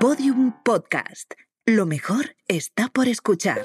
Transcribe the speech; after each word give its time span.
Podium 0.00 0.54
Podcast. 0.64 1.34
Lo 1.66 1.84
mejor 1.84 2.34
está 2.48 2.88
por 2.88 3.06
escuchar. 3.06 3.60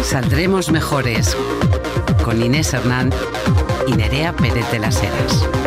Saldremos 0.00 0.72
mejores 0.72 1.36
con 2.24 2.42
Inés 2.42 2.74
Hernán 2.74 3.10
y 3.86 3.92
Nerea 3.92 4.34
Pérez 4.34 4.68
de 4.72 4.80
las 4.80 5.00
Heras. 5.00 5.61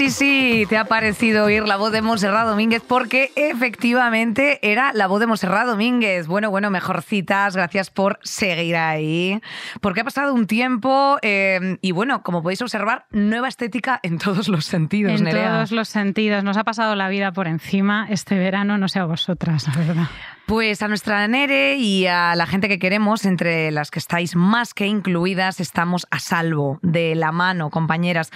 Sí, 0.00 0.08
sí, 0.08 0.66
te 0.66 0.78
ha 0.78 0.86
parecido 0.86 1.44
oír 1.44 1.68
la 1.68 1.76
voz 1.76 1.92
de 1.92 2.00
Monserrat 2.00 2.46
Domínguez 2.46 2.82
porque 2.88 3.32
efectivamente 3.36 4.58
era 4.62 4.94
la 4.94 5.06
voz 5.06 5.20
de 5.20 5.26
Monserrat 5.26 5.66
Domínguez. 5.66 6.26
Bueno, 6.26 6.48
bueno, 6.48 6.70
mejorcitas, 6.70 7.54
gracias 7.54 7.90
por 7.90 8.18
seguir 8.22 8.76
ahí. 8.76 9.42
Porque 9.82 10.00
ha 10.00 10.04
pasado 10.04 10.32
un 10.32 10.46
tiempo 10.46 11.18
eh, 11.20 11.76
y 11.82 11.92
bueno, 11.92 12.22
como 12.22 12.42
podéis 12.42 12.62
observar, 12.62 13.04
nueva 13.10 13.48
estética 13.48 14.00
en 14.02 14.16
todos 14.16 14.48
los 14.48 14.64
sentidos, 14.64 15.12
En 15.12 15.24
Nerea. 15.24 15.50
todos 15.50 15.70
los 15.70 15.90
sentidos. 15.90 16.44
Nos 16.44 16.56
ha 16.56 16.64
pasado 16.64 16.94
la 16.94 17.10
vida 17.10 17.32
por 17.32 17.46
encima 17.46 18.06
este 18.08 18.38
verano, 18.38 18.78
no 18.78 18.88
sé 18.88 19.00
a 19.00 19.04
vosotras, 19.04 19.68
la 19.68 19.84
verdad. 19.84 20.08
Pues 20.50 20.82
a 20.82 20.88
nuestra 20.88 21.28
Nere 21.28 21.76
y 21.76 22.08
a 22.08 22.34
la 22.34 22.44
gente 22.44 22.66
que 22.66 22.80
queremos, 22.80 23.24
entre 23.24 23.70
las 23.70 23.92
que 23.92 24.00
estáis 24.00 24.34
más 24.34 24.74
que 24.74 24.84
incluidas, 24.84 25.60
estamos 25.60 26.08
a 26.10 26.18
salvo 26.18 26.80
de 26.82 27.14
la 27.14 27.30
mano, 27.30 27.70
compañeras. 27.70 28.32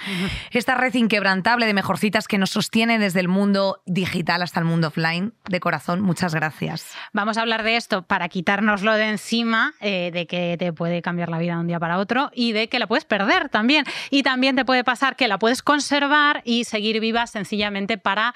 Esta 0.51 0.75
red 0.75 0.93
inquebrantable 0.93 1.65
de 1.65 1.73
mejorcitas 1.73 2.29
que 2.29 2.37
nos 2.37 2.51
sostiene 2.51 2.99
desde 2.99 3.19
el 3.19 3.27
mundo 3.27 3.81
digital 3.85 4.43
hasta 4.43 4.61
el 4.61 4.65
mundo 4.65 4.87
offline. 4.87 5.33
De 5.49 5.59
corazón, 5.59 5.99
muchas 5.99 6.33
gracias. 6.33 6.95
Vamos 7.11 7.37
a 7.37 7.41
hablar 7.41 7.63
de 7.63 7.75
esto 7.75 8.03
para 8.03 8.29
quitárnoslo 8.29 8.93
de 8.93 9.09
encima, 9.09 9.73
eh, 9.81 10.11
de 10.13 10.25
que 10.25 10.55
te 10.57 10.71
puede 10.71 11.01
cambiar 11.01 11.27
la 11.27 11.37
vida 11.37 11.55
de 11.55 11.59
un 11.59 11.67
día 11.67 11.81
para 11.81 11.97
otro 11.97 12.31
y 12.33 12.53
de 12.53 12.69
que 12.69 12.79
la 12.79 12.87
puedes 12.87 13.03
perder 13.03 13.49
también. 13.49 13.83
Y 14.09 14.23
también 14.23 14.55
te 14.55 14.63
puede 14.63 14.85
pasar 14.85 15.17
que 15.17 15.27
la 15.27 15.37
puedes 15.37 15.61
conservar 15.61 16.43
y 16.45 16.63
seguir 16.63 17.01
viva 17.01 17.27
sencillamente 17.27 17.97
para 17.97 18.33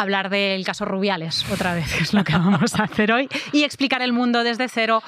hablar 0.00 0.30
del 0.30 0.64
caso 0.64 0.84
Rubiales 0.84 1.44
otra 1.50 1.74
vez, 1.74 1.92
que 1.96 2.02
es 2.04 2.14
lo 2.14 2.22
que 2.24 2.32
vamos 2.32 2.74
a 2.78 2.84
hacer 2.84 3.12
hoy, 3.12 3.28
y 3.52 3.64
explicar 3.64 4.02
el 4.02 4.12
mundo 4.12 4.44
desde 4.44 4.68
cero. 4.68 5.02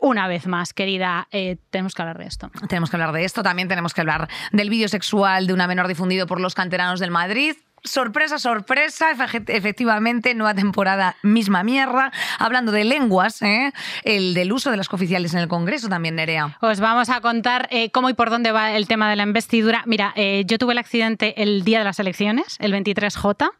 Una 0.00 0.28
vez 0.28 0.46
más, 0.46 0.74
querida, 0.74 1.28
eh, 1.30 1.56
tenemos 1.70 1.94
que 1.94 2.02
hablar 2.02 2.18
de 2.18 2.26
esto. 2.26 2.50
Tenemos 2.68 2.90
que 2.90 2.96
hablar 2.96 3.12
de 3.12 3.24
esto, 3.24 3.42
también 3.42 3.68
tenemos 3.68 3.94
que 3.94 4.02
hablar 4.02 4.28
del 4.52 4.68
vídeo 4.68 4.88
sexual 4.88 5.46
de 5.46 5.54
una 5.54 5.66
menor 5.66 5.88
difundido 5.88 6.26
por 6.26 6.40
los 6.40 6.54
canteranos 6.54 7.00
del 7.00 7.10
Madrid. 7.10 7.54
Sorpresa, 7.84 8.38
sorpresa, 8.38 9.12
efe- 9.12 9.44
efectivamente, 9.48 10.34
nueva 10.34 10.54
temporada, 10.54 11.16
misma 11.22 11.62
mierda. 11.62 12.12
Hablando 12.38 12.72
de 12.72 12.84
lenguas, 12.84 13.40
¿eh? 13.42 13.72
el 14.04 14.34
del 14.34 14.52
uso 14.52 14.70
de 14.70 14.76
las 14.78 14.88
cooficiales 14.88 15.32
en 15.34 15.40
el 15.40 15.48
Congreso 15.48 15.88
también, 15.88 16.16
Nerea. 16.16 16.56
Os 16.60 16.80
vamos 16.80 17.08
a 17.10 17.20
contar 17.20 17.68
eh, 17.70 17.90
cómo 17.90 18.08
y 18.10 18.14
por 18.14 18.30
dónde 18.30 18.52
va 18.52 18.72
el 18.72 18.86
tema 18.88 19.08
de 19.10 19.16
la 19.16 19.22
investidura. 19.22 19.82
Mira, 19.86 20.12
eh, 20.16 20.44
yo 20.46 20.58
tuve 20.58 20.72
el 20.72 20.78
accidente 20.78 21.42
el 21.42 21.62
día 21.64 21.78
de 21.78 21.84
las 21.84 21.98
elecciones, 21.98 22.56
el 22.58 22.72
23J. 22.72 23.50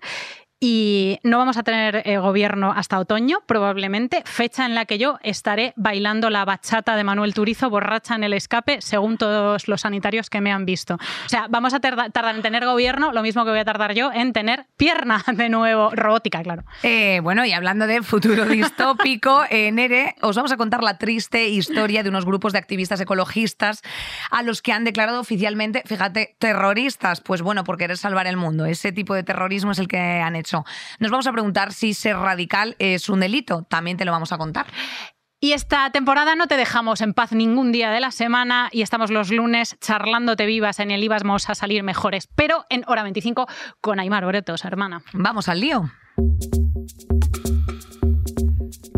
Y 0.67 1.21
no 1.25 1.37
vamos 1.37 1.59
a 1.59 1.63
tener 1.63 2.01
eh, 2.07 2.17
gobierno 2.17 2.73
hasta 2.75 2.99
otoño, 2.99 3.43
probablemente, 3.45 4.23
fecha 4.25 4.65
en 4.65 4.75
la 4.75 4.87
que 4.87 4.97
yo 4.97 5.19
estaré 5.23 5.75
bailando 5.77 6.31
la 6.31 6.47
bachata 6.47 6.97
de 6.97 7.05
Manuel 7.05 7.35
Turizo 7.35 7.69
borracha 7.69 8.15
en 8.15 8.25
el 8.25 8.33
escape, 8.33 8.81
según 8.81 9.19
todos 9.19 9.69
los 9.69 9.83
sanitarios 9.83 10.31
que 10.31 10.41
me 10.41 10.51
han 10.53 10.65
visto. 10.65 10.95
O 10.95 11.29
sea, 11.29 11.49
vamos 11.51 11.75
a 11.75 11.81
tarda- 11.81 12.09
tardar 12.09 12.35
en 12.37 12.41
tener 12.41 12.65
gobierno, 12.65 13.13
lo 13.13 13.21
mismo 13.21 13.45
que 13.45 13.51
voy 13.51 13.59
a 13.59 13.65
tardar 13.67 13.93
yo 13.93 14.11
en 14.11 14.33
tener 14.33 14.65
pierna 14.79 15.23
de 15.35 15.51
nuevo, 15.51 15.91
robótica, 15.91 16.43
claro. 16.43 16.65
Eh, 16.83 17.21
bueno, 17.23 17.45
y 17.45 17.53
hablando 17.53 17.87
de 17.87 18.01
futuro 18.03 18.45
distópico, 18.47 19.43
eh, 19.51 19.71
Nere, 19.71 20.15
os 20.23 20.35
vamos 20.35 20.51
a 20.53 20.57
contar 20.57 20.83
la 20.83 20.97
triste 20.97 21.47
historia 21.47 22.03
de 22.03 22.09
unos 22.09 22.25
grupos 22.25 22.55
de 22.55 22.59
activistas 22.61 23.03
ecologistas 23.03 23.83
a 24.31 24.43
los 24.43 24.63
que 24.63 24.73
han 24.73 24.85
declarado 24.85 25.21
oficialmente, 25.21 25.83
fíjate, 25.85 26.37
terroristas. 26.39 27.21
Pues 27.21 27.43
bueno, 27.43 27.65
por 27.65 27.77
querer 27.77 27.99
salvar 27.99 28.27
el 28.27 28.39
mundo. 28.39 28.65
Ese 28.65 28.93
tipo 28.93 29.13
de 29.15 29.25
terrorismo 29.25 29.73
es 29.73 29.79
el 29.79 29.89
que 29.89 29.99
han 29.99 30.37
hecho. 30.37 30.54
Nos 31.01 31.11
vamos 31.11 31.27
a 31.27 31.33
preguntar 31.33 31.73
si 31.73 31.95
ser 31.95 32.17
radical 32.17 32.77
es 32.79 33.09
un 33.09 33.21
delito. 33.21 33.67
También 33.69 33.97
te 33.97 34.05
lo 34.05 34.13
vamos 34.13 34.33
a 34.33 34.39
contar. 34.39 34.67
Y 35.45 35.53
esta 35.53 35.91
temporada 35.91 36.37
no 36.37 36.47
te 36.47 36.57
dejamos 36.57 37.03
en 37.03 37.13
paz 37.13 37.33
ningún 37.33 37.71
día 37.71 37.91
de 37.91 38.01
la 38.01 38.11
semana 38.13 38.71
y 38.73 38.81
estamos 38.81 39.11
los 39.11 39.31
lunes 39.31 39.77
charlándote 39.79 40.47
vivas 40.47 40.81
en 40.81 40.91
el 40.91 41.05
IVAS 41.05 41.23
vamos 41.23 41.51
a 41.51 41.55
salir 41.55 41.83
mejores, 41.83 42.29
pero 42.35 42.65
en 42.71 42.83
hora 42.87 43.03
25 43.03 43.47
con 43.83 44.01
Aymar 44.01 44.25
Bretos, 44.25 44.65
hermana. 44.65 45.03
Vamos 45.13 45.51
al 45.51 45.61
lío. 45.61 45.91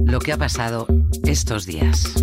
Lo 0.05 0.21
que 0.21 0.33
ha 0.33 0.37
pasado 0.37 0.87
estos 1.25 1.67
días. 1.67 2.15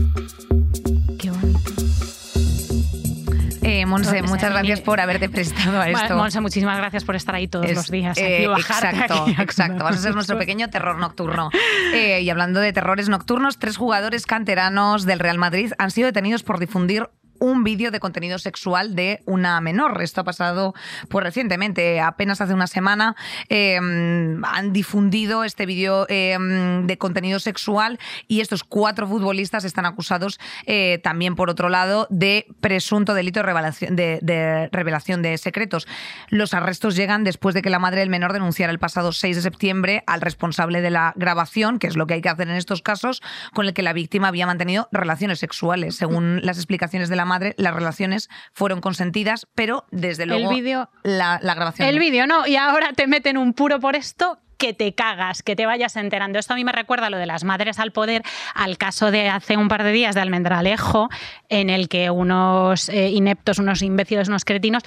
Eh, 3.83 3.85
Monse, 3.85 4.21
muchas 4.23 4.43
eh, 4.49 4.53
gracias 4.53 4.79
mire- 4.79 4.85
por 4.85 4.99
haberte 4.99 5.29
prestado 5.29 5.79
a 5.81 5.89
esto. 5.89 6.15
Monse, 6.15 6.41
muchísimas 6.41 6.77
gracias 6.77 7.03
por 7.03 7.15
estar 7.15 7.35
ahí 7.35 7.47
todos 7.47 7.65
Es- 7.67 7.75
los 7.75 7.91
días. 7.91 8.17
eh, 8.17 8.37
aquí, 8.37 8.47
bajarte 8.47 8.87
exacto, 8.97 9.23
aquí 9.23 9.41
exacto. 9.41 9.83
Vas 9.83 9.95
a 9.95 9.99
ser 9.99 10.15
nuestro 10.15 10.37
pequeño 10.37 10.69
terror 10.69 10.97
nocturno. 10.97 11.49
Eh, 11.93 12.21
y 12.21 12.29
hablando 12.31 12.59
de 12.59 12.73
terrores 12.73 13.07
nocturnos, 13.07 13.59
tres 13.59 13.77
jugadores 13.77 14.25
canteranos 14.25 15.05
del 15.05 15.19
Real 15.19 15.37
Madrid 15.37 15.71
han 15.77 15.91
sido 15.91 16.07
detenidos 16.07 16.41
por 16.43 16.59
difundir 16.59 17.07
un 17.43 17.65
vídeo 17.65 17.91
de 17.91 17.99
contenido 17.99 18.39
sexual 18.39 18.95
de 18.95 19.21
una 19.25 19.59
menor. 19.59 20.01
Esto 20.01 20.21
ha 20.21 20.23
pasado 20.23 20.73
pues 21.09 21.25
recientemente, 21.25 21.99
apenas 21.99 22.39
hace 22.39 22.53
una 22.53 22.67
semana. 22.67 23.15
eh, 23.49 23.75
han 23.75 24.71
difundido 24.71 25.43
este 25.43 25.65
vídeo 25.65 26.05
eh, 26.07 26.37
de 26.83 26.97
contenido 26.97 27.39
sexual 27.39 27.99
y 28.29 28.39
estos 28.39 28.63
cuatro 28.63 29.07
futbolistas 29.07 29.65
están 29.65 29.85
acusados 29.85 30.39
eh, 30.65 30.99
también, 31.03 31.35
por 31.35 31.49
otro 31.49 31.67
lado, 31.67 32.07
de 32.09 32.45
presunto 32.61 33.13
delito 33.13 33.41
de 33.41 33.43
revelación 33.43 33.95
de, 33.97 34.19
de 34.21 34.69
revelación 34.71 35.21
de 35.21 35.37
secretos. 35.37 35.85
Los 36.29 36.53
arrestos 36.53 36.95
llegan 36.95 37.25
después 37.25 37.53
de 37.53 37.61
que 37.61 37.69
la 37.69 37.79
madre 37.79 37.99
del 37.99 38.09
menor 38.09 38.31
denunciara 38.31 38.71
el 38.71 38.79
pasado 38.79 39.11
6 39.11 39.35
de 39.35 39.41
septiembre 39.41 40.03
al 40.07 40.21
responsable 40.21 40.81
de 40.81 40.91
la 40.91 41.11
grabación, 41.17 41.77
que 41.77 41.87
es 41.87 41.97
lo 41.97 42.07
que 42.07 42.13
hay 42.13 42.21
que 42.21 42.29
hacer 42.29 42.47
en 42.47 42.55
estos 42.55 42.81
casos, 42.81 43.21
con 43.53 43.65
el 43.65 43.73
que 43.73 43.83
la 43.83 43.91
víctima 43.91 44.29
había 44.29 44.45
mantenido 44.45 44.87
relaciones 44.93 45.39
sexuales. 45.39 45.95
Según 45.95 46.39
las 46.43 46.57
explicaciones 46.57 47.09
de 47.09 47.15
la 47.17 47.25
madre, 47.25 47.32
las 47.57 47.73
relaciones 47.73 48.29
fueron 48.53 48.81
consentidas, 48.81 49.47
pero 49.55 49.85
desde 49.91 50.25
luego 50.25 50.49
vídeo- 50.49 50.89
la, 51.03 51.39
la 51.41 51.53
grabación. 51.55 51.87
El 51.87 51.95
no. 51.95 52.01
vídeo 52.01 52.27
no, 52.27 52.47
y 52.47 52.55
ahora 52.55 52.93
te 52.93 53.07
meten 53.07 53.37
un 53.37 53.53
puro 53.53 53.79
por 53.79 53.95
esto 53.95 54.39
que 54.63 54.73
te 54.73 54.93
cagas, 54.93 55.43
que 55.43 55.57
te 55.57 55.65
vayas 55.65 55.97
enterando. 55.97 56.39
Esto 56.39 56.53
a 56.53 56.55
mí 56.55 56.63
me 56.63 56.71
recuerda 56.71 57.09
lo 57.09 57.17
de 57.17 57.25
las 57.25 57.43
madres 57.43 57.79
al 57.79 57.91
poder, 57.91 58.23
al 58.55 58.77
caso 58.77 59.11
de 59.11 59.27
hace 59.27 59.57
un 59.57 59.67
par 59.67 59.83
de 59.83 59.91
días 59.91 60.15
de 60.15 60.21
Almendralejo, 60.21 61.09
en 61.49 61.69
el 61.69 61.89
que 61.89 62.09
unos 62.09 62.87
eh, 62.87 63.09
ineptos, 63.09 63.59
unos 63.59 63.81
imbéciles, 63.81 64.29
unos 64.29 64.45
cretinos 64.45 64.81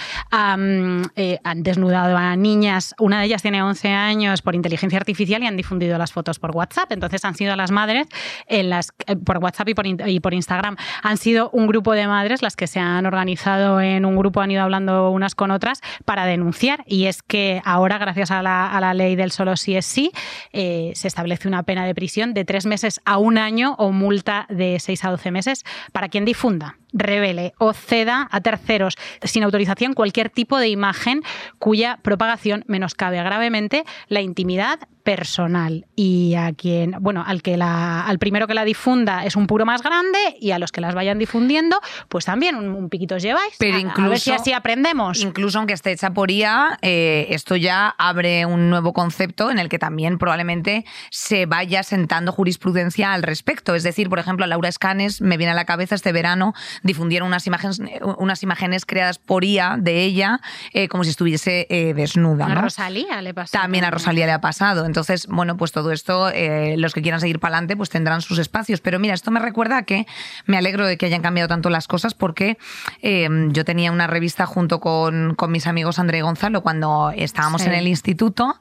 eh, 1.16 1.38
han 1.44 1.62
desnudado 1.62 2.16
a 2.16 2.36
niñas. 2.36 2.94
Una 2.98 3.20
de 3.20 3.26
ellas 3.26 3.42
tiene 3.42 3.62
11 3.62 3.90
años 3.90 4.40
por 4.40 4.54
inteligencia 4.54 4.98
artificial 4.98 5.42
y 5.42 5.46
han 5.46 5.58
difundido 5.58 5.98
las 5.98 6.10
fotos 6.10 6.38
por 6.38 6.52
WhatsApp. 6.52 6.90
Entonces 6.92 7.22
han 7.26 7.34
sido 7.34 7.54
las 7.54 7.70
madres 7.70 8.06
las, 8.48 8.94
eh, 9.06 9.16
por 9.16 9.36
WhatsApp 9.38 9.68
y 9.68 10.20
por, 10.20 10.32
Instagram. 10.32 10.76
Han 11.02 11.18
sido 11.18 11.50
un 11.52 11.66
grupo 11.66 11.92
de 11.92 12.06
madres 12.06 12.40
las 12.40 12.56
que 12.56 12.66
se 12.66 12.80
han 12.80 13.04
organizado 13.04 13.82
en 13.82 14.06
un 14.06 14.16
grupo, 14.16 14.40
han 14.40 14.50
ido 14.50 14.62
hablando 14.62 15.10
unas 15.10 15.34
con 15.34 15.50
otras 15.50 15.82
para 16.06 16.24
denunciar. 16.24 16.82
Y 16.86 17.06
es 17.06 17.22
que 17.22 17.60
ahora, 17.64 17.98
gracias 17.98 18.30
a 18.30 18.42
la, 18.42 18.94
ley 18.94 19.16
del 19.16 19.32
solo 19.32 19.56
sí 19.66 19.76
es 19.76 19.86
sí, 19.86 20.12
eh, 20.52 20.92
se 20.94 21.08
establece 21.08 21.48
una 21.48 21.64
pena 21.64 21.84
de 21.84 21.94
prisión 21.94 22.34
de 22.34 22.44
tres 22.44 22.66
meses 22.66 23.00
a 23.04 23.18
un 23.18 23.36
año 23.36 23.74
o 23.78 23.90
multa 23.90 24.46
de 24.48 24.78
seis 24.78 25.04
a 25.04 25.10
doce 25.10 25.32
meses 25.32 25.64
para 25.90 26.08
quien 26.08 26.24
difunda, 26.24 26.78
revele 26.96 27.52
o 27.58 27.72
ceda 27.72 28.28
a 28.30 28.40
terceros 28.40 28.96
sin 29.22 29.42
autorización 29.44 29.92
cualquier 29.94 30.30
tipo 30.30 30.58
de 30.58 30.68
imagen 30.68 31.22
cuya 31.58 31.98
propagación 32.02 32.64
menoscabe 32.66 33.18
gravemente 33.22 33.84
la 34.08 34.20
intimidad 34.22 34.80
personal 35.02 35.86
y 35.94 36.34
a 36.34 36.52
quien, 36.52 36.96
bueno, 37.00 37.22
al 37.24 37.40
que 37.40 37.56
la, 37.56 38.04
al 38.04 38.18
primero 38.18 38.48
que 38.48 38.54
la 38.54 38.64
difunda 38.64 39.24
es 39.24 39.36
un 39.36 39.46
puro 39.46 39.64
más 39.64 39.80
grande 39.80 40.18
y 40.40 40.50
a 40.50 40.58
los 40.58 40.72
que 40.72 40.80
las 40.80 40.96
vayan 40.96 41.18
difundiendo, 41.20 41.80
pues 42.08 42.24
también 42.24 42.56
un, 42.56 42.68
un 42.70 42.88
piquito 42.88 43.14
os 43.14 43.22
lleváis. 43.22 43.54
Pero 43.58 43.76
A- 43.76 43.78
a, 43.78 43.82
ver 44.08 44.18
si 44.18 44.30
incluso- 44.30 44.34
así 44.34 44.52
aprendemos. 44.52 45.20
Incluso 45.20 45.58
aunque 45.58 45.74
esté 45.74 45.92
hecha 45.92 46.10
por 46.10 46.32
IA, 46.32 46.78
eh, 46.82 47.28
esto 47.30 47.54
ya 47.54 47.94
abre 47.98 48.46
un 48.46 48.68
nuevo 48.68 48.92
concepto 48.92 49.50
en 49.52 49.60
el 49.60 49.68
que 49.68 49.78
también 49.78 50.18
probablemente 50.18 50.84
se 51.12 51.46
vaya 51.46 51.84
sentando 51.84 52.32
jurisprudencia 52.32 53.12
al 53.12 53.22
respecto. 53.22 53.76
Es 53.76 53.84
decir, 53.84 54.08
por 54.08 54.18
ejemplo, 54.18 54.44
Laura 54.46 54.68
Escanes, 54.68 55.20
me 55.20 55.36
viene 55.36 55.52
a 55.52 55.54
la 55.54 55.66
cabeza 55.66 55.94
este 55.94 56.10
verano, 56.10 56.52
difundieron 56.86 57.28
unas 57.28 57.46
imágenes, 57.46 57.80
unas 58.18 58.42
imágenes 58.42 58.86
creadas 58.86 59.18
por 59.18 59.44
IA 59.44 59.76
de 59.78 60.02
ella 60.04 60.40
eh, 60.72 60.88
como 60.88 61.04
si 61.04 61.10
estuviese 61.10 61.66
eh, 61.70 61.94
desnuda. 61.94 62.46
A 62.46 62.48
¿no? 62.54 62.62
Rosalía 62.62 63.20
le 63.22 63.34
pasó. 63.34 63.52
También 63.52 63.84
a 63.84 63.90
Rosalía 63.90 64.26
le 64.26 64.32
ha 64.32 64.40
pasado. 64.40 64.86
Entonces, 64.86 65.26
bueno, 65.26 65.56
pues 65.56 65.72
todo 65.72 65.92
esto, 65.92 66.30
eh, 66.30 66.76
los 66.78 66.94
que 66.94 67.02
quieran 67.02 67.20
seguir 67.20 67.40
para 67.40 67.56
adelante, 67.56 67.76
pues 67.76 67.90
tendrán 67.90 68.22
sus 68.22 68.38
espacios. 68.38 68.80
Pero 68.80 68.98
mira, 68.98 69.14
esto 69.14 69.30
me 69.30 69.40
recuerda 69.40 69.78
a 69.78 69.82
que 69.82 70.06
me 70.46 70.56
alegro 70.56 70.86
de 70.86 70.96
que 70.96 71.06
hayan 71.06 71.22
cambiado 71.22 71.48
tanto 71.48 71.70
las 71.70 71.88
cosas 71.88 72.14
porque 72.14 72.58
eh, 73.02 73.28
yo 73.50 73.64
tenía 73.64 73.92
una 73.92 74.06
revista 74.06 74.46
junto 74.46 74.80
con, 74.80 75.34
con 75.34 75.50
mis 75.52 75.66
amigos 75.66 75.98
André 75.98 76.18
y 76.18 76.20
Gonzalo 76.20 76.62
cuando 76.62 77.12
estábamos 77.16 77.62
Sí. 77.62 77.68
en 77.68 77.74
el 77.74 77.88
instituto 77.88 78.58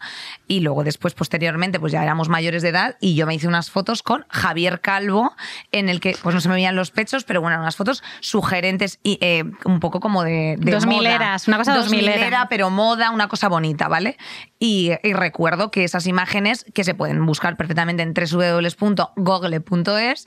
y 0.48 0.62
luego 0.62 0.84
después, 0.84 1.14
posteriormente, 1.14 1.80
pues 1.80 1.92
ya 1.92 2.02
éramos 2.02 2.30
mayores 2.30 2.62
de 2.64 2.70
edad 2.70 2.96
y 3.02 3.16
yo 3.16 3.28
me 3.28 3.36
hice 3.36 3.48
unas 3.48 3.70
fotos 3.70 4.02
con 4.04 4.26
Javier 4.30 4.80
Calvo 4.80 5.34
en 5.72 5.90
el 5.90 6.00
que, 6.00 6.16
pues 6.24 6.34
no 6.34 6.40
se 6.42 6.48
me 6.48 6.56
veían 6.56 6.76
los 6.76 6.92
pechos, 6.92 7.24
pero 7.26 7.42
bueno, 7.42 7.56
eran 7.56 7.62
unas 7.64 7.76
fotos 7.76 8.04
sugerentes 8.20 9.00
y 9.04 9.18
eh, 9.22 9.44
un 9.66 9.80
poco 9.80 10.00
como 10.00 10.24
de, 10.24 10.56
de 10.60 10.72
2000 10.72 10.98
moda. 10.98 11.16
eras, 11.16 11.48
una 11.48 11.58
cosa 11.58 11.76
2000 11.76 12.08
era. 12.08 12.48
pero 12.50 12.70
moda, 12.70 13.12
una 13.12 13.28
cosa 13.28 13.50
bonita, 13.50 13.88
¿vale? 13.88 14.18
Y, 14.60 14.92
y 15.04 15.14
recuerdo 15.14 15.72
que 15.72 15.84
esas 15.84 16.08
imágenes 16.08 16.66
que 16.74 16.84
se 16.84 16.94
pueden 16.94 17.26
buscar 17.26 17.58
perfectamente 17.58 18.04
en 18.04 18.14
www.google.es 18.14 20.26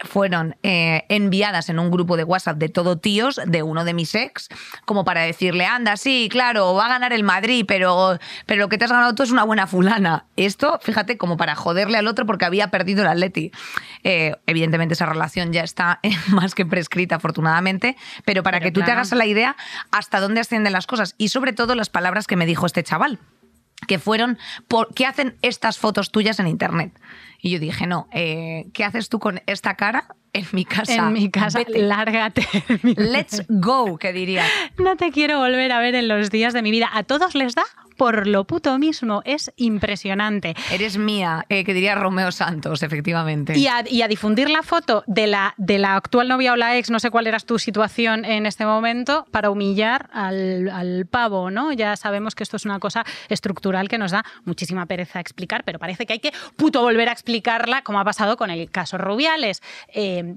fueron 0.00 0.56
eh, 0.62 1.04
enviadas 1.08 1.68
en 1.68 1.78
un 1.78 1.90
grupo 1.90 2.16
de 2.16 2.24
WhatsApp 2.24 2.58
de 2.58 2.68
todo 2.68 2.98
tíos 2.98 3.40
de 3.44 3.62
uno 3.62 3.84
de 3.84 3.94
mis 3.94 4.14
ex, 4.14 4.48
como 4.84 5.04
para 5.04 5.22
decirle, 5.22 5.66
anda, 5.66 5.96
sí, 5.96 6.28
claro, 6.30 6.74
va 6.74 6.86
a 6.86 6.88
ganar 6.88 7.12
el 7.12 7.24
Madrid, 7.24 7.64
pero, 7.66 8.18
pero 8.46 8.60
lo 8.60 8.68
que 8.68 8.78
te 8.78 8.84
has 8.84 8.92
ganado 8.92 9.14
tú 9.14 9.22
es 9.22 9.30
una 9.30 9.44
buena 9.44 9.66
fulana. 9.66 10.26
Esto, 10.36 10.78
fíjate, 10.82 11.18
como 11.18 11.36
para 11.36 11.54
joderle 11.54 11.98
al 11.98 12.06
otro 12.06 12.26
porque 12.26 12.44
había 12.44 12.68
perdido 12.70 13.02
el 13.02 13.08
Atleti. 13.08 13.50
Eh, 14.04 14.36
evidentemente 14.46 14.94
esa 14.94 15.06
relación 15.06 15.52
ya 15.52 15.62
está 15.62 16.00
más 16.28 16.54
que 16.54 16.64
prescrita, 16.64 17.16
afortunadamente, 17.16 17.96
pero 18.24 18.42
para 18.42 18.58
Pero 18.58 18.68
que 18.68 18.80
tú 18.80 18.84
te 18.84 18.92
hagas 18.92 19.12
la 19.12 19.26
idea 19.26 19.56
hasta 19.90 20.20
dónde 20.20 20.40
ascienden 20.40 20.72
las 20.72 20.86
cosas 20.86 21.14
y 21.18 21.28
sobre 21.28 21.52
todo 21.52 21.74
las 21.74 21.90
palabras 21.90 22.26
que 22.26 22.36
me 22.36 22.46
dijo 22.46 22.66
este 22.66 22.82
chaval 22.82 23.18
que 23.86 23.98
fueron, 23.98 24.38
por, 24.66 24.92
¿qué 24.92 25.06
hacen 25.06 25.36
estas 25.42 25.78
fotos 25.78 26.10
tuyas 26.10 26.40
en 26.40 26.48
internet? 26.48 26.92
Y 27.40 27.50
yo 27.50 27.58
dije, 27.60 27.86
no, 27.86 28.08
eh, 28.12 28.66
¿qué 28.72 28.84
haces 28.84 29.08
tú 29.08 29.18
con 29.18 29.40
esta 29.46 29.74
cara 29.74 30.08
en 30.32 30.46
mi 30.52 30.64
casa? 30.64 30.94
En 30.94 31.12
mi 31.12 31.30
casa, 31.30 31.60
Vete. 31.60 31.80
lárgate. 31.82 32.46
Let's 32.82 33.44
go, 33.48 33.96
que 33.98 34.12
diría. 34.12 34.44
No 34.78 34.96
te 34.96 35.10
quiero 35.12 35.38
volver 35.38 35.70
a 35.72 35.78
ver 35.80 35.94
en 35.94 36.08
los 36.08 36.30
días 36.30 36.52
de 36.52 36.62
mi 36.62 36.70
vida. 36.70 36.88
A 36.92 37.02
todos 37.04 37.34
les 37.34 37.54
da 37.54 37.64
por 37.98 38.26
lo 38.26 38.44
puto 38.44 38.78
mismo. 38.78 39.20
Es 39.26 39.52
impresionante. 39.56 40.54
Eres 40.72 40.96
mía, 40.96 41.44
eh, 41.50 41.64
que 41.64 41.74
diría 41.74 41.94
Romeo 41.94 42.32
Santos, 42.32 42.82
efectivamente. 42.82 43.58
Y 43.58 43.66
a, 43.66 43.84
y 43.86 44.00
a 44.00 44.08
difundir 44.08 44.48
la 44.48 44.62
foto 44.62 45.04
de 45.06 45.26
la, 45.26 45.54
de 45.58 45.78
la 45.78 45.96
actual 45.96 46.28
novia 46.28 46.54
o 46.54 46.56
la 46.56 46.78
ex, 46.78 46.90
no 46.90 47.00
sé 47.00 47.10
cuál 47.10 47.26
era 47.26 47.38
tu 47.40 47.58
situación 47.58 48.24
en 48.24 48.46
este 48.46 48.64
momento, 48.64 49.26
para 49.30 49.50
humillar 49.50 50.08
al, 50.12 50.70
al 50.70 51.06
pavo, 51.06 51.50
¿no? 51.50 51.72
Ya 51.72 51.96
sabemos 51.96 52.34
que 52.34 52.44
esto 52.44 52.56
es 52.56 52.64
una 52.64 52.78
cosa 52.78 53.04
estructural 53.28 53.88
que 53.88 53.98
nos 53.98 54.12
da 54.12 54.24
muchísima 54.44 54.86
pereza 54.86 55.20
explicar, 55.20 55.64
pero 55.64 55.78
parece 55.78 56.06
que 56.06 56.14
hay 56.14 56.20
que 56.20 56.32
puto 56.56 56.80
volver 56.82 57.08
a 57.08 57.12
explicarla, 57.12 57.82
como 57.82 58.00
ha 58.00 58.04
pasado 58.04 58.36
con 58.36 58.50
el 58.50 58.70
caso 58.70 58.96
Rubiales. 58.96 59.60
Eh, 59.92 60.36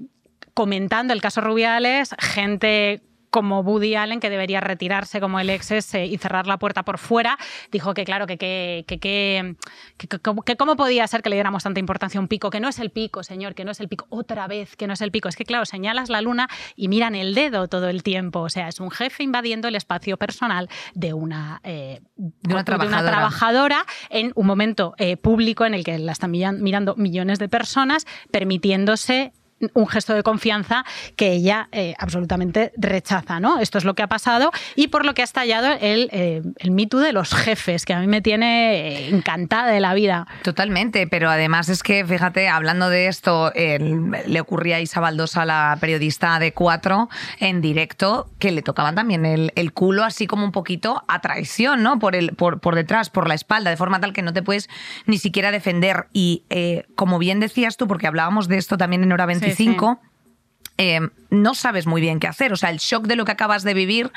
comentando 0.54 1.14
el 1.14 1.22
caso 1.22 1.40
Rubiales, 1.40 2.14
gente 2.18 3.02
como 3.32 3.60
Woody 3.60 3.96
Allen, 3.96 4.20
que 4.20 4.30
debería 4.30 4.60
retirarse 4.60 5.18
como 5.18 5.40
el 5.40 5.48
ex 5.50 5.72
y 5.94 6.18
cerrar 6.18 6.46
la 6.46 6.58
puerta 6.58 6.84
por 6.84 6.98
fuera, 6.98 7.38
dijo 7.72 7.94
que 7.94 8.04
claro, 8.04 8.26
que, 8.26 8.36
que, 8.36 8.84
que, 8.86 9.56
que, 9.96 10.56
cómo 10.56 10.76
podía 10.76 11.06
ser 11.08 11.22
que 11.22 11.30
le 11.30 11.36
diéramos 11.36 11.62
tanta 11.62 11.80
importancia 11.80 12.18
a 12.18 12.20
un 12.20 12.28
pico, 12.28 12.50
que 12.50 12.60
no 12.60 12.68
es 12.68 12.78
el 12.78 12.90
pico, 12.90 13.22
señor, 13.22 13.54
que 13.54 13.64
no 13.64 13.70
es 13.70 13.80
el 13.80 13.88
pico, 13.88 14.06
otra 14.10 14.46
vez, 14.46 14.76
que 14.76 14.86
no 14.86 14.92
es 14.92 15.00
el 15.00 15.10
pico. 15.10 15.30
Es 15.30 15.36
que 15.36 15.46
claro, 15.46 15.64
señalas 15.64 16.10
la 16.10 16.20
luna 16.20 16.48
y 16.76 16.88
miran 16.88 17.14
el 17.14 17.34
dedo 17.34 17.68
todo 17.68 17.88
el 17.88 18.02
tiempo. 18.02 18.40
O 18.40 18.50
sea, 18.50 18.68
es 18.68 18.80
un 18.80 18.90
jefe 18.90 19.22
invadiendo 19.22 19.66
el 19.66 19.76
espacio 19.76 20.18
personal 20.18 20.68
de 20.94 21.14
una, 21.14 21.60
eh, 21.64 22.00
De 22.16 22.52
una 22.52 22.64
trabajadora. 22.64 23.10
trabajadora 23.10 23.86
en 24.10 24.32
un 24.34 24.46
momento 24.46 24.94
eh, 24.98 25.16
público 25.16 25.64
en 25.64 25.72
el 25.72 25.84
que 25.84 25.98
la 25.98 26.12
están 26.12 26.30
mirando 26.30 26.96
millones 26.96 27.38
de 27.38 27.48
personas, 27.48 28.06
permitiéndose 28.30 29.32
un 29.74 29.86
gesto 29.86 30.14
de 30.14 30.22
confianza 30.22 30.84
que 31.16 31.32
ella 31.32 31.68
eh, 31.72 31.94
absolutamente 31.98 32.72
rechaza, 32.76 33.40
¿no? 33.40 33.58
Esto 33.58 33.78
es 33.78 33.84
lo 33.84 33.94
que 33.94 34.02
ha 34.02 34.08
pasado 34.08 34.50
y 34.76 34.88
por 34.88 35.04
lo 35.04 35.14
que 35.14 35.22
ha 35.22 35.24
estallado 35.24 35.76
el, 35.80 36.08
eh, 36.12 36.42
el 36.58 36.70
Me 36.70 36.86
Too 36.86 37.00
de 37.00 37.12
los 37.12 37.34
jefes, 37.34 37.84
que 37.84 37.94
a 37.94 38.00
mí 38.00 38.06
me 38.06 38.20
tiene 38.20 38.74
eh, 38.74 39.08
encantada 39.08 39.70
de 39.70 39.80
la 39.80 39.94
vida. 39.94 40.26
Totalmente, 40.42 41.06
pero 41.06 41.30
además 41.30 41.68
es 41.68 41.82
que, 41.82 42.04
fíjate, 42.04 42.48
hablando 42.48 42.88
de 42.88 43.08
esto, 43.08 43.52
le 43.54 44.40
ocurría 44.40 44.76
a 44.76 44.80
Isa 44.80 45.00
Baldosa, 45.00 45.44
la 45.44 45.76
periodista 45.80 46.38
de 46.38 46.52
Cuatro, 46.52 47.08
en 47.38 47.60
directo, 47.60 48.30
que 48.38 48.50
le 48.50 48.62
tocaban 48.62 48.94
también 48.94 49.24
el, 49.26 49.52
el 49.54 49.72
culo 49.72 50.04
así 50.04 50.26
como 50.26 50.44
un 50.44 50.52
poquito 50.52 51.02
a 51.08 51.20
traición, 51.20 51.82
¿no? 51.82 51.98
Por, 51.98 52.16
el, 52.16 52.34
por, 52.34 52.60
por 52.60 52.74
detrás, 52.74 53.10
por 53.10 53.28
la 53.28 53.34
espalda, 53.34 53.70
de 53.70 53.76
forma 53.76 54.00
tal 54.00 54.12
que 54.12 54.22
no 54.22 54.32
te 54.32 54.42
puedes 54.42 54.68
ni 55.06 55.18
siquiera 55.18 55.50
defender. 55.50 56.06
Y 56.12 56.44
eh, 56.50 56.86
como 56.94 57.18
bien 57.18 57.40
decías 57.40 57.76
tú, 57.76 57.86
porque 57.86 58.06
hablábamos 58.06 58.48
de 58.48 58.58
esto 58.58 58.76
también 58.76 59.02
en 59.02 59.12
Hora 59.12 59.26
25, 59.26 59.51
eh, 60.78 61.00
no 61.30 61.54
sabes 61.54 61.86
muy 61.86 62.00
bien 62.00 62.18
qué 62.18 62.26
hacer. 62.26 62.52
O 62.52 62.56
sea, 62.56 62.70
el 62.70 62.78
shock 62.78 63.06
de 63.06 63.16
lo 63.16 63.24
que 63.24 63.32
acabas 63.32 63.62
de 63.62 63.72
vivir, 63.72 64.10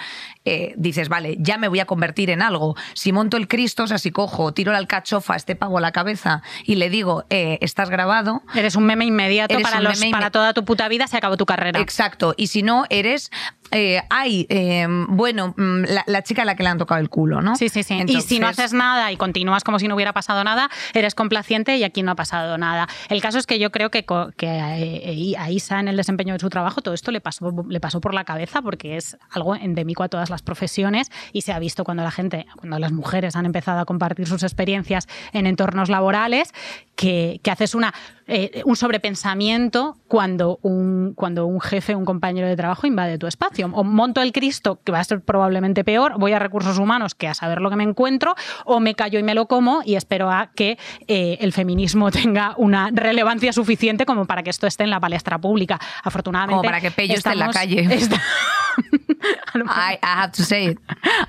eh, 0.45 0.73
dices, 0.77 1.09
vale, 1.09 1.37
ya 1.39 1.57
me 1.57 1.67
voy 1.67 1.79
a 1.79 1.85
convertir 1.85 2.29
en 2.29 2.41
algo. 2.41 2.75
Si 2.93 3.11
monto 3.11 3.37
el 3.37 3.47
Cristo, 3.47 3.83
o 3.83 3.87
sea, 3.87 3.97
si 3.97 4.11
cojo, 4.11 4.53
tiro 4.53 4.71
la 4.71 4.79
alcachofa 4.79 5.35
este 5.35 5.55
pavo 5.55 5.77
a 5.77 5.81
la 5.81 5.91
cabeza 5.91 6.41
y 6.63 6.75
le 6.75 6.89
digo, 6.89 7.25
eh, 7.29 7.57
estás 7.61 7.89
grabado. 7.89 8.41
Eres 8.53 8.75
un 8.75 8.85
meme 8.85 9.05
inmediato 9.05 9.59
para, 9.59 9.77
un 9.77 9.83
los, 9.83 9.99
meme 9.99 10.11
para 10.11 10.31
toda 10.31 10.53
tu 10.53 10.65
puta 10.65 10.87
vida, 10.87 11.07
se 11.07 11.17
acabó 11.17 11.37
tu 11.37 11.45
carrera. 11.45 11.79
Exacto. 11.79 12.33
Y 12.37 12.47
si 12.47 12.63
no, 12.63 12.85
eres. 12.89 13.31
Eh, 13.71 14.01
ay, 14.09 14.45
eh, 14.49 14.87
bueno, 15.09 15.53
mm, 15.57 15.83
la, 15.87 16.03
la 16.07 16.23
chica 16.23 16.43
a 16.43 16.45
la 16.45 16.55
que 16.55 16.63
le 16.63 16.69
han 16.69 16.77
tocado 16.77 17.01
el 17.01 17.09
culo, 17.09 17.41
¿no? 17.41 17.55
Sí, 17.55 17.69
sí, 17.69 17.83
sí. 17.83 17.99
y 18.07 18.21
si 18.21 18.39
no 18.39 18.47
haces 18.47 18.73
nada 18.73 19.11
y 19.11 19.17
continúas 19.17 19.63
como 19.63 19.79
si 19.79 19.87
no 19.87 19.95
hubiera 19.95 20.13
pasado 20.13 20.43
nada, 20.43 20.69
eres 20.93 21.15
complaciente 21.15 21.75
y 21.77 21.83
aquí 21.83 22.03
no 22.03 22.11
ha 22.11 22.15
pasado 22.15 22.57
nada. 22.57 22.87
El 23.09 23.21
caso 23.21 23.37
es 23.37 23.47
que 23.47 23.59
yo 23.59 23.71
creo 23.71 23.89
que, 23.89 24.05
que 24.37 24.47
eh, 24.47 25.35
a 25.37 25.49
Isa 25.49 25.79
en 25.79 25.87
el 25.87 25.97
desempeño 25.97 26.33
de 26.33 26.39
su 26.39 26.49
trabajo 26.49 26.81
todo 26.81 26.93
esto 26.93 27.11
le 27.11 27.21
pasó, 27.21 27.51
le 27.67 27.79
pasó 27.79 28.01
por 28.01 28.13
la 28.13 28.23
cabeza 28.23 28.61
porque 28.61 28.97
es 28.97 29.17
algo 29.31 29.55
endémico 29.55 30.03
a 30.03 30.09
todas 30.09 30.29
las 30.29 30.41
profesiones 30.41 31.11
y 31.33 31.41
se 31.41 31.51
ha 31.51 31.59
visto 31.59 31.83
cuando 31.83 32.03
la 32.03 32.11
gente, 32.11 32.45
cuando 32.57 32.79
las 32.79 32.91
mujeres 32.91 33.35
han 33.35 33.45
empezado 33.45 33.79
a 33.79 33.85
compartir 33.85 34.27
sus 34.27 34.43
experiencias 34.43 35.07
en 35.33 35.47
entornos 35.47 35.89
laborales, 35.89 36.53
que, 36.95 37.39
que 37.43 37.51
haces 37.51 37.75
una, 37.75 37.93
eh, 38.27 38.61
un 38.65 38.75
sobrepensamiento 38.75 39.97
cuando 40.07 40.59
un, 40.61 41.13
cuando 41.15 41.45
un 41.45 41.61
jefe, 41.61 41.95
un 41.95 42.05
compañero 42.05 42.47
de 42.47 42.55
trabajo 42.55 42.87
invade 42.87 43.17
tu 43.17 43.27
espacio. 43.27 43.69
O 43.73 43.83
monto 43.83 44.21
el 44.21 44.31
Cristo, 44.31 44.79
que 44.83 44.91
va 44.91 44.99
a 44.99 45.03
ser 45.03 45.21
probablemente 45.21 45.83
peor, 45.83 46.13
voy 46.17 46.33
a 46.33 46.39
recursos 46.39 46.77
humanos, 46.79 47.15
que 47.15 47.27
a 47.27 47.33
saber 47.33 47.61
lo 47.61 47.69
que 47.69 47.75
me 47.75 47.83
encuentro, 47.83 48.35
o 48.65 48.79
me 48.79 48.95
callo 48.95 49.19
y 49.19 49.23
me 49.23 49.35
lo 49.35 49.47
como 49.47 49.81
y 49.85 49.95
espero 49.95 50.31
a 50.31 50.51
que 50.55 50.77
eh, 51.07 51.37
el 51.41 51.53
feminismo 51.53 52.11
tenga 52.11 52.53
una 52.57 52.89
relevancia 52.91 53.53
suficiente 53.53 54.05
como 54.05 54.25
para 54.25 54.43
que 54.43 54.49
esto 54.49 54.67
esté 54.67 54.83
en 54.83 54.89
la 54.89 54.99
palestra 54.99 55.37
pública. 55.39 55.79
Afortunadamente. 56.03 56.55
Como 56.57 56.63
para 56.63 56.81
que 56.81 56.91
Pello 56.91 57.13
esté 57.15 57.31
en 57.31 57.39
la 57.39 57.49
calle. 57.49 57.81
está- 57.93 58.21
I, 59.55 59.97
I 60.01 60.21
have 60.21 60.31
to 60.33 60.43
say 60.43 60.71
it. 60.71 60.79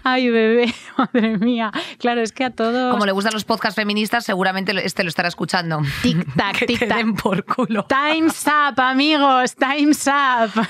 Ay, 0.03 0.31
bebé, 0.31 0.75
madre 0.99 1.39
mía. 1.39 1.71
Claro, 1.99 2.23
es 2.23 2.33
que 2.33 2.45
a 2.45 2.51
todos. 2.51 2.93
Como 2.93 3.07
le 3.07 3.13
gustan 3.13 3.33
los 3.33 3.45
podcasts 3.45 3.77
feministas, 3.77 4.25
seguramente 4.25 4.73
este 4.85 5.03
lo 5.03 5.09
estará 5.09 5.29
escuchando. 5.29 5.81
Tic-tac, 6.03 6.57
tic-tac. 6.67 7.23
por 7.23 7.45
culo. 7.45 7.87
Time's 7.87 8.47
up, 8.47 8.81
amigos, 8.81 9.55
time's 9.57 10.07
up. 10.07 10.67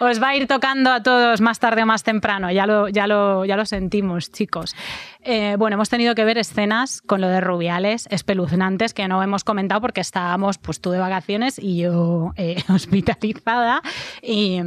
Os 0.00 0.22
va 0.22 0.28
a 0.28 0.36
ir 0.36 0.46
tocando 0.46 0.92
a 0.92 1.02
todos 1.02 1.40
más 1.40 1.58
tarde 1.58 1.82
o 1.82 1.86
más 1.86 2.02
temprano, 2.02 2.50
ya 2.50 2.66
lo, 2.66 2.88
ya 2.88 3.06
lo, 3.06 3.44
ya 3.44 3.56
lo 3.56 3.66
sentimos, 3.66 4.30
chicos. 4.30 4.74
Eh, 5.20 5.56
bueno, 5.58 5.74
hemos 5.74 5.88
tenido 5.88 6.14
que 6.14 6.24
ver 6.24 6.38
escenas 6.38 7.02
con 7.02 7.20
lo 7.20 7.28
de 7.28 7.40
Rubiales 7.40 8.06
espeluznantes 8.10 8.94
que 8.94 9.08
no 9.08 9.22
hemos 9.22 9.44
comentado 9.44 9.80
porque 9.80 10.00
estábamos 10.00 10.58
pues 10.58 10.80
tú 10.80 10.90
de 10.90 10.98
vacaciones 10.98 11.58
y 11.58 11.78
yo 11.78 12.32
eh, 12.36 12.62
hospitalizada. 12.68 13.82
Y 14.22 14.60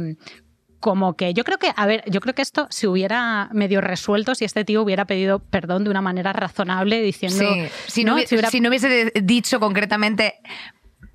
como 0.82 1.16
que 1.16 1.32
yo 1.32 1.44
creo 1.44 1.56
que, 1.56 1.72
a 1.74 1.86
ver, 1.86 2.04
yo 2.10 2.20
creo 2.20 2.34
que 2.34 2.42
esto 2.42 2.66
se 2.68 2.86
hubiera 2.86 3.48
medio 3.52 3.80
resuelto 3.80 4.34
si 4.34 4.44
este 4.44 4.66
tío 4.66 4.82
hubiera 4.82 5.06
pedido 5.06 5.38
perdón 5.38 5.84
de 5.84 5.90
una 5.90 6.02
manera 6.02 6.34
razonable 6.34 7.00
diciendo... 7.00 7.38
Sí, 7.54 7.62
si 7.86 8.04
no, 8.04 8.18
Si 8.18 8.34
hubiera- 8.34 8.50
si 8.50 8.60
no 8.60 8.68
hubiese 8.68 9.10
dicho 9.22 9.58
concretamente, 9.60 10.34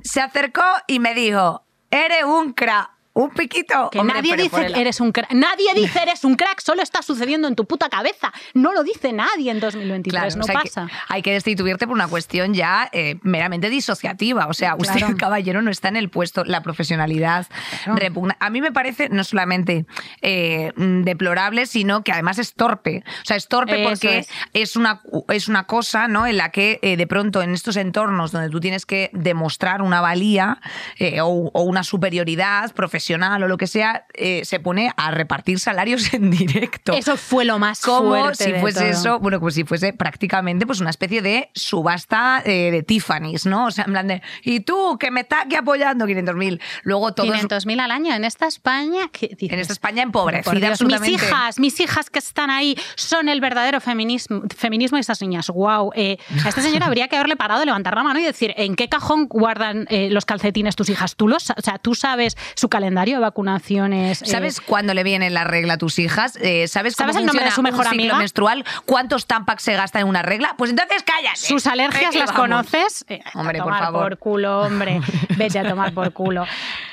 se 0.02 0.22
acercó 0.22 0.64
y 0.88 0.98
me 1.00 1.14
dijo, 1.14 1.64
eres 1.92 2.24
un 2.24 2.54
cra, 2.54 2.97
un 3.18 3.32
piquito. 3.32 3.90
Que 3.92 4.00
Hombre, 4.00 4.16
nadie 4.18 4.32
pero 4.32 4.44
dice 4.44 4.66
el- 4.68 4.76
eres 4.76 5.00
un 5.02 5.12
crack. 5.12 5.32
Nadie 5.34 5.74
dice 5.74 6.02
eres 6.02 6.24
un 6.24 6.36
crack, 6.36 6.60
solo 6.62 6.82
está 6.84 7.02
sucediendo 7.02 7.48
en 7.48 7.56
tu 7.56 7.66
puta 7.66 7.90
cabeza. 7.90 8.32
No 8.54 8.74
lo 8.74 8.84
dice 8.84 9.12
nadie 9.12 9.50
en 9.52 9.60
2023, 9.60 10.12
Claro, 10.22 10.36
no 10.36 10.44
o 10.44 10.46
sea, 10.46 10.58
hay 10.60 10.64
que- 10.64 10.70
pasa. 10.70 10.88
Hay, 11.08 11.22
que, 11.24 11.32
destituirte 11.34 11.88
por 11.88 11.96
una 11.96 12.08
cuestión 12.08 12.54
ya 12.54 12.90
eh, 12.94 13.16
meramente 13.24 13.70
disociativa. 13.70 14.46
O 14.48 14.54
sea, 14.54 14.76
usted, 14.76 14.98
Claro. 15.00 15.18
caballero, 15.18 15.62
no 15.64 15.72
está 15.72 15.88
en 15.88 15.96
el 15.96 16.10
puesto, 16.10 16.44
la 16.46 16.62
profesionalidad 16.62 17.48
Claro. 17.84 18.00
repugna. 18.00 18.38
A 18.40 18.50
mí 18.52 18.62
me 18.62 18.72
parece 18.72 19.10
no 19.10 19.24
solamente 19.24 19.86
eh, 20.22 20.72
deplorable, 20.76 21.66
sino 21.66 22.04
que 22.04 22.12
además 22.12 22.38
es 22.38 22.54
torpe. 22.54 23.04
O 23.24 23.26
sea, 23.26 23.36
es 23.38 23.48
torpe 23.48 23.82
Eso 23.82 23.90
porque 23.90 24.18
es. 24.20 24.28
es. 24.54 24.76
una, 24.76 25.02
es 25.30 25.48
una 25.48 25.66
cosa 25.66 26.08
¿no? 26.08 26.28
en 26.28 26.38
la 26.38 26.52
que 26.52 26.80
eh, 26.84 26.98
de 26.98 27.08
pronto 27.08 27.42
en 27.42 27.54
estos 27.54 27.78
entornos 27.78 28.32
donde 28.32 28.50
tú 28.50 28.60
tienes 28.60 28.86
que 28.86 29.10
demostrar 29.14 29.82
una 29.82 30.02
valía 30.02 30.62
eh, 31.00 31.20
o, 31.22 31.28
o 31.28 31.62
una 31.64 31.84
superioridad 31.84 32.72
profesional 32.74 33.07
o 33.16 33.48
lo 33.48 33.58
que 33.58 33.68
sea, 33.68 34.06
eh, 34.14 34.42
se 34.44 34.60
pone 34.60 34.92
a 34.98 35.12
repartir 35.12 35.60
salarios 35.60 36.14
en 36.14 36.32
directo 36.32 36.94
Eso 36.94 37.18
fue 37.18 37.46
lo 37.46 37.60
más 37.60 37.82
como 37.82 38.10
fuerte 38.10 38.44
si 38.44 38.52
de 38.52 38.60
fuese 38.60 38.80
todo. 38.80 38.90
eso, 38.90 39.20
bueno, 39.20 39.40
como 39.40 39.52
si 39.52 39.64
fuese 39.64 39.94
prácticamente 39.94 40.66
pues 40.66 40.80
una 40.82 40.90
especie 40.90 41.22
de 41.22 41.50
subasta 41.54 42.42
eh, 42.46 42.72
de 42.72 42.84
Tiffany's, 42.84 43.46
¿no? 43.46 43.68
O 43.68 43.72
sea, 43.72 43.86
en 43.86 43.92
plan 43.92 44.08
de, 44.08 44.22
y 44.44 44.60
tú, 44.62 44.98
que 45.00 45.12
me 45.12 45.22
estás 45.22 45.46
aquí 45.46 45.56
apoyando 45.56 46.06
500.000. 46.06 46.60
Luego 46.84 47.14
todos... 47.14 47.30
500.000 47.30 47.80
al 47.80 47.92
año 47.92 48.14
en 48.14 48.26
esta 48.26 48.48
España. 48.48 49.10
¿qué 49.12 49.30
dices? 49.30 49.54
En 49.54 49.60
esta 49.60 49.74
España 49.74 50.04
empobrecida 50.04 50.70
absolutamente. 50.70 51.12
Mis 51.12 51.24
hijas, 51.24 51.60
mis 51.60 51.80
hijas 51.80 52.10
que 52.10 52.20
están 52.20 52.50
ahí 52.50 52.78
son 52.96 53.30
el 53.30 53.42
verdadero 53.42 53.80
feminismo, 53.82 54.44
feminismo 54.56 54.98
de 54.98 55.02
estas 55.02 55.22
niñas. 55.22 55.48
Wow. 55.48 55.92
a 55.96 56.50
esta 56.50 56.62
señora 56.62 56.88
habría 56.88 57.08
que 57.08 57.16
haberle 57.16 57.36
parado, 57.36 57.64
levantar 57.66 57.96
la 57.96 58.04
mano 58.04 58.20
y 58.20 58.24
decir, 58.24 58.54
¿en 58.58 58.76
qué 58.76 58.90
cajón 58.90 59.28
guardan 59.28 59.88
eh, 59.90 60.10
los 60.10 60.26
calcetines 60.26 60.76
tus 60.76 60.90
hijas? 60.90 61.16
¿Tú 61.16 61.28
los, 61.28 61.50
o 61.50 61.62
sea, 61.62 61.78
tú 61.78 61.96
sabes 61.96 62.38
su 62.56 62.70
calendario 62.70 62.97
calendario 62.98 63.18
de 63.18 63.22
vacunaciones. 63.22 64.22
eh, 64.24 64.26
¿Sabes 64.26 64.60
cuándo 64.60 64.94
le 64.96 65.04
viene 65.04 65.30
la 65.30 65.44
regla 65.44 65.74
a 65.74 65.78
tus 65.78 66.00
hijas? 66.00 66.36
Eh, 66.42 66.68
¿Sabes 66.68 66.96
cómo 66.96 67.10
¿Sabes 67.12 67.22
el 67.22 67.26
nombre 67.28 67.46
de 67.46 67.52
su 67.52 67.62
mejor 67.62 67.88
amiga? 67.88 68.18
menstrual? 68.18 68.66
¿Cuántos 68.86 69.28
tampax 69.28 69.62
se 69.64 69.74
gasta 69.76 70.00
en 70.00 70.08
una 70.08 70.24
regla? 70.24 70.56
Pues 70.58 70.72
entonces 70.72 71.04
cállate. 71.04 71.38
¿Sus 71.38 71.68
alergias 71.68 72.16
Eh, 72.16 72.18
las 72.20 72.34
vamos. 72.34 72.42
conoces? 72.42 73.06
Eh, 73.08 73.22
Hombre, 73.36 73.60
a 73.60 73.64
por 73.64 73.72
tomar 73.74 73.84
favor. 73.84 74.04
por 74.10 74.18
culo, 74.18 74.62
hombre. 74.62 75.00
Vete 75.38 75.60
a 75.60 75.68
tomar 75.70 75.94
por 75.94 76.12
culo. 76.12 76.46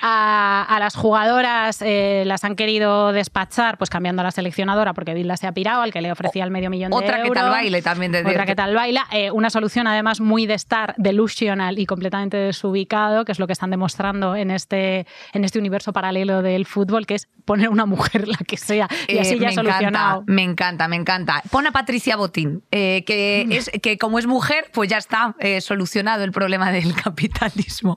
A, 0.02 0.66
a 0.68 0.78
las 0.78 0.94
jugadoras 0.94 1.78
las 1.80 2.44
han 2.44 2.54
querido 2.56 3.12
despachar, 3.12 3.78
pues 3.78 3.88
cambiando 3.88 4.20
a 4.20 4.25
la 4.25 4.30
seleccionadora, 4.30 4.92
porque 4.92 5.14
Vilda 5.14 5.38
se 5.38 5.46
ha 5.46 5.52
pirado, 5.52 5.80
al 5.82 5.92
que 5.92 6.02
le 6.02 6.12
ofrecía 6.12 6.44
el 6.44 6.50
medio 6.50 6.68
millón 6.68 6.90
de 6.90 6.96
Otra 6.99 7.16
euros. 7.18 7.32
que 7.32 7.34
tal 7.40 7.50
baile 7.50 7.80
también 7.80 8.12
te 8.12 8.20
Otra 8.26 8.44
que 8.44 8.54
tal 8.54 8.75
baila. 8.75 9.06
Eh, 9.11 9.30
una 9.30 9.49
solución 9.49 9.87
además 9.87 10.20
muy 10.20 10.44
de 10.46 10.54
estar 10.54 10.94
delusional 10.99 11.78
y 11.78 11.87
completamente 11.87 12.37
desubicado, 12.37 13.25
que 13.25 13.32
es 13.32 13.38
lo 13.38 13.46
que 13.46 13.54
están 13.54 13.70
demostrando 13.70 14.37
en 14.37 14.50
este, 14.50 15.06
en 15.32 15.44
este 15.44 15.58
universo 15.58 15.92
paralelo 15.95 16.43
del 16.43 16.67
fútbol, 16.67 17.07
que 17.07 17.15
es 17.15 17.29
poner 17.47 17.69
una 17.71 17.87
mujer 17.87 18.27
la 18.29 18.37
que 18.47 18.57
sea. 18.59 18.89
Y 19.09 19.17
Eh, 19.17 19.21
así 19.21 19.39
ya 19.39 19.49
me 19.49 19.55
solucionado. 19.55 20.21
Encanta, 20.21 20.33
me 20.33 20.43
encanta, 20.43 20.89
me 20.89 20.97
encanta. 20.97 21.43
Pon 21.51 21.67
a 21.67 21.73
Patricia 21.73 22.17
Botín, 22.17 22.63
eh, 22.71 23.01
Mm. 23.01 23.05
que, 23.07 23.47
es, 23.51 23.71
que 23.83 23.97
como 23.99 24.19
es 24.19 24.27
mujer, 24.27 24.67
pues 24.73 24.91
ya 24.91 24.99
está 24.99 25.35
eh, 25.39 25.61
solucionado 25.63 26.25
el 26.25 26.33
problema 26.33 26.71
del 26.73 26.95
capitalismo. 27.05 27.97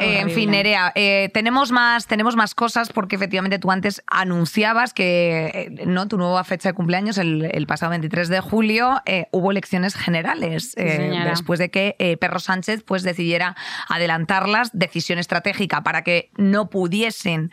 En 0.00 0.30
fin, 0.30 0.50
Nerea, 0.50 0.92
tenemos, 1.32 1.70
más, 1.70 2.06
tenemos 2.06 2.34
más 2.36 2.54
cosas 2.54 2.90
porque 2.92 3.16
efectivamente 3.16 3.58
tú 3.58 3.70
antes 3.70 4.02
anunciabas 4.06 4.94
que 4.94 5.72
no 5.86 6.08
tu 6.08 6.16
nueva 6.18 6.42
fecha 6.44 6.70
de 6.70 6.72
cumpleaños, 6.74 7.18
el, 7.18 7.50
el 7.52 7.66
pasado 7.66 7.90
23 7.90 8.28
de 8.28 8.40
julio, 8.40 9.00
hubo 9.32 9.50
elecciones 9.50 9.94
generales. 9.94 10.74
después 10.76 11.58
de 11.58 11.70
que 11.70 12.16
Perro 12.20 12.38
Sánchez 12.40 12.82
pues, 12.84 13.02
decidiera 13.02 13.54
adelantarlas, 13.88 14.70
decisión 14.72 15.18
estratégica 15.18 15.82
para 15.82 16.02
que 16.02 16.30
no 16.36 16.70
sin 17.18 17.50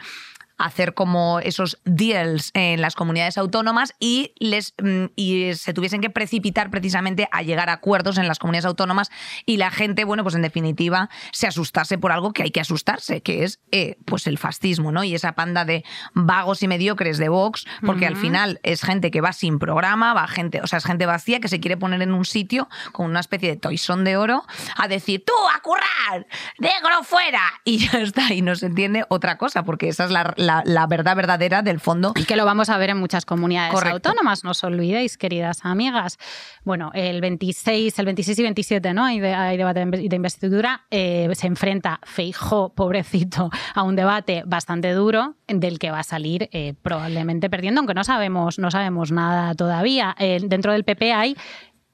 hacer 0.58 0.94
como 0.94 1.40
esos 1.40 1.80
deals 1.84 2.52
en 2.54 2.82
las 2.82 2.96
comunidades 2.96 3.38
autónomas 3.38 3.94
y 4.00 4.34
les 4.40 4.74
mm, 4.82 5.06
y 5.16 5.54
se 5.56 5.74
tuviesen 5.74 6.02
que 6.02 6.10
precipitar 6.10 6.70
precisamente 6.70 7.28
a 7.32 7.42
llegar 7.42 7.70
a 7.70 7.74
acuerdos 7.74 8.18
en 8.18 8.28
las 8.28 8.40
comunidades 8.40 8.66
autónomas 8.66 9.12
y 9.46 9.58
la 9.58 9.72
gente 9.72 10.06
bueno 10.06 10.24
pues 10.24 10.36
en 10.36 10.42
definitiva 10.42 11.10
se 11.32 11.48
asustase 11.48 11.98
por 11.98 12.12
algo 12.12 12.32
que 12.32 12.44
hay 12.44 12.52
que 12.52 12.62
asustarse 12.62 13.22
que 13.22 13.44
es 13.44 13.60
eh, 13.72 13.98
pues 14.06 14.28
el 14.28 14.38
fascismo 14.38 14.92
no 14.92 15.04
y 15.04 15.14
esa 15.14 15.34
panda 15.34 15.66
de 15.66 15.84
vagos 16.14 16.64
y 16.64 16.68
mediocres 16.68 17.18
de 17.18 17.30
Vox 17.30 17.66
porque 17.86 18.08
al 18.08 18.16
final 18.16 18.60
es 18.64 18.82
gente 18.82 19.12
que 19.12 19.22
va 19.22 19.34
sin 19.34 19.60
programa 19.60 20.14
va 20.14 20.28
gente 20.28 20.62
o 20.62 20.68
sea 20.68 20.78
es 20.78 20.86
gente 20.86 21.06
vacía 21.06 21.40
que 21.40 21.48
se 21.48 21.60
quiere 21.60 21.78
poner 21.78 22.02
en 22.02 22.14
un 22.14 22.26
sitio 22.26 22.70
con 22.94 23.08
una 23.08 23.20
especie 23.20 23.50
de 23.50 23.58
toisón 23.58 24.04
de 24.04 24.16
oro 24.18 24.46
a 24.78 24.88
decir 24.88 25.24
tú 25.26 25.34
a 25.54 25.60
currar 25.62 26.28
negro 26.60 27.04
fuera 27.04 27.42
y 27.66 27.78
ya 27.90 28.00
está 28.00 28.34
y 28.34 28.42
no 28.42 28.56
se 28.56 28.68
entiende 28.68 29.06
otra 29.10 29.38
cosa 29.38 29.64
porque 29.64 29.90
esa 29.90 30.06
es 30.06 30.12
la, 30.12 30.34
la- 30.46 30.62
la 30.66 30.88
verdad 30.88 31.16
verdadera 31.16 31.62
del 31.62 31.80
fondo 31.80 32.14
Y 32.16 32.24
que 32.26 32.36
lo 32.36 32.46
vamos 32.46 32.70
a 32.70 32.78
ver 32.78 32.90
en 32.92 32.98
muchas 32.98 33.26
comunidades 33.26 33.74
Correcto. 33.74 34.10
autónomas, 34.10 34.44
no 34.44 34.52
os 34.52 34.64
olvidéis, 34.64 35.18
queridas 35.18 35.60
amigas. 35.64 36.18
Bueno, 36.64 36.92
el 36.94 37.22
26, 37.22 37.98
el 38.00 38.06
26 38.06 38.40
y 38.40 38.44
27, 38.44 38.94
¿no? 38.94 39.04
Hay, 39.06 39.20
de- 39.20 39.34
hay 39.34 39.58
debate 39.58 39.86
de 39.86 40.10
de 40.10 40.16
investidura. 40.16 40.86
eh, 40.92 41.30
se 41.34 41.48
enfrenta 41.48 42.00
Feijó, 42.04 42.74
pobrecito, 42.74 43.50
a 43.74 43.84
un 43.84 43.96
debate 43.96 44.44
bastante 44.46 44.92
duro 44.94 45.36
del 45.48 45.80
que 45.80 45.92
va 45.92 46.00
a 46.00 46.04
salir 46.04 46.50
eh, 46.52 46.74
probablemente 46.82 47.50
perdiendo, 47.50 47.80
aunque 47.82 47.94
no 47.94 48.04
sabemos, 48.04 48.60
no 48.60 48.72
sabemos 48.72 49.12
nada 49.12 49.54
todavía. 49.56 50.16
Eh, 50.20 50.40
dentro 50.44 50.72
del 50.74 50.84
PP 50.84 51.14
hay 51.14 51.36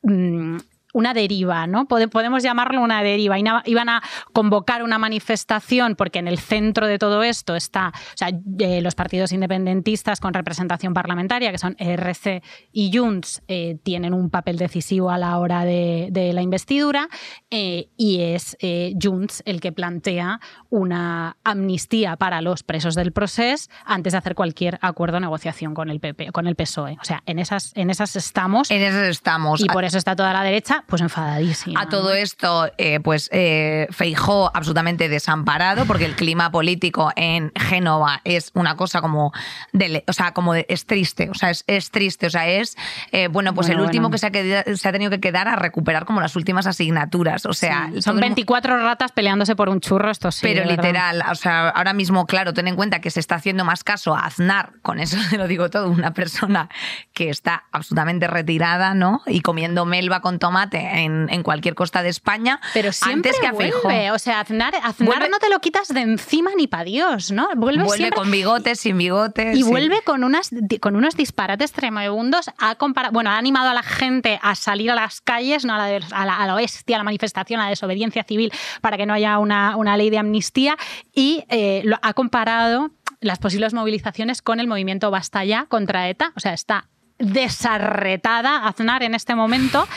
mm, 0.04 0.58
una 0.94 1.14
deriva, 1.14 1.68
¿no? 1.68 1.88
Pode- 1.88 2.08
Podemos 2.10 2.44
llamarlo 2.44 2.82
una 2.82 3.02
deriva. 3.04 3.38
Iban 3.40 3.90
a 3.90 4.02
convocar 4.34 4.84
una 4.84 4.98
manifestación 4.98 5.96
porque 5.96 6.20
en 6.20 6.28
el 6.28 6.38
centro 6.40 6.88
de 6.88 6.98
todo 7.00 7.24
esto 7.24 7.56
está 7.56 7.90
o 7.96 8.18
sea, 8.18 8.30
eh, 8.60 8.82
los 8.82 8.96
partidos 8.96 9.32
independentistas 9.32 10.20
con 10.20 10.34
representación 10.34 10.94
parlamentaria, 10.94 11.52
que 11.52 11.58
son 11.58 11.76
RC 11.80 12.42
y 12.72 12.92
Junts, 12.96 13.42
eh, 13.48 13.78
tienen 13.84 14.14
un 14.14 14.30
papel 14.30 14.58
decisivo 14.58 15.10
a 15.12 15.18
la 15.18 15.38
hora 15.40 15.66
de, 15.66 16.10
de 16.12 16.34
la 16.34 16.42
investidura 16.42 17.08
eh, 17.50 17.90
y 17.98 18.22
es 18.22 18.58
Junts 19.02 19.44
el 19.46 19.60
que 19.62 19.72
plantea 19.72 20.40
una 20.70 21.38
amnistía 21.44 22.16
para 22.18 22.42
los 22.42 22.64
presos 22.64 22.96
del 22.96 23.12
proceso 23.12 23.70
antes 23.86 24.14
de 24.14 24.18
hacer 24.18 24.36
cualquier 24.36 24.80
acuerdo 24.82 25.18
o 25.18 25.20
negociación 25.20 25.74
con 25.74 25.90
el 25.90 26.00
PP, 26.00 26.32
con 26.32 26.48
el 26.48 26.56
PSOE. 26.56 26.98
O 27.02 27.04
sea, 27.06 27.22
en 27.26 27.40
esas, 27.40 27.72
en 27.76 27.90
esas 27.90 28.16
estamos. 28.16 28.72
en 28.72 28.82
eso 28.82 29.02
estamos 29.04 29.62
Y 29.62 29.66
por 29.66 29.84
eso 29.84 29.98
está 29.98 30.16
toda 30.16 30.34
la 30.34 30.44
derecha 30.44 30.81
pues 30.88 31.02
enfadadísima. 31.02 31.82
A 31.82 31.90
todo 31.90 32.14
esto, 32.14 32.70
eh, 32.78 33.00
pues 33.00 33.30
eh, 33.32 33.88
Feijó 33.92 34.52
absolutamente 34.54 35.10
desamparado, 35.10 35.86
porque 35.86 36.06
el 36.06 36.16
clima 36.16 36.52
político 36.52 37.12
en 37.16 37.52
Génova 37.56 38.22
es 38.24 38.52
una 38.54 38.76
cosa 38.76 39.02
como, 39.02 39.32
de, 39.74 40.04
o 40.08 40.14
sea, 40.14 40.34
como 40.34 40.54
de- 40.54 40.66
es 40.70 40.86
triste, 40.86 41.30
o 41.30 41.34
sea, 41.34 41.50
es, 41.50 41.64
es 41.68 41.92
triste, 41.92 42.28
o 42.28 42.30
sea, 42.30 42.48
es, 42.48 42.76
eh, 43.12 43.28
bueno, 43.28 43.54
pues 43.54 43.68
Bueno, 43.68 43.82
el 43.82 43.86
último 43.88 44.04
bueno. 44.10 44.12
que 44.14 44.18
se 44.20 44.28
ha, 44.28 44.32
quedado- 44.32 44.76
se 44.76 44.88
ha 44.90 44.92
tenido 44.92 45.12
que 45.12 45.20
quedar 45.20 45.48
a 45.48 45.56
recuperar 45.56 46.06
como 46.06 46.22
las 46.22 46.36
últimas 46.36 46.66
asignaturas, 46.68 47.46
o 47.46 47.54
sea, 47.54 47.90
Sí, 47.94 48.02
Son 48.02 48.14
el 48.16 48.22
mu- 48.22 48.22
24 48.22 48.78
ratas 48.84 49.12
peleándose 49.12 49.56
por 49.56 49.70
un 49.70 49.80
churro, 49.82 50.10
esto 50.12 50.32
sí. 50.32 50.40
pero 50.44 50.62
verdad. 50.68 50.84
literal, 50.84 51.24
o 51.32 51.36
sea, 51.36 51.70
ahora 51.70 51.94
mismo, 51.94 52.26
claro, 52.26 52.54
ten 52.54 52.68
en 52.68 52.76
cuenta 52.76 53.00
que 53.02 53.12
se 53.12 53.20
está 53.20 53.36
haciendo 53.36 53.66
más 53.66 53.84
caso 53.84 54.16
a 54.16 54.26
Aznar, 54.26 54.74
con 54.82 55.00
eso 55.00 55.18
te 55.30 55.38
lo 55.38 55.48
digo 55.48 55.70
todo, 55.70 55.90
una 55.90 56.14
persona 56.14 56.70
que 57.14 57.30
está 57.30 57.64
absolutamente 57.72 58.28
retirada, 58.28 58.94
¿no? 58.94 59.22
Y 59.28 59.42
comiendo 59.42 59.86
melva 59.86 60.22
con 60.22 60.40
tomate 60.40 60.71
en, 60.80 61.28
en 61.30 61.44
cualquier 61.44 61.76
costa 61.76 62.04
de 62.04 62.10
España, 62.10 62.60
Pero 62.74 62.92
siempre 62.92 63.32
antes 63.32 63.40
que 63.40 63.48
a 63.48 63.54
Feijó. 63.54 63.82
vuelve. 63.84 64.12
O 64.12 64.20
sea, 64.20 64.40
Aznar, 64.40 64.74
Aznar 64.84 65.10
Vuelve- 65.20 65.30
no 65.30 65.40
te 65.40 65.50
lo 65.50 65.60
quitas 65.60 65.88
de 65.90 66.02
encima 66.02 66.52
ni 66.58 66.68
para 66.68 66.84
Dios, 66.84 67.32
¿no? 67.32 67.48
Vuelve, 67.56 67.84
Vuelve 67.84 67.98
siempre- 67.98 68.18
con 68.18 68.32
bigotes, 68.32 68.80
sin 68.80 68.98
bigotes. 68.98 69.58
Y 69.58 69.64
sí. 69.64 69.70
vuelve 69.70 70.02
con, 70.04 70.24
unas, 70.24 70.50
con 70.80 70.96
unos 70.96 71.16
disparates 71.16 71.72
tremendos. 71.72 72.50
Ha 72.58 72.76
compara- 72.76 73.10
bueno, 73.12 73.30
ha 73.30 73.38
animado 73.38 73.70
a 73.70 73.74
la 73.74 73.84
gente 73.84 74.40
a 74.42 74.56
salir 74.56 74.92
a 74.92 74.96
las 74.96 75.22
calles, 75.22 75.66
¿no? 75.66 75.74
a, 75.74 75.78
la, 75.78 75.86
de- 75.86 76.02
a 76.12 76.26
la, 76.26 76.36
a 76.38 76.48
la 76.48 76.56
bestia, 76.56 76.96
a 76.96 77.00
la 77.00 77.04
manifestación, 77.04 77.60
a 77.60 77.66
la 77.66 77.70
desobediencia 77.70 78.24
civil, 78.24 78.52
para 78.82 78.98
que 78.98 79.06
no 79.06 79.14
haya 79.14 79.38
una, 79.40 79.76
una 79.78 79.98
ley 79.98 80.10
de 80.10 80.18
amnistía. 80.18 80.78
Y 81.14 81.44
eh, 81.50 81.82
lo, 81.86 81.98
ha 82.02 82.14
comparado 82.14 82.92
las 83.20 83.38
posibles 83.40 83.74
movilizaciones 83.74 84.42
con 84.42 84.60
el 84.60 84.68
movimiento 84.68 85.12
Basta 85.12 85.44
Ya 85.46 85.66
contra 85.66 86.10
ETA. 86.10 86.34
O 86.36 86.40
sea, 86.40 86.54
está 86.54 86.88
desarretada 87.22 88.68
Aznar 88.68 89.04
en 89.04 89.16
este 89.16 89.36
momento 89.36 89.88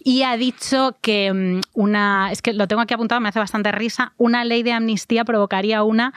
y 0.00 0.22
ha 0.22 0.36
dicho 0.36 0.96
que 1.00 1.32
mm, 1.32 1.60
una, 1.74 2.30
es 2.30 2.42
que 2.42 2.52
lo 2.52 2.68
tengo 2.68 2.82
aquí 2.82 2.94
apuntado, 2.94 3.20
me 3.20 3.28
hace 3.28 3.38
bastante 3.38 3.72
risa, 3.72 4.12
una 4.16 4.44
ley 4.44 4.62
de 4.62 4.72
amnistía 4.72 5.24
provocaría 5.24 5.82
una, 5.82 6.12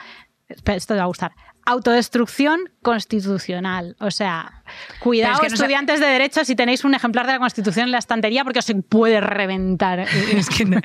esto 0.48 0.94
te 0.94 0.98
va 0.98 1.04
a 1.04 1.06
gustar, 1.06 1.32
autodestrucción 1.66 2.70
constitucional. 2.82 3.96
O 4.00 4.10
sea, 4.10 4.62
cuidado 5.00 5.34
Pero 5.34 5.34
es 5.34 5.40
que 5.40 5.50
no 5.50 5.56
se- 5.56 5.62
estudiantes 5.64 6.00
de 6.00 6.06
derecho 6.06 6.44
si 6.44 6.54
tenéis 6.56 6.84
un 6.84 6.94
ejemplar 6.94 7.26
de 7.26 7.32
la 7.32 7.38
Constitución 7.38 7.86
en 7.86 7.92
la 7.92 7.98
estantería 7.98 8.44
porque 8.44 8.60
os 8.60 8.72
puede 8.88 9.20
reventar. 9.20 10.00
Es 10.32 10.48
que 10.48 10.64
no- 10.64 10.80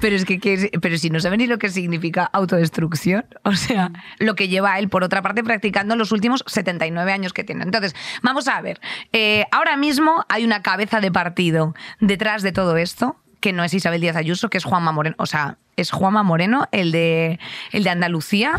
pero 0.00 0.16
es 0.16 0.24
que, 0.24 0.38
que- 0.38 0.70
pero 0.80 0.96
si 0.98 1.10
no 1.10 1.20
sabe 1.20 1.36
ni 1.36 1.46
lo 1.46 1.58
que 1.58 1.68
significa 1.68 2.24
autodestrucción, 2.32 3.26
o 3.44 3.52
sea, 3.52 3.90
lo 4.18 4.34
que 4.34 4.48
lleva 4.48 4.78
él 4.78 4.88
por 4.88 5.04
otra 5.04 5.22
parte 5.22 5.42
practicando 5.44 5.96
los 5.96 6.12
últimos 6.12 6.44
79 6.46 7.12
años 7.12 7.32
que 7.32 7.44
tiene. 7.44 7.64
Entonces, 7.64 7.94
vamos 8.22 8.48
a 8.48 8.60
ver, 8.60 8.80
eh, 9.12 9.44
ahora 9.52 9.76
mismo 9.76 10.24
hay 10.28 10.44
una 10.44 10.62
cabeza 10.62 11.00
de 11.00 11.10
partido 11.12 11.74
detrás 12.00 12.42
de 12.42 12.52
todo 12.52 12.76
esto 12.76 13.16
que 13.40 13.52
no 13.54 13.64
es 13.64 13.72
Isabel 13.72 14.02
Díaz 14.02 14.16
Ayuso, 14.16 14.50
que 14.50 14.58
es 14.58 14.64
Juanma 14.64 14.92
Moreno, 14.92 15.16
o 15.18 15.24
sea, 15.24 15.56
es 15.76 15.90
Juanma 15.92 16.22
Moreno, 16.22 16.68
el 16.72 16.92
de, 16.92 17.38
el 17.72 17.84
de 17.84 17.90
Andalucía, 17.90 18.52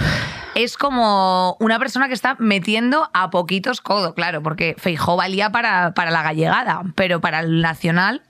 es 0.56 0.78
como 0.78 1.56
una 1.60 1.80
persona 1.80 2.08
que 2.08 2.14
está 2.14 2.36
metiendo 2.40 3.10
a 3.14 3.30
poquitos 3.30 3.82
codo, 3.82 4.14
claro, 4.14 4.44
porque 4.44 4.76
Feijó 4.78 5.16
valía 5.16 5.50
para, 5.52 5.94
para 5.94 6.12
la 6.12 6.24
gallegada, 6.24 6.84
pero 6.96 7.22
para 7.22 7.40
el 7.40 7.62
nacional 7.62 8.24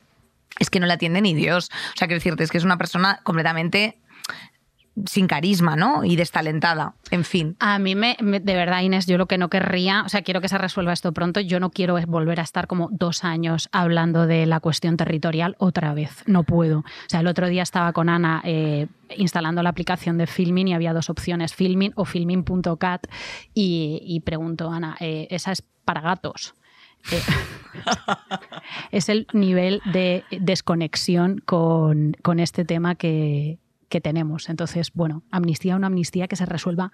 es 0.59 0.69
que 0.69 0.79
no 0.79 0.85
la 0.85 0.95
atiende 0.95 1.21
ni 1.21 1.33
Dios. 1.33 1.71
O 1.93 1.97
sea, 1.97 2.07
quiero 2.07 2.19
decirte, 2.19 2.43
es 2.43 2.51
que 2.51 2.57
es 2.57 2.63
una 2.63 2.77
persona 2.77 3.19
completamente 3.23 3.97
sin 5.05 5.27
carisma, 5.27 5.75
¿no? 5.75 6.03
Y 6.03 6.15
destalentada. 6.17 6.95
En 7.11 7.23
fin. 7.23 7.55
A 7.59 7.79
mí, 7.79 7.95
me, 7.95 8.17
me- 8.21 8.39
de 8.41 8.55
verdad, 8.55 8.81
Inés, 8.81 9.05
yo 9.07 9.17
lo 9.17 9.25
que 9.25 9.37
no 9.37 9.49
querría, 9.49 10.03
o 10.05 10.09
sea, 10.09 10.21
quiero 10.21 10.41
que 10.41 10.49
se 10.49 10.57
resuelva 10.57 10.91
esto 10.93 11.13
pronto. 11.13 11.39
Yo 11.39 11.59
no 11.59 11.69
quiero 11.69 11.97
volver 12.07 12.39
a 12.39 12.43
estar 12.43 12.67
como 12.67 12.89
dos 12.91 13.23
años 13.23 13.69
hablando 13.71 14.27
de 14.27 14.45
la 14.45 14.59
cuestión 14.59 14.97
territorial 14.97 15.55
otra 15.59 15.93
vez. 15.93 16.23
No 16.27 16.43
puedo. 16.43 16.79
O 16.79 16.83
sea, 17.07 17.21
el 17.21 17.27
otro 17.27 17.47
día 17.47 17.63
estaba 17.63 17.93
con 17.93 18.09
Ana 18.09 18.41
eh, 18.43 18.87
instalando 19.17 19.63
la 19.63 19.69
aplicación 19.69 20.17
de 20.17 20.27
Filmin 20.27 20.67
y 20.67 20.73
había 20.73 20.93
dos 20.93 21.09
opciones, 21.09 21.53
Filmin 21.55 21.93
o 21.95 22.03
Filmin.cat. 22.05 23.07
Y, 23.53 24.01
y 24.05 24.19
pregunto, 24.21 24.69
Ana, 24.71 24.97
eh, 24.99 25.27
¿esa 25.31 25.51
es 25.53 25.63
para 25.85 26.01
gatos? 26.01 26.53
Eh, 27.11 27.19
es 28.91 29.09
el 29.09 29.27
nivel 29.33 29.81
de 29.91 30.23
desconexión 30.31 31.39
con, 31.45 32.13
con 32.21 32.39
este 32.39 32.65
tema 32.65 32.95
que, 32.95 33.57
que 33.91 34.01
tenemos. 34.01 34.49
Entonces, 34.49 34.91
bueno, 34.95 35.21
amnistía 35.29 35.77
no 35.77 35.85
amnistía 35.85 36.27
que 36.27 36.35
se 36.35 36.47
resuelva 36.47 36.91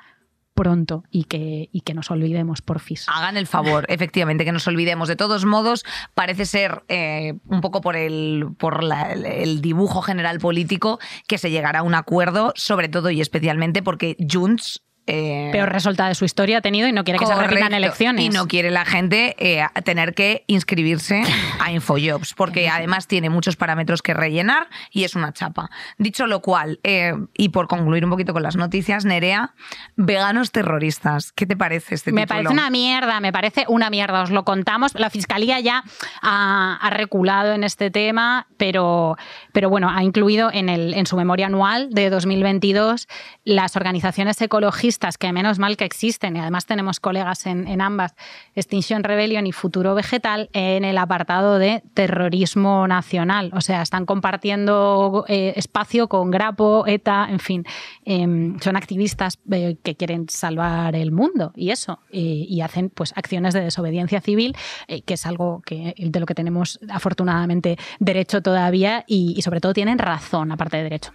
pronto 0.54 1.04
y 1.12 1.26
que, 1.26 1.70
y 1.72 1.82
que 1.82 1.94
nos 1.94 2.10
olvidemos, 2.10 2.64
porfis. 2.64 3.06
Hagan 3.14 3.38
el 3.38 3.46
favor, 3.46 3.86
efectivamente, 3.90 4.44
que 4.44 4.52
nos 4.52 4.68
olvidemos. 4.68 5.08
De 5.08 5.16
todos 5.16 5.46
modos, 5.46 5.86
parece 6.16 6.46
ser 6.48 6.82
eh, 6.88 7.36
un 7.46 7.62
poco 7.62 7.80
por, 7.80 7.96
el, 7.96 8.48
por 8.58 8.84
la- 8.84 9.14
el 9.14 9.62
dibujo 9.62 10.02
general 10.02 10.40
político 10.40 10.98
que 11.28 11.38
se 11.38 11.52
llegará 11.52 11.80
a 11.80 11.84
un 11.84 11.94
acuerdo, 11.94 12.54
sobre 12.56 12.90
todo 12.90 13.12
y 13.12 13.22
especialmente 13.22 13.84
porque 13.84 14.18
Junts 14.30 14.82
eh, 15.08 15.50
Peor 15.52 15.72
resultado 15.72 16.10
de 16.10 16.16
su 16.16 16.26
historia 16.26 16.58
ha 16.58 16.62
tenido 16.62 16.88
y 16.88 16.92
no 16.92 17.04
quiere 17.04 17.20
que 17.20 17.26
se 17.26 17.34
repitan 17.34 17.70
Correcto. 17.70 17.76
elecciones. 17.78 18.26
Y 18.26 18.30
no 18.30 18.48
quiere 18.48 18.70
la 18.72 18.86
gente 18.86 19.36
eh, 19.40 19.66
tener 19.84 20.14
que 20.14 20.44
inscribirse 20.48 21.24
a 21.60 21.72
Infojobs, 21.72 22.34
porque 22.34 22.70
además 22.70 23.08
tiene 23.08 23.30
muchos 23.30 23.56
parámetros 23.56 24.02
que 24.02 24.14
rellenar 24.14 24.68
y 24.92 25.06
es 25.06 25.16
una 25.16 25.34
chapa. 25.34 25.70
Dicho 25.98 26.28
lo 26.28 26.42
cual, 26.42 26.80
eh, 26.84 27.14
y 27.38 27.50
por 27.50 27.68
concluir 27.68 28.04
un 28.04 28.12
poquito 28.12 28.34
con 28.34 28.44
las 28.44 28.56
noticias, 28.58 29.06
Nerea, 29.06 29.54
veganos 29.96 30.52
terroristas. 30.52 31.32
¿Qué 31.32 31.46
te 31.46 31.56
parece 31.56 31.96
este 31.96 32.12
Me 32.12 32.24
título? 32.24 32.44
parece 32.44 32.54
una 32.54 32.70
mierda, 32.70 33.20
me 33.20 33.32
parece 33.32 33.66
una 33.70 33.90
mierda, 33.90 34.24
os 34.24 34.30
lo 34.30 34.44
contamos. 34.44 34.94
La 34.96 35.10
Fiscalía 35.10 35.60
ya 35.62 35.84
ha, 36.22 36.78
ha 36.82 36.90
reculado 36.90 37.54
en 37.54 37.64
este 37.64 37.92
tema, 37.92 38.48
pero, 38.58 39.16
pero 39.54 39.70
bueno, 39.70 39.90
ha 39.90 40.04
incluido 40.04 40.50
en, 40.52 40.70
el, 40.70 40.94
en 40.94 41.06
su 41.06 41.16
memoria 41.16 41.48
anual 41.48 41.90
de 41.92 42.10
2022 42.10 43.08
las 43.46 43.76
organizaciones 43.76 44.42
ecologistas, 44.42 44.97
que 45.18 45.32
menos 45.32 45.60
mal 45.60 45.78
que 45.78 45.86
existen, 45.86 46.36
y 46.36 46.40
además 46.40 46.66
tenemos 46.66 47.00
colegas 47.00 47.46
en, 47.46 47.68
en 47.68 47.82
ambas, 47.82 48.16
Extinction 48.56 49.04
Rebellion 49.04 49.48
y 49.48 49.52
Futuro 49.52 49.96
Vegetal, 49.96 50.50
en 50.54 50.84
el 50.84 50.98
apartado 50.98 51.60
de 51.60 51.84
terrorismo 51.94 52.88
nacional. 52.88 53.52
O 53.54 53.62
sea, 53.62 53.82
están 53.82 54.06
compartiendo 54.06 55.26
eh, 55.28 55.54
espacio 55.56 56.08
con 56.08 56.32
Grapo, 56.32 56.86
ETA, 56.88 57.28
en 57.30 57.40
fin, 57.40 57.66
em, 58.06 58.60
son 58.60 58.76
activistas 58.76 59.40
eh, 59.52 59.78
que 59.84 59.96
quieren 59.96 60.28
salvar 60.30 60.96
el 60.96 61.12
mundo 61.12 61.52
y 61.56 61.72
eso, 61.72 62.00
y 62.12 62.62
hacen 62.62 62.90
pues 62.90 63.14
acciones 63.16 63.54
de 63.54 63.62
desobediencia 63.62 64.22
civil, 64.22 64.56
eh, 64.88 65.02
que 65.02 65.14
es 65.14 65.26
algo 65.26 65.62
que, 65.66 65.94
de 65.98 66.20
lo 66.20 66.26
que 66.26 66.34
tenemos 66.34 66.80
afortunadamente 66.90 67.78
derecho 68.00 68.42
todavía 68.42 69.04
y, 69.08 69.42
sobre 69.42 69.60
todo 69.60 69.74
tienen 69.74 70.00
razón, 70.00 70.52
aparte 70.52 70.78
de 70.78 70.84
derecho. 70.84 71.12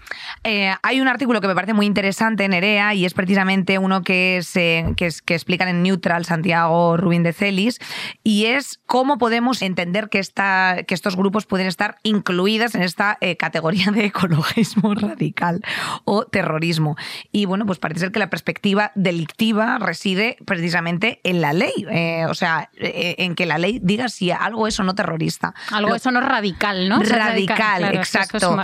Hay 0.83 1.01
un 1.01 1.09
artículo 1.09 1.41
que 1.41 1.49
me 1.49 1.55
parece 1.55 1.75
muy 1.75 1.87
interesante, 1.87 2.49
Nerea, 2.49 2.95
y 2.95 3.05
es 3.05 3.15
precisamente 3.15 3.72
uno 3.79 4.03
que, 4.03 4.37
es, 4.39 4.55
eh, 4.57 4.87
que, 4.97 5.07
es- 5.07 5.23
que 5.23 5.35
explican 5.35 5.69
en 5.69 5.83
Neutral 5.83 6.25
Santiago 6.25 6.97
Rubín 6.97 7.23
de 7.23 7.33
Celis, 7.33 7.79
y 8.25 8.47
es 8.47 8.81
cómo 8.87 9.19
podemos 9.19 9.63
entender 9.63 10.09
que, 10.09 10.19
esta, 10.19 10.79
que 10.87 10.95
estos 10.95 11.17
grupos 11.17 11.47
pueden 11.47 11.67
estar 11.67 11.97
incluidas 12.03 12.75
en 12.75 12.83
esta 12.83 13.19
eh, 13.21 13.37
categoría 13.37 13.91
de 13.91 14.05
ecologismo 14.07 14.95
radical 14.97 15.61
o 16.05 16.25
terrorismo. 16.25 16.97
Y 17.33 17.45
bueno, 17.47 17.67
pues 17.67 17.79
parece 17.79 18.01
ser 18.01 18.13
que 18.13 18.19
la 18.19 18.31
perspectiva 18.31 18.93
delictiva 18.95 19.79
reside 19.79 20.37
precisamente 20.47 21.21
en 21.25 21.41
la 21.41 21.53
ley, 21.53 21.73
eh, 21.91 22.27
o 22.29 22.35
sea, 22.35 22.71
en 22.77 23.35
que 23.35 23.47
la 23.47 23.59
ley 23.59 23.79
diga 23.83 24.09
si 24.09 24.31
algo 24.31 24.67
es 24.67 24.79
o 24.81 24.83
no 24.85 24.95
terrorista. 24.95 25.55
Algo 25.71 25.91
Lo- 25.91 25.97
eso 25.97 26.11
no 26.11 26.21
es 26.21 26.27
radical, 26.27 26.89
¿no? 26.89 26.99
O 27.01 27.05
sea, 27.05 27.17
Radical, 27.29 27.57
claro, 27.57 27.87
es 28.01 28.15
exacto. 28.15 28.57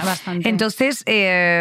Entonces, 0.45 1.05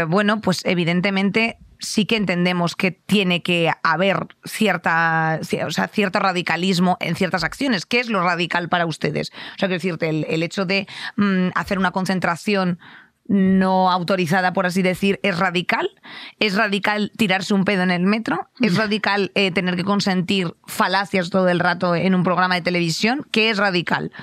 bueno, 0.08 0.42
pues 0.42 0.62
evidentemente 0.66 1.58
sí 1.80 2.06
que 2.06 2.16
entendemos 2.16 2.76
que 2.76 2.92
tiene 2.92 3.42
que 3.44 3.72
haber 3.84 4.28
cierta, 4.46 5.40
ci- 5.42 5.66
o 5.66 5.72
sea, 5.72 5.88
cierto 5.88 6.20
radicalismo 6.20 6.98
en 7.00 7.16
ciertas 7.16 7.44
acciones. 7.44 7.86
¿Qué 7.86 8.00
es 8.00 8.10
lo 8.10 8.22
radical 8.24 8.70
para 8.70 8.86
ustedes? 8.86 9.32
O 9.32 9.60
sea, 9.60 9.68
quiero 9.68 9.74
decirte, 9.74 10.10
el, 10.10 10.26
el 10.30 10.44
hecho 10.44 10.66
de 10.66 10.88
mm, 11.16 11.50
hacer 11.56 11.78
una 11.80 11.92
concentración 11.92 12.80
no 13.30 13.92
autorizada, 13.92 14.54
por 14.54 14.66
así 14.66 14.82
decir, 14.82 15.20
es 15.22 15.38
radical. 15.38 15.90
Es 16.40 16.56
radical 16.56 17.12
tirarse 17.18 17.54
un 17.54 17.66
pedo 17.66 17.84
en 17.84 17.92
el 17.92 18.04
metro. 18.04 18.50
Es 18.62 18.78
radical 18.78 19.32
eh, 19.36 19.52
tener 19.52 19.76
que 19.76 19.84
consentir 19.84 20.56
falacias 20.66 21.30
todo 21.30 21.50
el 21.50 21.60
rato 21.60 21.94
en 21.94 22.16
un 22.16 22.24
programa 22.24 22.56
de 22.56 22.62
televisión. 22.62 23.28
¿Qué 23.32 23.50
es 23.50 23.58
radical? 23.58 24.14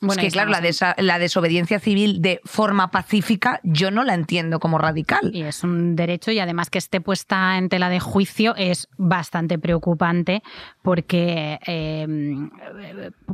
Bueno, 0.00 0.20
es 0.22 0.26
que, 0.26 0.30
claro, 0.32 0.50
la, 0.50 0.58
estamos 0.58 0.94
desa- 0.96 1.02
la 1.02 1.18
desobediencia 1.18 1.80
civil 1.80 2.20
de 2.20 2.40
forma 2.44 2.90
pacífica 2.90 3.60
yo 3.62 3.90
no 3.90 4.04
la 4.04 4.14
entiendo 4.14 4.60
como 4.60 4.78
radical. 4.78 5.30
Y 5.32 5.42
es 5.42 5.64
un 5.64 5.96
derecho 5.96 6.30
y 6.32 6.38
además 6.38 6.70
que 6.70 6.78
esté 6.78 7.00
puesta 7.00 7.56
en 7.58 7.68
tela 7.68 7.88
de 7.88 8.00
juicio 8.00 8.54
es 8.56 8.88
bastante 8.96 9.58
preocupante 9.58 10.42
porque, 10.82 11.58
eh, 11.66 12.06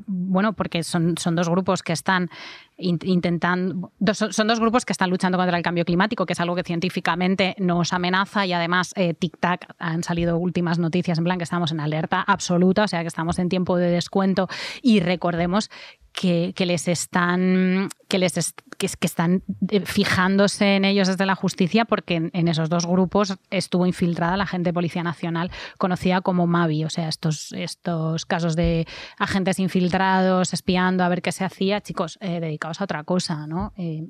bueno, 0.07 0.53
porque 0.53 0.83
son, 0.83 1.17
son 1.19 1.35
dos 1.35 1.49
grupos 1.49 1.83
que 1.83 1.93
están 1.93 2.31
in- 2.77 2.99
intentando, 3.05 3.91
son 4.15 4.47
dos 4.47 4.61
grupos 4.61 4.85
que 4.85 4.93
están 4.93 5.11
luchando 5.11 5.39
contra 5.39 5.57
el 5.57 5.63
cambio 5.63 5.85
climático, 5.85 6.27
que 6.27 6.33
es 6.33 6.41
algo 6.41 6.55
que 6.55 6.63
científicamente 6.63 7.55
nos 7.59 7.93
amenaza 7.93 8.47
y 8.47 8.53
además 8.53 8.93
eh, 8.97 9.15
tic-tac 9.15 9.67
han 9.79 10.03
salido 10.03 10.37
últimas 10.39 10.79
noticias 10.79 11.19
en 11.19 11.25
plan 11.25 11.39
que 11.39 11.45
estamos 11.45 11.73
en 11.73 11.81
alerta 11.81 12.23
absoluta, 12.23 12.85
o 12.85 12.89
sea 12.89 13.03
que 13.03 13.09
estamos 13.09 13.39
en 13.39 13.49
tiempo 13.49 13.77
de 13.77 13.91
descuento 13.91 14.49
y 14.83 15.01
recordemos 15.01 15.71
que, 16.13 16.53
les 16.67 16.89
están 16.89 17.89
que 18.09 18.19
les 18.19 18.35
que, 18.79 18.87
es- 18.87 18.97
que 18.97 19.07
están 19.07 19.43
eh, 19.71 19.81
fijándose 19.87 20.77
en 20.77 20.85
ellos 20.85 21.09
desde 21.09 21.25
la 21.25 21.35
justicia 21.35 21.85
porque 21.87 22.31
en, 22.33 22.49
esos 22.49 22.69
dos 22.69 22.87
grupos 22.87 23.37
estuvo 23.51 23.87
infiltrada 23.87 24.37
la 24.37 24.47
gente 24.47 24.69
de 24.71 24.75
Policía 24.75 25.03
Nacional 25.03 25.51
conocida 25.79 26.21
como 26.21 26.47
Mavi, 26.47 26.85
o 26.85 26.91
sea, 26.91 27.09
estos, 27.09 27.53
estos 27.53 28.27
casos 28.27 28.55
de 28.57 28.87
agentes 29.19 29.59
infiltrados 29.59 30.53
espiando 30.53 31.05
a 31.05 31.09
ver 31.09 31.23
qué 31.23 31.33
se 31.33 31.45
hacía, 31.45 31.81
chicos, 31.81 32.19
eh, 32.21 32.41
dedicados 32.41 32.81
a 32.81 32.85
otra 32.85 33.05
cosa, 33.05 33.47
¿no? 33.47 33.73
Eh, 33.79 34.03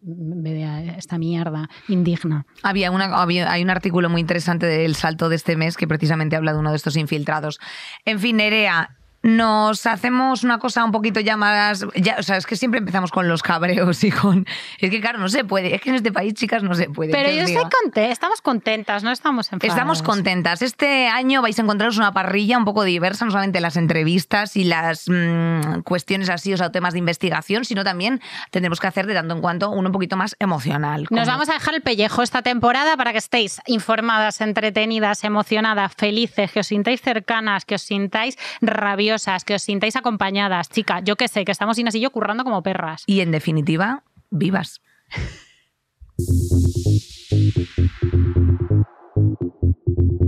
esta 0.97 1.19
mierda 1.19 1.69
indigna. 1.89 2.47
Había 2.63 2.91
una, 2.91 3.05
había- 3.23 3.51
hay 3.51 3.63
un 3.63 3.71
artículo 3.71 4.11
muy 4.11 4.21
interesante 4.21 4.67
del 4.67 4.97
salto 4.97 5.29
de 5.29 5.37
este 5.37 5.57
mes 5.57 5.77
que 5.77 5.87
precisamente 5.87 6.35
habla 6.37 6.53
de 6.53 6.59
uno 6.59 6.71
de 6.71 6.77
estos 6.77 6.97
infiltrados. 6.97 7.61
En 8.05 8.19
fin, 8.19 8.37
Nerea, 8.39 8.97
nos 9.23 9.87
hacemos 9.87 10.43
una 10.43 10.59
cosa 10.59 10.85
un 10.85 10.91
poquito 10.91 11.21
ya 11.21 11.37
más. 11.37 11.87
Ya, 11.95 12.17
o 12.19 12.23
sea, 12.23 12.37
es 12.37 12.47
que 12.47 12.57
siempre 12.57 12.79
empezamos 12.79 13.11
con 13.11 13.29
los 13.29 13.43
cabreos 13.43 14.03
y 14.05 14.11
con. 14.11 14.47
Es 14.79 14.91
que, 14.91 15.01
claro, 15.01 15.19
no 15.19 15.29
se 15.29 15.45
puede. 15.45 15.75
Es 15.75 15.81
que 15.81 15.91
en 15.91 15.97
este 15.97 16.13
país, 16.13 16.35
chicas, 16.35 16.63
no 16.63 16.75
se 16.75 16.89
puede. 16.89 17.13
Pero 17.13 17.31
yo 17.31 17.43
estoy 17.43 17.57
diga. 17.57 17.71
contentas, 17.71 18.11
estamos 18.11 18.41
contentas, 18.41 19.03
no 19.05 19.13
estamos 19.13 19.53
enfadadas. 19.53 19.77
Estamos 19.77 20.03
contentas. 20.03 20.63
Este 20.63 21.07
año 21.07 21.41
vais 21.41 21.59
a 21.59 21.63
encontraros 21.63 21.97
una 21.99 22.13
parrilla 22.13 22.59
un 22.59 22.65
poco 22.65 22.83
diversa, 22.83 23.25
no 23.25 23.31
solamente 23.31 23.61
las 23.61 23.77
entrevistas 23.77 24.57
y 24.57 24.65
las 24.65 25.09
mm, 25.09 25.83
cuestiones 25.85 26.29
así, 26.29 26.53
o 26.53 26.57
sea, 26.57 26.73
temas 26.73 26.93
de 26.93 26.99
investigación, 26.99 27.65
sino 27.65 27.85
también 27.85 28.21
tendremos 28.51 28.81
que 28.81 28.89
hacer 28.89 29.07
de 29.07 29.15
tanto 29.15 29.35
en 29.35 29.41
cuanto 29.41 29.71
uno 29.71 29.89
un 29.89 29.93
poquito 29.93 30.17
más 30.17 30.35
emocional. 30.41 31.07
Nos 31.11 31.29
vamos 31.29 31.49
a 31.49 31.55
dejar 31.55 31.75
el 31.75 31.83
pellejo 31.83 32.23
esta 32.23 32.43
temporada 32.43 32.97
para 32.97 33.13
que 33.13 33.19
estéis 33.19 33.61
informadas, 33.67 34.41
entretenidas, 34.41 35.23
emocionadas, 35.23 35.95
felices, 35.95 36.51
que 36.51 36.61
os 36.61 36.67
sintáis 36.67 37.01
cercanas, 37.01 37.65
que 37.65 37.77
os 37.77 37.83
sintáis 37.83 38.37
rabiosas, 38.61 39.12
que 39.45 39.55
os 39.55 39.63
sintáis 39.63 39.97
acompañadas. 39.97 40.69
Chica, 40.69 41.01
yo 41.01 41.17
qué 41.17 41.29
sé, 41.29 41.45
que 41.45 41.53
estamos 41.53 41.79
Inés 41.79 41.95
y 41.95 42.01
yo 42.01 42.11
currando 42.11 42.45
como 42.45 42.63
perras. 42.63 43.05
Y 43.07 43.21
en 43.21 43.31
definitiva, 43.31 44.05
vivas. 44.31 44.81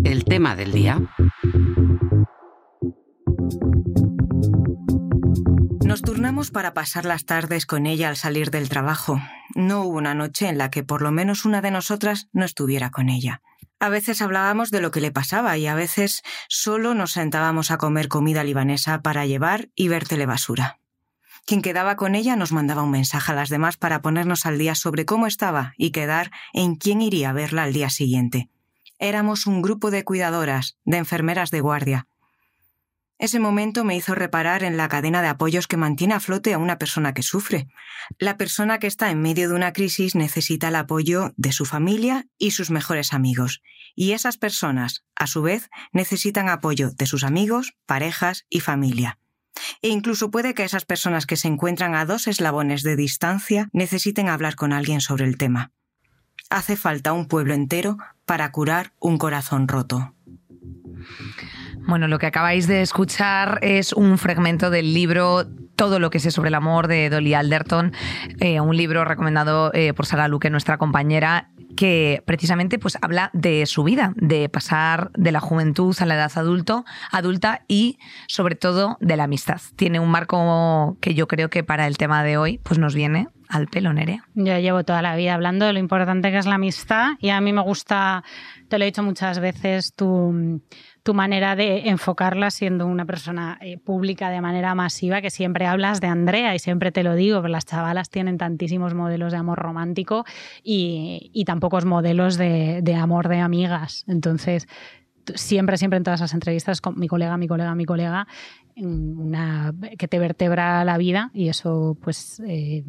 El 0.04 0.24
tema 0.24 0.56
del 0.56 0.72
día. 0.72 1.00
Nos 5.84 6.02
turnamos 6.02 6.50
para 6.50 6.74
pasar 6.74 7.04
las 7.04 7.24
tardes 7.24 7.66
con 7.66 7.86
ella 7.86 8.08
al 8.08 8.16
salir 8.16 8.50
del 8.50 8.68
trabajo. 8.68 9.20
No 9.54 9.82
hubo 9.82 9.98
una 9.98 10.14
noche 10.14 10.48
en 10.48 10.58
la 10.58 10.70
que 10.70 10.82
por 10.82 11.02
lo 11.02 11.12
menos 11.12 11.44
una 11.44 11.60
de 11.60 11.70
nosotras 11.70 12.28
no 12.32 12.44
estuviera 12.44 12.90
con 12.90 13.08
ella. 13.08 13.42
A 13.84 13.90
veces 13.90 14.22
hablábamos 14.22 14.70
de 14.70 14.80
lo 14.80 14.90
que 14.90 15.02
le 15.02 15.10
pasaba 15.10 15.58
y 15.58 15.66
a 15.66 15.74
veces 15.74 16.22
solo 16.48 16.94
nos 16.94 17.12
sentábamos 17.12 17.70
a 17.70 17.76
comer 17.76 18.08
comida 18.08 18.42
libanesa 18.42 19.02
para 19.02 19.26
llevar 19.26 19.68
y 19.74 19.88
ver 19.88 20.08
telebasura. 20.08 20.78
Quien 21.44 21.60
quedaba 21.60 21.94
con 21.96 22.14
ella 22.14 22.34
nos 22.34 22.50
mandaba 22.50 22.82
un 22.82 22.90
mensaje 22.90 23.32
a 23.32 23.34
las 23.34 23.50
demás 23.50 23.76
para 23.76 24.00
ponernos 24.00 24.46
al 24.46 24.56
día 24.56 24.74
sobre 24.74 25.04
cómo 25.04 25.26
estaba 25.26 25.74
y 25.76 25.90
quedar 25.90 26.30
en 26.54 26.76
quién 26.76 27.02
iría 27.02 27.28
a 27.28 27.32
verla 27.34 27.64
al 27.64 27.74
día 27.74 27.90
siguiente. 27.90 28.48
Éramos 28.98 29.46
un 29.46 29.60
grupo 29.60 29.90
de 29.90 30.02
cuidadoras, 30.02 30.78
de 30.86 30.96
enfermeras 30.96 31.50
de 31.50 31.60
guardia, 31.60 32.08
ese 33.18 33.38
momento 33.38 33.84
me 33.84 33.96
hizo 33.96 34.14
reparar 34.14 34.64
en 34.64 34.76
la 34.76 34.88
cadena 34.88 35.22
de 35.22 35.28
apoyos 35.28 35.66
que 35.66 35.76
mantiene 35.76 36.14
a 36.14 36.20
flote 36.20 36.52
a 36.52 36.58
una 36.58 36.78
persona 36.78 37.14
que 37.14 37.22
sufre. 37.22 37.68
La 38.18 38.36
persona 38.36 38.78
que 38.78 38.88
está 38.88 39.10
en 39.10 39.22
medio 39.22 39.48
de 39.48 39.54
una 39.54 39.72
crisis 39.72 40.14
necesita 40.14 40.68
el 40.68 40.76
apoyo 40.76 41.32
de 41.36 41.52
su 41.52 41.64
familia 41.64 42.26
y 42.38 42.50
sus 42.50 42.70
mejores 42.70 43.12
amigos. 43.12 43.62
Y 43.94 44.12
esas 44.12 44.36
personas, 44.36 45.04
a 45.14 45.28
su 45.28 45.42
vez, 45.42 45.70
necesitan 45.92 46.48
apoyo 46.48 46.90
de 46.90 47.06
sus 47.06 47.22
amigos, 47.22 47.74
parejas 47.86 48.46
y 48.50 48.60
familia. 48.60 49.18
E 49.80 49.88
incluso 49.88 50.32
puede 50.32 50.54
que 50.54 50.64
esas 50.64 50.84
personas 50.84 51.26
que 51.26 51.36
se 51.36 51.46
encuentran 51.46 51.94
a 51.94 52.04
dos 52.04 52.26
eslabones 52.26 52.82
de 52.82 52.96
distancia 52.96 53.68
necesiten 53.72 54.28
hablar 54.28 54.56
con 54.56 54.72
alguien 54.72 55.00
sobre 55.00 55.24
el 55.24 55.38
tema. 55.38 55.70
Hace 56.50 56.76
falta 56.76 57.12
un 57.12 57.28
pueblo 57.28 57.54
entero 57.54 57.96
para 58.26 58.50
curar 58.50 58.92
un 58.98 59.18
corazón 59.18 59.68
roto. 59.68 60.14
Bueno, 61.86 62.08
lo 62.08 62.18
que 62.18 62.26
acabáis 62.26 62.66
de 62.66 62.80
escuchar 62.80 63.58
es 63.60 63.92
un 63.92 64.16
fragmento 64.16 64.70
del 64.70 64.94
libro 64.94 65.44
Todo 65.76 65.98
lo 65.98 66.08
que 66.08 66.18
sé 66.18 66.30
sobre 66.30 66.48
el 66.48 66.54
amor 66.54 66.88
de 66.88 67.10
Dolly 67.10 67.34
Alderton, 67.34 67.92
eh, 68.40 68.60
un 68.60 68.74
libro 68.74 69.04
recomendado 69.04 69.70
eh, 69.74 69.92
por 69.92 70.06
Sara 70.06 70.26
Luque, 70.26 70.48
nuestra 70.48 70.78
compañera, 70.78 71.50
que 71.76 72.22
precisamente 72.24 72.78
pues, 72.78 72.96
habla 73.02 73.30
de 73.34 73.66
su 73.66 73.84
vida, 73.84 74.14
de 74.16 74.48
pasar 74.48 75.10
de 75.12 75.30
la 75.30 75.40
juventud 75.40 75.94
a 76.00 76.06
la 76.06 76.14
edad 76.14 76.32
adulto, 76.36 76.86
adulta 77.10 77.64
y 77.68 77.98
sobre 78.28 78.54
todo 78.54 78.96
de 79.00 79.16
la 79.16 79.24
amistad. 79.24 79.60
Tiene 79.76 80.00
un 80.00 80.10
marco 80.10 80.96
que 81.02 81.12
yo 81.12 81.28
creo 81.28 81.50
que 81.50 81.64
para 81.64 81.86
el 81.86 81.98
tema 81.98 82.24
de 82.24 82.38
hoy 82.38 82.58
pues, 82.62 82.78
nos 82.78 82.94
viene 82.94 83.28
al 83.54 83.68
pelo, 83.68 83.92
Nerea? 83.92 84.24
Yo 84.34 84.58
llevo 84.58 84.84
toda 84.84 85.02
la 85.02 85.16
vida 85.16 85.34
hablando 85.34 85.66
de 85.66 85.72
lo 85.72 85.78
importante 85.78 86.30
que 86.30 86.38
es 86.38 86.46
la 86.46 86.56
amistad 86.56 87.12
y 87.18 87.30
a 87.30 87.40
mí 87.40 87.52
me 87.52 87.62
gusta, 87.62 88.24
te 88.68 88.78
lo 88.78 88.84
he 88.84 88.86
dicho 88.86 89.02
muchas 89.02 89.38
veces, 89.38 89.94
tu, 89.94 90.60
tu 91.02 91.14
manera 91.14 91.56
de 91.56 91.88
enfocarla 91.88 92.50
siendo 92.50 92.86
una 92.86 93.04
persona 93.04 93.58
eh, 93.60 93.78
pública 93.78 94.30
de 94.30 94.40
manera 94.40 94.74
masiva, 94.74 95.20
que 95.20 95.30
siempre 95.30 95.66
hablas 95.66 96.00
de 96.00 96.08
Andrea 96.08 96.54
y 96.54 96.58
siempre 96.58 96.92
te 96.92 97.02
lo 97.02 97.14
digo, 97.14 97.40
pero 97.42 97.52
las 97.52 97.66
chavalas 97.66 98.10
tienen 98.10 98.38
tantísimos 98.38 98.94
modelos 98.94 99.32
de 99.32 99.38
amor 99.38 99.58
romántico 99.58 100.24
y, 100.62 101.30
y 101.32 101.44
tan 101.44 101.60
pocos 101.60 101.84
modelos 101.84 102.36
de, 102.36 102.80
de 102.82 102.94
amor 102.94 103.28
de 103.28 103.40
amigas. 103.40 104.04
Entonces, 104.08 104.66
siempre, 105.34 105.76
siempre 105.76 105.96
en 105.96 106.04
todas 106.04 106.20
las 106.20 106.34
entrevistas 106.34 106.80
con 106.80 106.98
mi 106.98 107.08
colega, 107.08 107.36
mi 107.36 107.48
colega, 107.48 107.74
mi 107.74 107.84
colega, 107.84 108.26
una, 108.76 109.72
que 109.98 110.08
te 110.08 110.18
vertebra 110.18 110.84
la 110.84 110.98
vida 110.98 111.30
y 111.32 111.48
eso 111.48 111.96
pues 112.02 112.40
eh, 112.46 112.84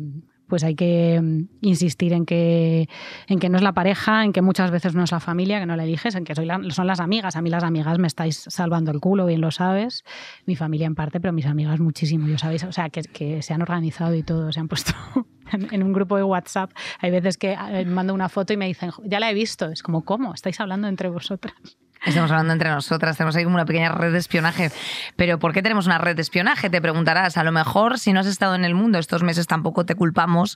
pues 0.48 0.64
hay 0.64 0.76
que 0.76 1.20
mm, 1.22 1.48
insistir 1.62 2.14
en 2.14 2.26
que, 2.26 2.90
en 3.28 3.40
que 3.40 3.50
no 3.50 3.58
es 3.58 3.64
la 3.64 3.74
pareja, 3.74 4.24
en 4.24 4.34
que 4.34 4.42
muchas 4.42 4.72
veces 4.72 4.96
no 4.96 5.04
es 5.04 5.12
la 5.12 5.20
familia, 5.20 5.60
que 5.60 5.66
no 5.66 5.76
la 5.76 5.84
eliges, 5.84 6.16
en 6.16 6.24
que 6.24 6.36
son 6.36 6.88
las 6.88 7.00
amigas. 7.00 7.36
A 7.36 7.42
mí 7.42 7.50
las 7.50 7.64
amigas 7.64 8.00
me 8.00 8.08
estáis 8.08 8.46
salvando 8.48 8.92
el 8.92 9.00
culo, 9.00 9.26
bien 9.26 9.42
lo 9.42 9.52
sabes. 9.52 10.04
Mi 10.46 10.56
familia 10.56 10.88
en 10.88 10.96
parte, 10.96 11.20
pero 11.20 11.34
mis 11.34 11.46
amigas 11.46 11.80
muchísimo, 11.80 12.28
yo 12.28 12.38
sabéis. 12.38 12.64
O 12.64 12.72
sea, 12.72 12.90
que, 12.90 13.02
que 13.02 13.42
se 13.42 13.54
han 13.54 13.62
organizado 13.62 14.16
y 14.16 14.24
todo, 14.24 14.52
se 14.52 14.60
han 14.60 14.68
puesto 14.68 14.94
en, 15.52 15.84
un 15.84 15.94
grupo 15.94 16.18
de 16.18 16.24
WhatsApp. 16.24 16.72
Hay 17.00 17.12
veces 17.12 17.38
que 17.38 17.54
eh, 17.54 17.86
mando 17.86 18.14
una 18.14 18.30
foto 18.30 18.54
y 18.54 18.58
me 18.58 18.68
dicen, 18.68 18.92
ya 19.04 19.20
la 19.20 19.30
he 19.30 19.34
visto. 19.34 19.68
Es 19.70 19.84
como, 19.84 20.04
¿cómo? 20.04 20.34
¿Estáis 20.34 20.60
hablando 20.60 20.88
entre 20.88 21.10
vosotras? 21.10 21.78
Estamos 22.06 22.30
hablando 22.30 22.54
entre 22.54 22.70
nosotras, 22.70 23.18
tenemos 23.18 23.36
ahí 23.36 23.44
como 23.44 23.56
una 23.56 23.66
pequeña 23.66 23.90
red 23.90 24.12
de 24.12 24.20
espionaje. 24.20 24.72
Pero 25.16 25.40
¿por 25.40 25.54
qué 25.54 25.64
tenemos 25.64 25.88
una 25.88 25.98
red 25.98 26.16
de 26.16 26.22
espionaje? 26.22 26.70
Te 26.70 26.82
preguntarás. 26.82 27.38
A 27.38 27.44
lo 27.44 27.52
mejor 27.52 27.98
si 27.98 28.14
no 28.14 28.20
has 28.20 28.28
estado 28.28 28.56
en 28.56 28.64
el 28.64 28.76
mundo 28.76 29.00
estos 29.00 29.24
meses 29.24 29.48
tampoco 29.48 29.86
te 29.86 29.96
culpamos. 29.96 30.56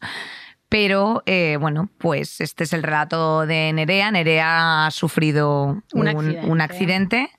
Pero 0.69 1.23
eh, 1.25 1.57
bueno, 1.59 1.89
pues 1.97 2.41
este 2.41 2.63
es 2.63 2.73
el 2.73 2.83
relato 2.83 3.47
de 3.47 3.73
Nerea. 3.73 4.11
Nerea 4.11 4.85
ha 4.85 4.91
sufrido 4.91 5.81
un 5.93 6.61
accidente 6.61 7.31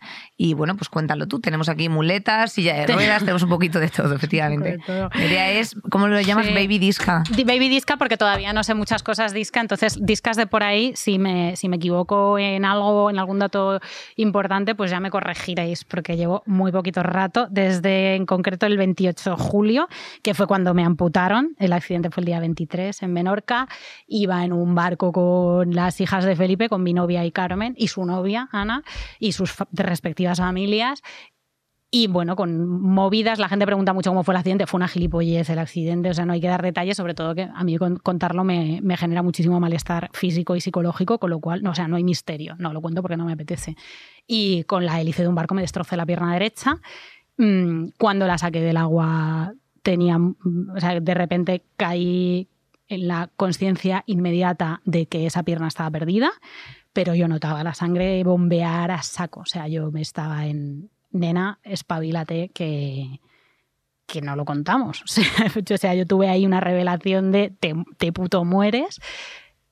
y 0.42 0.54
bueno, 0.54 0.74
pues 0.74 0.88
cuéntalo 0.88 1.28
tú. 1.28 1.38
Tenemos 1.38 1.68
aquí 1.68 1.90
muletas, 1.90 2.52
silla 2.52 2.72
de 2.72 2.86
ruedas, 2.86 3.20
tenemos 3.20 3.42
un 3.42 3.50
poquito 3.50 3.78
de 3.78 3.90
todo, 3.90 4.14
efectivamente. 4.16 4.78
La 4.88 5.10
idea 5.22 5.50
es, 5.50 5.76
¿cómo 5.90 6.08
lo 6.08 6.18
llamas? 6.18 6.46
Baby 6.46 6.78
disca. 6.78 7.24
Baby 7.44 7.68
disca 7.68 7.98
porque 7.98 8.16
todavía 8.16 8.54
no 8.54 8.64
sé 8.64 8.72
muchas 8.72 9.02
cosas 9.02 9.34
disca, 9.34 9.60
entonces 9.60 9.98
discas 10.00 10.38
de 10.38 10.46
por 10.46 10.62
ahí, 10.62 10.92
si 10.96 11.18
me, 11.18 11.56
si 11.56 11.68
me 11.68 11.76
equivoco 11.76 12.38
en 12.38 12.64
algo, 12.64 13.10
en 13.10 13.18
algún 13.18 13.38
dato 13.38 13.80
importante, 14.16 14.74
pues 14.74 14.90
ya 14.90 14.98
me 14.98 15.10
corregiréis 15.10 15.84
porque 15.84 16.16
llevo 16.16 16.42
muy 16.46 16.72
poquito 16.72 17.02
rato, 17.02 17.46
desde 17.50 18.14
en 18.14 18.24
concreto 18.24 18.64
el 18.64 18.78
28 18.78 19.32
de 19.32 19.36
julio, 19.36 19.88
que 20.22 20.32
fue 20.32 20.46
cuando 20.46 20.72
me 20.72 20.84
amputaron. 20.84 21.54
El 21.58 21.74
accidente 21.74 22.08
fue 22.08 22.22
el 22.22 22.24
día 22.24 22.40
23 22.40 23.02
en 23.02 23.12
Menorca. 23.12 23.68
Iba 24.06 24.42
en 24.42 24.54
un 24.54 24.74
barco 24.74 25.12
con 25.12 25.74
las 25.74 26.00
hijas 26.00 26.24
de 26.24 26.34
Felipe, 26.34 26.70
con 26.70 26.82
mi 26.82 26.94
novia 26.94 27.26
y 27.26 27.30
Carmen, 27.30 27.74
y 27.76 27.88
su 27.88 28.06
novia, 28.06 28.48
Ana, 28.52 28.84
y 29.18 29.32
sus 29.32 29.54
respectivas 29.74 30.29
familias. 30.38 31.02
Y 31.92 32.06
bueno, 32.06 32.36
con 32.36 32.80
movidas, 32.80 33.40
la 33.40 33.48
gente 33.48 33.66
pregunta 33.66 33.92
mucho 33.92 34.10
cómo 34.10 34.22
fue 34.22 34.32
el 34.34 34.38
accidente. 34.38 34.66
Fue 34.66 34.78
una 34.78 34.86
gilipollez 34.86 35.50
el 35.50 35.58
accidente, 35.58 36.10
o 36.10 36.14
sea, 36.14 36.24
no 36.24 36.32
hay 36.32 36.40
que 36.40 36.46
dar 36.46 36.62
detalles, 36.62 36.96
sobre 36.96 37.14
todo 37.14 37.34
que 37.34 37.48
a 37.52 37.64
mí 37.64 37.76
contarlo 37.78 38.44
me, 38.44 38.80
genera 38.96 39.22
muchísimo 39.22 39.58
malestar 39.58 40.08
físico 40.12 40.54
y 40.54 40.60
psicológico, 40.60 41.18
con 41.18 41.30
lo 41.30 41.40
cual, 41.40 41.64
no, 41.64 41.70
o 41.70 41.74
sea, 41.74 41.88
no 41.88 41.96
hay 41.96 42.04
misterio. 42.04 42.54
No, 42.60 42.72
lo 42.72 42.80
cuento 42.80 43.02
porque 43.02 43.16
no 43.16 43.24
me 43.24 43.32
apetece. 43.32 43.74
Y 44.24 44.62
con 44.64 44.86
la 44.86 45.00
hélice 45.00 45.22
de 45.22 45.28
un 45.28 45.34
barco 45.34 45.56
me 45.56 45.62
destrocé 45.62 45.96
la 45.96 46.06
pierna 46.06 46.32
derecha. 46.32 46.76
Mm, 47.38 47.88
cuando 47.98 48.28
la 48.28 48.38
saqué 48.38 48.60
del 48.60 48.76
agua, 48.76 49.52
tenía, 49.82 50.16
o 50.16 50.78
sea, 50.80 51.00
de 51.00 51.14
repente 51.14 51.64
caí 51.76 52.48
en 52.86 53.08
la 53.08 53.30
conciencia 53.36 54.04
inmediata 54.06 54.80
de 54.84 55.06
que 55.06 55.26
esa 55.26 55.42
pierna 55.42 55.66
estaba 55.66 55.90
perdida 55.90 56.30
pero 56.92 57.14
yo 57.14 57.28
notaba 57.28 57.62
la 57.62 57.74
sangre 57.74 58.22
bombear 58.24 58.90
a 58.90 59.02
saco. 59.02 59.40
O 59.40 59.46
sea, 59.46 59.68
yo 59.68 59.90
me 59.90 60.00
estaba 60.00 60.46
en, 60.46 60.90
nena, 61.10 61.58
espabilate, 61.62 62.50
que, 62.52 63.20
que 64.06 64.20
no 64.20 64.36
lo 64.36 64.44
contamos. 64.44 65.04
O 65.72 65.76
sea, 65.76 65.94
yo 65.94 66.06
tuve 66.06 66.28
ahí 66.28 66.46
una 66.46 66.60
revelación 66.60 67.32
de 67.32 67.52
te, 67.58 68.12
puto 68.12 68.44
mueres. 68.44 69.00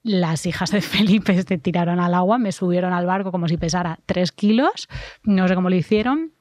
Las 0.03 0.47
hijas 0.47 0.71
de 0.71 0.81
Felipe 0.83 1.43
se 1.43 1.59
tiraron 1.59 2.01
al 2.01 2.15
agua, 2.15 2.39
me 2.39 2.53
subieron 2.53 2.93
al 2.93 3.07
barco 3.07 3.33
como 3.33 3.49
si 3.49 3.57
pesara 3.57 3.99
tres 4.07 4.33
kilos. 4.33 4.89
No 5.23 5.49
sé 5.49 5.55
cómo 5.55 5.71
lo 5.71 5.77
hicieron. 5.77 6.33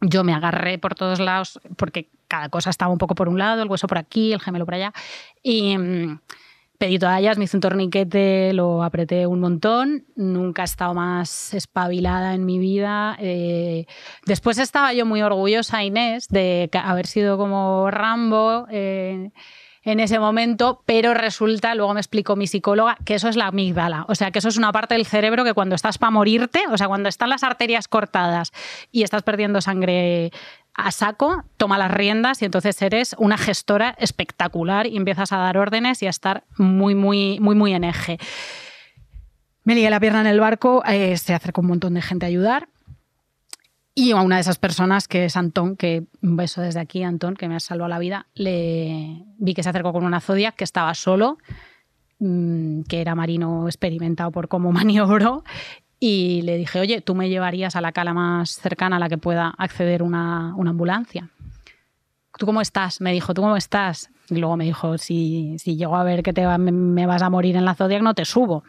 Yo 0.00 0.22
me 0.22 0.32
agarré 0.32 0.78
por 0.78 0.94
todos 0.94 1.18
lados 1.18 1.60
porque 1.76 2.08
cada 2.28 2.50
cosa 2.50 2.70
estaba 2.70 2.92
un 2.92 2.98
poco 2.98 3.14
por 3.14 3.28
un 3.28 3.38
lado, 3.38 3.62
el 3.62 3.68
hueso 3.68 3.88
por 3.88 3.98
aquí, 3.98 4.32
el 4.32 4.40
gemelo 4.40 4.64
por 4.64 4.74
allá. 4.74 4.92
Y 5.42 5.76
mm, 5.76 6.20
pedí 6.78 6.98
toallas, 6.98 7.36
me 7.36 7.44
hice 7.44 7.56
un 7.56 7.60
torniquete, 7.60 8.52
lo 8.52 8.82
apreté 8.82 9.26
un 9.26 9.40
montón. 9.40 10.06
Nunca 10.16 10.62
he 10.62 10.64
estado 10.64 10.94
más 10.94 11.52
espabilada 11.52 12.34
en 12.34 12.46
mi 12.46 12.58
vida. 12.58 13.16
Eh, 13.20 13.86
después 14.26 14.58
estaba 14.58 14.92
yo 14.92 15.04
muy 15.04 15.20
orgullosa, 15.22 15.82
Inés, 15.82 16.28
de 16.28 16.70
haber 16.72 17.06
sido 17.06 17.36
como 17.36 17.90
Rambo. 17.90 18.66
Eh, 18.70 19.30
en 19.84 20.00
ese 20.00 20.18
momento, 20.18 20.82
pero 20.84 21.14
resulta, 21.14 21.74
luego 21.74 21.94
me 21.94 22.00
explicó 22.00 22.36
mi 22.36 22.46
psicóloga, 22.46 22.98
que 23.06 23.14
eso 23.14 23.28
es 23.28 23.36
la 23.36 23.46
amígdala. 23.46 24.04
O 24.08 24.14
sea, 24.14 24.30
que 24.30 24.40
eso 24.40 24.48
es 24.48 24.58
una 24.58 24.70
parte 24.70 24.94
del 24.94 25.06
cerebro 25.06 25.44
que 25.44 25.54
cuando 25.54 25.74
estás 25.74 25.96
para 25.96 26.10
morirte, 26.10 26.60
o 26.70 26.76
sea, 26.76 26.88
cuando 26.88 27.08
están 27.08 27.30
las 27.30 27.42
arterias 27.42 27.88
cortadas 27.88 28.52
y 28.92 29.02
estás 29.02 29.22
perdiendo 29.22 29.62
sangre 29.62 30.30
a 30.78 30.92
saco, 30.92 31.42
toma 31.56 31.76
las 31.76 31.90
riendas 31.90 32.40
y 32.40 32.44
entonces 32.44 32.80
eres 32.80 33.16
una 33.18 33.36
gestora 33.36 33.96
espectacular 33.98 34.86
y 34.86 34.96
empiezas 34.96 35.32
a 35.32 35.38
dar 35.38 35.58
órdenes 35.58 36.02
y 36.02 36.06
a 36.06 36.10
estar 36.10 36.44
muy, 36.56 36.94
muy, 36.94 37.40
muy, 37.40 37.56
muy 37.56 37.74
en 37.74 37.82
eje. 37.82 38.18
Me 39.64 39.74
lié 39.74 39.90
la 39.90 39.98
pierna 39.98 40.20
en 40.20 40.28
el 40.28 40.38
barco, 40.38 40.84
eh, 40.86 41.16
se 41.18 41.34
acercó 41.34 41.62
un 41.62 41.66
montón 41.66 41.94
de 41.94 42.00
gente 42.00 42.26
a 42.26 42.28
ayudar. 42.28 42.68
Y 43.94 44.12
a 44.12 44.22
una 44.22 44.36
de 44.36 44.42
esas 44.42 44.58
personas, 44.58 45.08
que 45.08 45.24
es 45.24 45.36
Antón, 45.36 45.76
que 45.76 46.04
un 46.22 46.36
beso 46.36 46.60
desde 46.60 46.78
aquí, 46.78 47.02
Antón, 47.02 47.34
que 47.34 47.48
me 47.48 47.56
ha 47.56 47.60
salvado 47.60 47.88
la 47.88 47.98
vida, 47.98 48.28
le 48.34 49.24
vi 49.36 49.54
que 49.54 49.64
se 49.64 49.70
acercó 49.70 49.92
con 49.92 50.04
una 50.04 50.20
Zodiac 50.20 50.54
que 50.54 50.62
estaba 50.62 50.94
solo, 50.94 51.38
mm, 52.20 52.82
que 52.82 53.00
era 53.00 53.16
marino 53.16 53.66
experimentado 53.66 54.30
por 54.30 54.46
cómo 54.46 54.70
maniobró, 54.72 55.42
y 56.00 56.42
le 56.42 56.56
dije, 56.56 56.78
oye, 56.78 57.00
¿tú 57.00 57.14
me 57.14 57.28
llevarías 57.28 57.74
a 57.74 57.80
la 57.80 57.92
cala 57.92 58.14
más 58.14 58.50
cercana 58.50 58.96
a 58.96 58.98
la 58.98 59.08
que 59.08 59.18
pueda 59.18 59.52
acceder 59.58 60.02
una, 60.02 60.50
ambulancia? 60.50 61.28
¿Tú 62.38 62.46
cómo 62.46 62.60
estás? 62.60 63.00
Me 63.00 63.12
dijo, 63.12 63.34
¿tú 63.34 63.42
cómo 63.42 63.56
estás? 63.56 64.10
Y 64.30 64.36
luego 64.36 64.56
me 64.56 64.64
dijo, 64.64 64.96
si, 64.98 65.56
si 65.58 65.76
llego 65.76 65.96
a 65.96 66.04
ver 66.04 66.22
que 66.22 66.32
te 66.32 66.46
me, 66.58 67.06
vas 67.06 67.22
a 67.22 67.30
morir 67.30 67.56
en 67.56 67.64
la 67.64 67.74
Zodiac, 67.74 68.02
no 68.02 68.14
te 68.14 68.24
subo. 68.24 68.62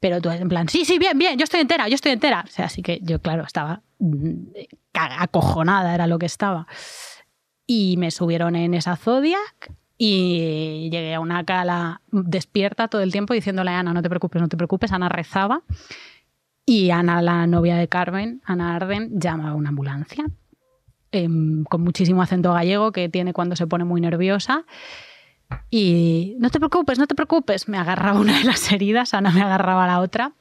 Pero 0.00 0.20
tú 0.20 0.30
en 0.30 0.48
plan, 0.48 0.68
sí, 0.68 0.84
sí, 0.84 0.98
bien, 0.98 1.18
bien, 1.18 1.38
yo 1.38 1.44
estoy 1.44 1.60
entera, 1.60 1.88
yo 1.88 1.94
estoy 1.94 2.12
entera. 2.12 2.44
O 2.46 2.50
sea, 2.50 2.66
así 2.66 2.82
que 2.82 3.00
yo, 3.02 3.20
claro, 3.20 3.44
estaba 3.44 3.82
mm, 3.98 4.48
acojonada, 4.92 5.94
era 5.94 6.06
lo 6.06 6.18
que 6.18 6.26
estaba. 6.26 6.66
Y 7.66 7.96
me 7.96 8.10
subieron 8.10 8.56
en 8.56 8.74
esa 8.74 8.96
Zodiac 8.96 9.72
y 9.96 10.88
llegué 10.90 11.14
a 11.14 11.20
una 11.20 11.44
cala 11.44 12.00
despierta 12.10 12.88
todo 12.88 13.02
el 13.02 13.12
tiempo 13.12 13.32
diciéndole 13.32 13.70
a 13.70 13.78
Ana, 13.78 13.94
no 13.94 14.02
te 14.02 14.08
preocupes, 14.08 14.42
no 14.42 14.48
te 14.48 14.56
preocupes. 14.56 14.92
Ana 14.92 15.08
rezaba 15.08 15.62
y 16.64 16.90
Ana, 16.90 17.22
la 17.22 17.46
novia 17.46 17.76
de 17.76 17.88
Carmen, 17.88 18.42
Ana 18.44 18.76
Arden, 18.76 19.18
llama 19.18 19.50
a 19.50 19.54
una 19.54 19.70
ambulancia 19.70 20.24
em, 21.12 21.64
con 21.64 21.82
muchísimo 21.82 22.22
acento 22.22 22.52
gallego 22.52 22.92
que 22.92 23.08
tiene 23.08 23.32
cuando 23.32 23.56
se 23.56 23.66
pone 23.66 23.84
muy 23.84 24.00
nerviosa. 24.00 24.64
Y 25.68 26.36
no 26.38 26.50
te 26.50 26.58
preocupes, 26.60 26.98
no 26.98 27.06
te 27.06 27.14
preocupes. 27.14 27.68
Me 27.68 27.76
agarraba 27.76 28.20
una 28.20 28.38
de 28.38 28.44
las 28.44 28.70
heridas, 28.70 29.14
Ana 29.14 29.30
me 29.32 29.42
agarraba 29.42 29.86
la 29.86 30.00
otra. 30.00 30.32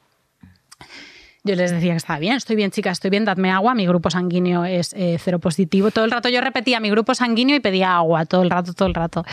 Yo 1.43 1.55
les 1.55 1.71
decía 1.71 1.91
que 1.91 1.97
estaba 1.97 2.19
bien, 2.19 2.35
estoy 2.35 2.55
bien, 2.55 2.69
chicas, 2.69 2.93
estoy 2.93 3.09
bien, 3.09 3.25
dadme 3.25 3.49
agua. 3.49 3.73
Mi 3.73 3.87
grupo 3.87 4.09
sanguíneo 4.09 4.65
es 4.65 4.93
eh, 4.93 5.17
cero 5.19 5.39
positivo. 5.39 5.89
Todo 5.89 6.05
el 6.05 6.11
rato 6.11 6.29
yo 6.29 6.41
repetía 6.41 6.79
mi 6.79 6.89
grupo 6.89 7.15
sanguíneo 7.15 7.55
y 7.55 7.59
pedía 7.59 7.95
agua, 7.95 8.25
todo 8.25 8.43
el 8.43 8.49
rato, 8.49 8.73
todo 8.73 8.87
el 8.87 8.93
rato. 8.93 9.25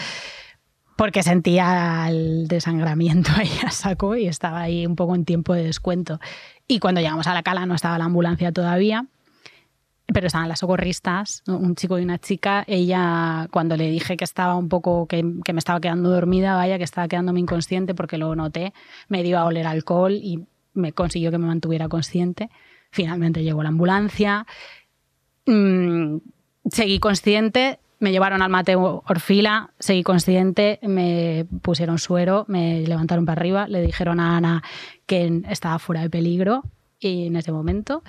Porque 0.96 1.22
sentía 1.22 2.06
el 2.08 2.48
desangramiento 2.48 3.30
ahí 3.36 3.50
a 3.64 3.70
saco 3.70 4.16
y 4.16 4.26
estaba 4.26 4.60
ahí 4.60 4.86
un 4.86 4.96
poco 4.96 5.14
en 5.14 5.24
tiempo 5.24 5.54
de 5.54 5.64
descuento. 5.64 6.18
Y 6.66 6.78
cuando 6.78 7.00
llegamos 7.00 7.26
a 7.26 7.34
la 7.34 7.42
cala 7.42 7.66
no 7.66 7.74
estaba 7.74 7.98
la 7.98 8.06
ambulancia 8.06 8.50
todavía, 8.50 9.06
pero 10.12 10.28
estaban 10.28 10.48
las 10.48 10.60
socorristas, 10.60 11.42
un 11.46 11.74
chico 11.74 11.98
y 11.98 12.02
una 12.04 12.18
chica. 12.18 12.64
Ella, 12.66 13.48
cuando 13.50 13.76
le 13.76 13.90
dije 13.90 14.16
que 14.16 14.24
estaba 14.24 14.54
un 14.54 14.68
poco, 14.68 15.06
que, 15.06 15.22
me 15.22 15.58
estaba 15.58 15.80
quedando 15.80 16.10
dormida, 16.10 16.54
vaya, 16.54 16.78
que 16.78 16.84
estaba 16.84 17.08
quedándome 17.08 17.40
inconsciente 17.40 17.94
porque 17.94 18.16
lo 18.16 18.34
noté, 18.34 18.72
me 19.08 19.22
dio 19.22 19.38
a 19.38 19.44
oler 19.44 19.66
alcohol 19.66 20.12
y 20.12 20.46
me 20.74 20.92
consiguió 20.92 21.30
que 21.30 21.38
me 21.38 21.46
mantuviera 21.46 21.88
consciente. 21.88 22.50
Finalmente 22.90 23.42
llegó 23.42 23.62
la 23.62 23.70
ambulancia. 23.70 24.46
Mm, 25.46 26.18
seguí 26.70 27.00
consciente, 27.00 27.80
me 28.06 28.12
llevaron 28.12 28.40
al 28.40 28.50
Mateo 28.50 29.02
Orfila, 29.08 29.70
seguí 29.80 30.04
consciente, 30.04 30.78
me 30.82 31.44
pusieron 31.60 31.98
suero, 31.98 32.44
me 32.46 32.82
levantaron 32.82 33.26
para 33.26 33.40
arriba, 33.40 33.66
le 33.66 33.80
dijeron 33.80 34.20
a 34.20 34.36
Ana 34.36 34.62
que 35.06 35.42
estaba 35.48 35.80
fuera 35.80 36.02
de 36.02 36.08
peligro 36.08 36.62
y 37.00 37.26
en 37.26 37.34
ese 37.34 37.50
momento. 37.50 38.04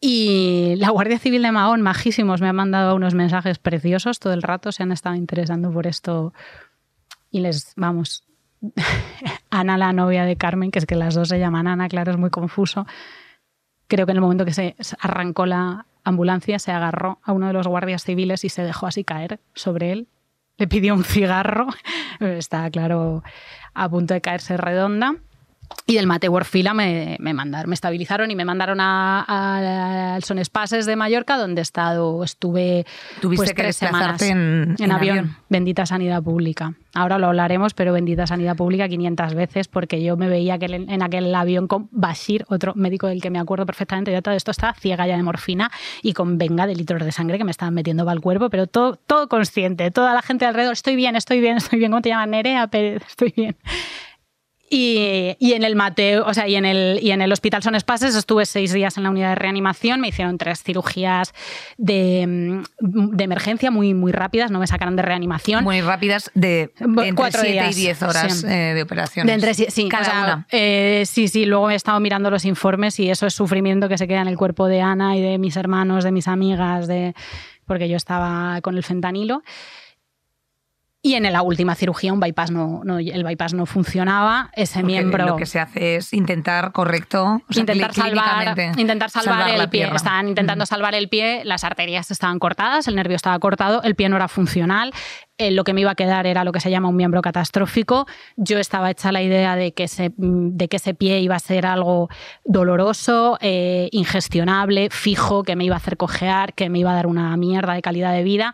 Y 0.00 0.76
la 0.76 0.90
Guardia 0.90 1.18
Civil 1.18 1.42
de 1.42 1.50
Mahón, 1.50 1.82
majísimos, 1.82 2.40
me 2.40 2.48
han 2.48 2.54
mandado 2.54 2.94
unos 2.94 3.12
mensajes 3.14 3.58
preciosos 3.58 4.20
todo 4.20 4.34
el 4.34 4.42
rato, 4.42 4.70
se 4.70 4.84
han 4.84 4.92
estado 4.92 5.16
interesando 5.16 5.72
por 5.72 5.88
esto 5.88 6.32
y 7.32 7.40
les, 7.40 7.72
vamos, 7.74 8.22
Ana, 9.50 9.78
la 9.78 9.92
novia 9.92 10.24
de 10.24 10.36
Carmen, 10.36 10.70
que 10.70 10.78
es 10.78 10.86
que 10.86 10.94
las 10.94 11.16
dos 11.16 11.26
se 11.26 11.40
llaman 11.40 11.66
Ana, 11.66 11.88
claro, 11.88 12.12
es 12.12 12.18
muy 12.18 12.30
confuso. 12.30 12.86
Creo 13.88 14.06
que 14.06 14.12
en 14.12 14.18
el 14.18 14.22
momento 14.22 14.44
que 14.44 14.52
se 14.52 14.76
arrancó 15.00 15.44
la 15.44 15.86
ambulancia, 16.04 16.58
se 16.58 16.72
agarró 16.72 17.18
a 17.22 17.32
uno 17.32 17.46
de 17.46 17.52
los 17.52 17.66
guardias 17.66 18.04
civiles 18.04 18.44
y 18.44 18.48
se 18.48 18.62
dejó 18.62 18.86
así 18.86 19.04
caer 19.04 19.40
sobre 19.54 19.92
él. 19.92 20.08
Le 20.58 20.68
pidió 20.68 20.94
un 20.94 21.04
cigarro, 21.04 21.68
está 22.20 22.70
claro 22.70 23.22
a 23.74 23.88
punto 23.88 24.14
de 24.14 24.20
caerse 24.20 24.56
redonda. 24.56 25.16
Y 25.86 25.96
del 25.96 26.06
Mate 26.06 26.28
Fila 26.44 26.74
me, 26.74 27.16
me, 27.20 27.34
mandaron, 27.34 27.68
me 27.68 27.74
estabilizaron 27.74 28.30
y 28.30 28.36
me 28.36 28.44
mandaron 28.44 28.78
al 28.80 30.22
Son 30.22 30.38
Espases 30.38 30.86
de 30.86 30.96
Mallorca, 30.96 31.36
donde 31.36 31.60
he 31.60 31.62
estado, 31.62 32.22
estuve 32.24 32.86
Tuviste 33.20 33.46
pues, 33.46 33.50
que 33.50 33.62
tres 33.62 33.76
semanas 33.76 34.22
en, 34.22 34.76
en, 34.78 34.92
avión. 34.92 35.36
Bendita 35.48 35.84
sanidad 35.86 36.22
pública. 36.22 36.74
Ahora 36.94 37.18
lo 37.18 37.28
hablaremos, 37.28 37.72
pero 37.72 37.92
bendita 37.92 38.26
sanidad 38.26 38.54
pública 38.54 38.86
500 38.86 39.34
veces, 39.34 39.68
porque 39.68 40.02
yo 40.02 40.16
me 40.16 40.28
veía 40.28 40.58
que 40.58 40.66
en 40.66 41.02
aquel 41.02 41.34
avión 41.34 41.66
con 41.66 41.88
Bashir, 41.90 42.44
otro 42.48 42.74
médico 42.74 43.06
del 43.06 43.22
que 43.22 43.30
me 43.30 43.38
acuerdo 43.38 43.64
perfectamente, 43.64 44.12
yo 44.12 44.20
todo 44.20 44.34
esto 44.34 44.50
estaba 44.50 44.74
ciega 44.74 45.06
ya 45.06 45.16
de 45.16 45.22
morfina 45.22 45.70
y 46.02 46.12
con 46.12 46.36
venga 46.36 46.66
de 46.66 46.74
litros 46.74 47.02
de 47.02 47.10
sangre 47.10 47.38
que 47.38 47.44
me 47.44 47.50
estaban 47.50 47.72
metiendo 47.72 48.04
para 48.04 48.14
el 48.14 48.20
cuerpo, 48.20 48.50
pero 48.50 48.66
todo, 48.66 48.96
todo 48.96 49.28
consciente, 49.28 49.90
toda 49.90 50.12
la 50.12 50.20
gente 50.20 50.44
alrededor, 50.44 50.74
estoy 50.74 50.96
bien, 50.96 51.16
estoy 51.16 51.40
bien, 51.40 51.56
estoy 51.56 51.78
bien, 51.78 51.90
¿cómo 51.90 52.02
te 52.02 52.10
llaman? 52.10 52.30
Nerea 52.30 52.66
Pérez, 52.66 53.02
estoy 53.08 53.32
bien. 53.34 53.56
Y, 54.74 55.36
y, 55.38 55.52
en 55.52 55.64
el 55.64 55.76
Mateo, 55.76 56.24
o 56.26 56.32
sea, 56.32 56.48
y 56.48 56.56
en 56.56 56.64
el, 56.64 56.98
y 57.02 57.10
en 57.10 57.20
el 57.20 57.30
Hospital 57.30 57.62
Son 57.62 57.74
Espases 57.74 58.14
estuve 58.14 58.46
seis 58.46 58.72
días 58.72 58.96
en 58.96 59.02
la 59.02 59.10
unidad 59.10 59.28
de 59.28 59.34
reanimación, 59.34 60.00
me 60.00 60.08
hicieron 60.08 60.38
tres 60.38 60.62
cirugías 60.62 61.34
de, 61.76 62.62
de 62.80 63.24
emergencia 63.24 63.70
muy, 63.70 63.92
muy 63.92 64.12
rápidas, 64.12 64.50
no 64.50 64.58
me 64.58 64.66
sacaron 64.66 64.96
de 64.96 65.02
reanimación. 65.02 65.62
Muy 65.62 65.82
rápidas, 65.82 66.30
de 66.32 66.72
entre 66.80 67.12
Cuatro 67.14 67.42
7 67.42 67.54
y 67.54 67.60
días, 67.60 67.76
10 67.76 68.02
horas 68.02 68.40
sí. 68.40 68.46
eh, 68.46 68.72
de 68.74 68.82
operaciones. 68.82 69.26
De 69.26 69.34
entre, 69.34 69.52
sí, 69.52 69.88
Cada 69.90 70.02
o 70.02 70.04
sea, 70.06 70.22
una. 70.22 70.46
eh, 70.50 71.02
sí, 71.06 71.28
sí, 71.28 71.44
luego 71.44 71.68
he 71.68 71.74
estado 71.74 72.00
mirando 72.00 72.30
los 72.30 72.46
informes 72.46 72.98
y 72.98 73.10
eso 73.10 73.26
es 73.26 73.34
sufrimiento 73.34 73.90
que 73.90 73.98
se 73.98 74.08
queda 74.08 74.22
en 74.22 74.28
el 74.28 74.38
cuerpo 74.38 74.68
de 74.68 74.80
Ana 74.80 75.18
y 75.18 75.20
de 75.20 75.36
mis 75.36 75.58
hermanos, 75.58 76.02
de 76.02 76.12
mis 76.12 76.28
amigas, 76.28 76.86
de 76.86 77.14
porque 77.66 77.90
yo 77.90 77.98
estaba 77.98 78.58
con 78.62 78.76
el 78.78 78.84
fentanilo. 78.84 79.42
Y 81.04 81.14
en 81.14 81.24
la 81.32 81.42
última 81.42 81.74
cirugía 81.74 82.12
un 82.12 82.20
bypass 82.20 82.52
no, 82.52 82.82
no 82.84 82.98
el 82.98 83.24
bypass 83.24 83.54
no 83.54 83.66
funcionaba, 83.66 84.50
ese 84.54 84.74
Porque 84.80 84.86
miembro 84.86 85.26
Lo 85.26 85.36
que 85.36 85.46
se 85.46 85.58
hace 85.58 85.96
es 85.96 86.12
intentar, 86.12 86.70
correcto, 86.70 87.42
o 87.48 87.52
sea, 87.52 87.60
intentar 87.62 87.92
salvar, 87.92 88.56
intentar 88.78 89.10
salvar, 89.10 89.48
el 89.50 89.56
pie. 89.68 89.80
pierna. 89.80 89.96
Estaban 89.96 90.28
intentando 90.28 90.62
Mm. 90.62 90.66
salvar 90.66 90.94
el 90.94 91.08
pie, 91.08 91.42
las 91.44 91.64
arterias 91.64 92.10
estaban 92.12 92.38
cortadas, 92.38 92.86
el 92.86 92.94
nervio 92.94 93.16
estaba 93.16 93.36
cortado, 93.40 93.82
el 93.82 93.96
pie 93.96 94.08
no 94.08 94.16
era 94.16 94.28
funcional. 94.28 94.92
eh, 95.38 95.50
lo 95.50 95.64
que 95.64 95.72
me 95.72 95.80
iba 95.80 95.90
a 95.90 95.94
quedar 95.96 96.26
era 96.28 96.44
lo 96.44 96.52
que 96.52 96.60
se 96.60 96.70
llama 96.70 96.88
un 96.88 96.94
miembro 96.94 97.20
catastrófico. 97.20 98.06
Yo 98.36 98.58
estaba 98.60 98.90
hecha 98.92 99.10
la 99.10 99.22
idea 99.22 99.56
de 99.56 99.72
que 99.72 99.84
ese, 99.84 100.12
de 100.16 100.68
que 100.68 100.76
ese 100.76 100.94
pie 100.94 101.18
iba 101.20 101.34
a 101.34 101.38
ser 101.40 101.66
algo 101.66 102.10
doloroso, 102.44 103.38
eh, 103.40 103.88
ingestionable, 103.92 104.88
fijo, 104.90 105.42
que 105.42 105.56
me 105.56 105.64
iba 105.64 105.74
a 105.74 105.78
hacer 105.78 105.96
cojear, 105.96 106.52
que 106.54 106.68
me 106.70 106.78
iba 106.78 106.92
a 106.92 106.94
dar 106.94 107.06
una 107.08 107.36
mierda 107.36 107.72
de 107.74 107.82
calidad 107.82 108.12
de 108.12 108.22
vida 108.22 108.52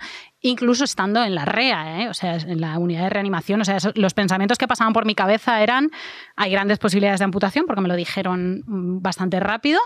incluso 0.48 0.84
estando 0.84 1.22
en 1.22 1.34
la 1.34 1.44
REA, 1.44 2.02
¿eh? 2.02 2.08
o 2.08 2.14
sea, 2.14 2.36
en 2.36 2.60
la 2.60 2.78
unidad 2.78 3.04
de 3.04 3.10
reanimación. 3.10 3.60
O 3.60 3.64
sea, 3.64 3.78
los 3.94 4.14
pensamientos 4.14 4.58
que 4.58 4.68
pasaban 4.68 4.92
por 4.92 5.04
mi 5.04 5.14
cabeza 5.14 5.62
eran, 5.62 5.90
hay 6.36 6.50
grandes 6.50 6.78
posibilidades 6.78 7.20
de 7.20 7.24
amputación, 7.24 7.66
porque 7.66 7.82
me 7.82 7.88
lo 7.88 7.94
dijeron 7.94 8.62
mm, 8.66 9.02
bastante 9.02 9.40
rápido, 9.40 9.80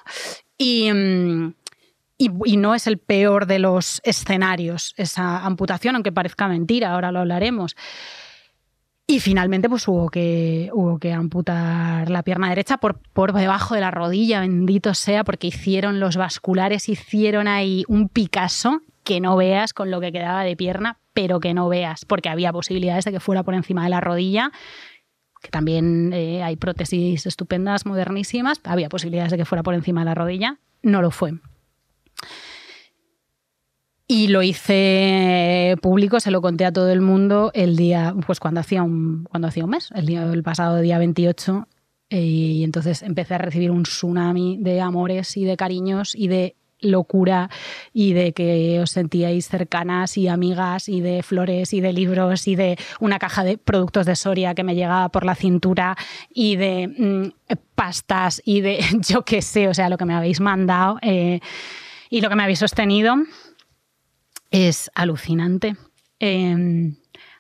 y, 0.56 0.92
mm, 0.92 1.54
y, 2.18 2.30
y 2.44 2.56
no 2.56 2.74
es 2.74 2.86
el 2.86 2.98
peor 2.98 3.46
de 3.46 3.58
los 3.58 4.00
escenarios 4.04 4.94
esa 4.96 5.44
amputación, 5.44 5.96
aunque 5.96 6.12
parezca 6.12 6.48
mentira, 6.48 6.92
ahora 6.92 7.12
lo 7.12 7.20
hablaremos. 7.20 7.76
Y 9.06 9.20
finalmente 9.20 9.68
pues 9.68 9.86
hubo 9.88 10.08
que, 10.08 10.70
hubo 10.72 10.98
que 10.98 11.12
amputar 11.12 12.08
la 12.08 12.22
pierna 12.22 12.48
derecha 12.48 12.78
por, 12.78 12.98
por 13.12 13.32
debajo 13.32 13.74
de 13.74 13.80
la 13.80 13.90
rodilla, 13.90 14.40
bendito 14.40 14.94
sea, 14.94 15.24
porque 15.24 15.48
hicieron 15.48 16.00
los 16.00 16.16
vasculares, 16.16 16.88
hicieron 16.88 17.48
ahí 17.48 17.84
un 17.88 18.08
Picasso 18.08 18.80
que 19.04 19.20
no 19.20 19.36
veas 19.36 19.72
con 19.72 19.90
lo 19.90 20.00
que 20.00 20.12
quedaba 20.12 20.44
de 20.44 20.56
pierna, 20.56 20.98
pero 21.12 21.40
que 21.40 21.54
no 21.54 21.68
veas, 21.68 22.04
porque 22.04 22.28
había 22.28 22.52
posibilidades 22.52 23.04
de 23.04 23.12
que 23.12 23.20
fuera 23.20 23.42
por 23.42 23.54
encima 23.54 23.84
de 23.84 23.90
la 23.90 24.00
rodilla, 24.00 24.52
que 25.42 25.50
también 25.50 26.12
eh, 26.12 26.42
hay 26.42 26.56
prótesis 26.56 27.26
estupendas, 27.26 27.84
modernísimas, 27.84 28.60
había 28.64 28.88
posibilidades 28.88 29.32
de 29.32 29.38
que 29.38 29.44
fuera 29.44 29.62
por 29.62 29.74
encima 29.74 30.02
de 30.02 30.04
la 30.06 30.14
rodilla, 30.14 30.58
no 30.82 31.02
lo 31.02 31.10
fue. 31.10 31.32
Y 34.06 34.28
lo 34.28 34.42
hice 34.42 35.76
público, 35.80 36.20
se 36.20 36.30
lo 36.30 36.42
conté 36.42 36.64
a 36.64 36.72
todo 36.72 36.90
el 36.90 37.00
mundo 37.00 37.50
el 37.54 37.76
día, 37.76 38.14
pues 38.26 38.40
cuando 38.40 38.60
hacía 38.60 38.82
un, 38.82 39.24
cuando 39.24 39.48
hacía 39.48 39.64
un 39.64 39.70
mes, 39.70 39.90
el, 39.94 40.06
día, 40.06 40.22
el 40.24 40.42
pasado 40.42 40.80
día 40.80 40.98
28. 40.98 41.66
eh, 42.10 42.20
Y 42.20 42.64
entonces 42.64 43.02
empecé 43.02 43.34
a 43.34 43.38
recibir 43.38 43.70
un 43.70 43.84
tsunami 43.84 44.58
de 44.60 44.80
amores 44.80 45.36
y 45.36 45.44
de 45.44 45.56
cariños 45.56 46.14
y 46.14 46.28
de 46.28 46.56
locura 46.82 47.48
y 47.92 48.12
de 48.12 48.32
que 48.32 48.78
os 48.80 48.90
sentíais 48.90 49.48
cercanas 49.48 50.16
y 50.18 50.28
amigas 50.28 50.88
y 50.88 51.00
de 51.00 51.22
flores 51.22 51.72
y 51.72 51.80
de 51.80 51.92
libros 51.92 52.46
y 52.48 52.56
de 52.56 52.78
una 53.00 53.18
caja 53.18 53.44
de 53.44 53.56
productos 53.56 54.06
de 54.06 54.16
Soria 54.16 54.54
que 54.54 54.64
me 54.64 54.74
llegaba 54.74 55.08
por 55.08 55.24
la 55.24 55.34
cintura 55.34 55.96
y 56.32 56.56
de 56.56 56.88
mm, 56.88 57.54
pastas 57.74 58.42
y 58.44 58.60
de 58.60 58.84
yo 59.08 59.24
qué 59.24 59.42
sé, 59.42 59.68
o 59.68 59.74
sea, 59.74 59.88
lo 59.88 59.96
que 59.96 60.04
me 60.04 60.14
habéis 60.14 60.40
mandado 60.40 60.98
eh, 61.02 61.40
y 62.10 62.20
lo 62.20 62.28
que 62.28 62.36
me 62.36 62.42
habéis 62.42 62.58
sostenido 62.58 63.16
es 64.50 64.90
alucinante. 64.94 65.76
Eh, 66.20 66.92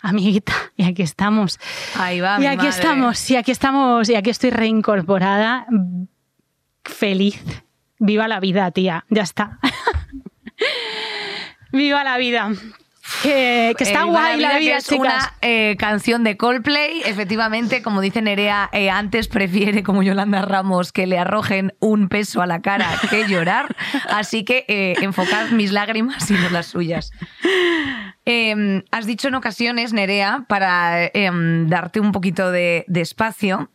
amiguita, 0.02 0.52
y 0.76 0.84
aquí 0.84 1.02
estamos. 1.02 1.58
Ahí 1.96 2.20
va, 2.20 2.40
y 2.40 2.46
aquí 2.46 2.56
madre. 2.56 2.68
estamos, 2.68 3.30
y 3.30 3.36
aquí 3.36 3.50
estamos, 3.50 4.08
y 4.08 4.14
aquí 4.14 4.30
estoy 4.30 4.50
reincorporada, 4.50 5.66
feliz. 6.84 7.42
Viva 8.04 8.26
la 8.26 8.40
vida, 8.40 8.68
tía. 8.72 9.04
Ya 9.10 9.22
está. 9.22 9.60
Viva 11.72 12.02
la 12.02 12.18
vida. 12.18 12.50
Que, 13.22 13.74
que 13.78 13.84
está 13.84 14.00
Eh, 14.02 14.06
guay 14.06 14.40
la 14.40 14.58
vida, 14.58 14.78
es 14.78 14.86
chicas. 14.88 14.98
una 15.00 15.32
eh, 15.40 15.76
canción 15.78 16.24
de 16.24 16.36
Coldplay. 16.36 17.02
Efectivamente, 17.04 17.80
como 17.82 18.00
dice 18.00 18.20
Nerea, 18.22 18.68
eh, 18.72 18.90
antes 18.90 19.28
prefiere, 19.28 19.82
como 19.84 20.02
Yolanda 20.02 20.42
Ramos, 20.42 20.90
que 20.92 21.06
le 21.06 21.16
arrojen 21.18 21.74
un 21.78 22.08
peso 22.08 22.42
a 22.42 22.46
la 22.46 22.60
cara 22.60 22.88
que 23.08 23.28
llorar. 23.28 23.74
Así 24.08 24.44
que 24.44 24.64
enfocad 25.00 25.50
mis 25.50 25.70
lágrimas 25.70 26.28
y 26.30 26.34
no 26.34 26.50
las 26.50 26.66
suyas. 26.66 27.12
Eh, 28.26 28.82
has 28.90 29.06
dicho 29.06 29.28
en 29.28 29.36
ocasiones, 29.36 29.92
Nerea, 29.92 30.44
para 30.48 31.04
eh, 31.04 31.30
darte 31.66 32.00
un 32.00 32.10
poquito 32.12 32.50
de, 32.50 32.84
de 32.88 33.00
espacio, 33.00 33.70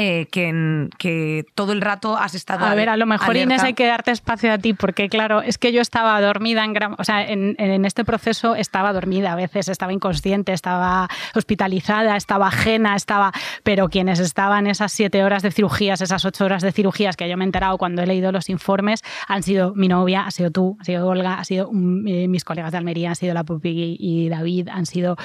eh, 0.00 0.28
que, 0.30 0.48
en- 0.48 0.90
que 0.98 1.44
todo 1.56 1.72
el 1.72 1.80
rato 1.80 2.16
has 2.16 2.34
estado 2.36 2.64
A 2.64 2.74
ver, 2.76 2.88
a 2.88 2.96
lo 2.96 3.04
mejor 3.06 3.30
alerta. 3.30 3.42
Inés 3.54 3.62
hay 3.64 3.74
que 3.74 3.86
darte 3.86 4.12
espacio 4.12 4.52
a 4.52 4.58
ti, 4.58 4.72
porque 4.72 5.08
claro, 5.08 5.42
es 5.42 5.58
que 5.58 5.72
yo 5.72 5.80
estaba 5.80 6.20
dormida 6.20 6.64
en 6.64 6.72
gran, 6.72 6.94
o 6.98 7.02
sea, 7.04 7.26
en, 7.26 7.56
en 7.58 7.84
este 7.84 8.04
proceso 8.04 8.54
estaba 8.54 8.92
dormida 8.92 9.32
a 9.32 9.36
veces, 9.36 9.66
estaba 9.68 9.92
inconsciente, 9.92 10.52
estaba 10.52 11.08
hospitalizada, 11.34 12.16
estaba 12.16 12.46
ajena, 12.48 12.94
estaba, 12.94 13.32
pero 13.64 13.88
quienes 13.88 14.20
estaban 14.20 14.66
esas 14.68 14.92
siete 14.92 15.24
horas 15.24 15.42
de 15.42 15.50
cirugías, 15.50 16.00
esas 16.00 16.24
ocho 16.24 16.44
horas 16.44 16.62
de 16.62 16.70
cirugías 16.72 17.16
que 17.16 17.28
yo 17.28 17.36
me 17.36 17.44
he 17.44 17.46
enterado 17.46 17.76
cuando 17.78 18.02
he 18.02 18.06
leído 18.06 18.30
los 18.30 18.48
informes, 18.50 19.02
han 19.26 19.42
sido 19.42 19.74
mi 19.74 19.88
novia, 19.88 20.22
ha 20.26 20.30
sido 20.30 20.50
tú, 20.52 20.76
ha 20.80 20.84
sido 20.84 21.06
Olga, 21.08 21.38
ha 21.40 21.44
sido 21.44 21.70
eh, 22.06 22.28
mis 22.28 22.44
colegas 22.44 22.70
de 22.72 22.78
Almería, 22.78 23.10
han 23.10 23.16
sido 23.16 23.34
la 23.34 23.42
Pupi 23.44 23.96
y 23.98 24.28
David, 24.28 24.68
han 24.68 24.86
sido 24.86 25.16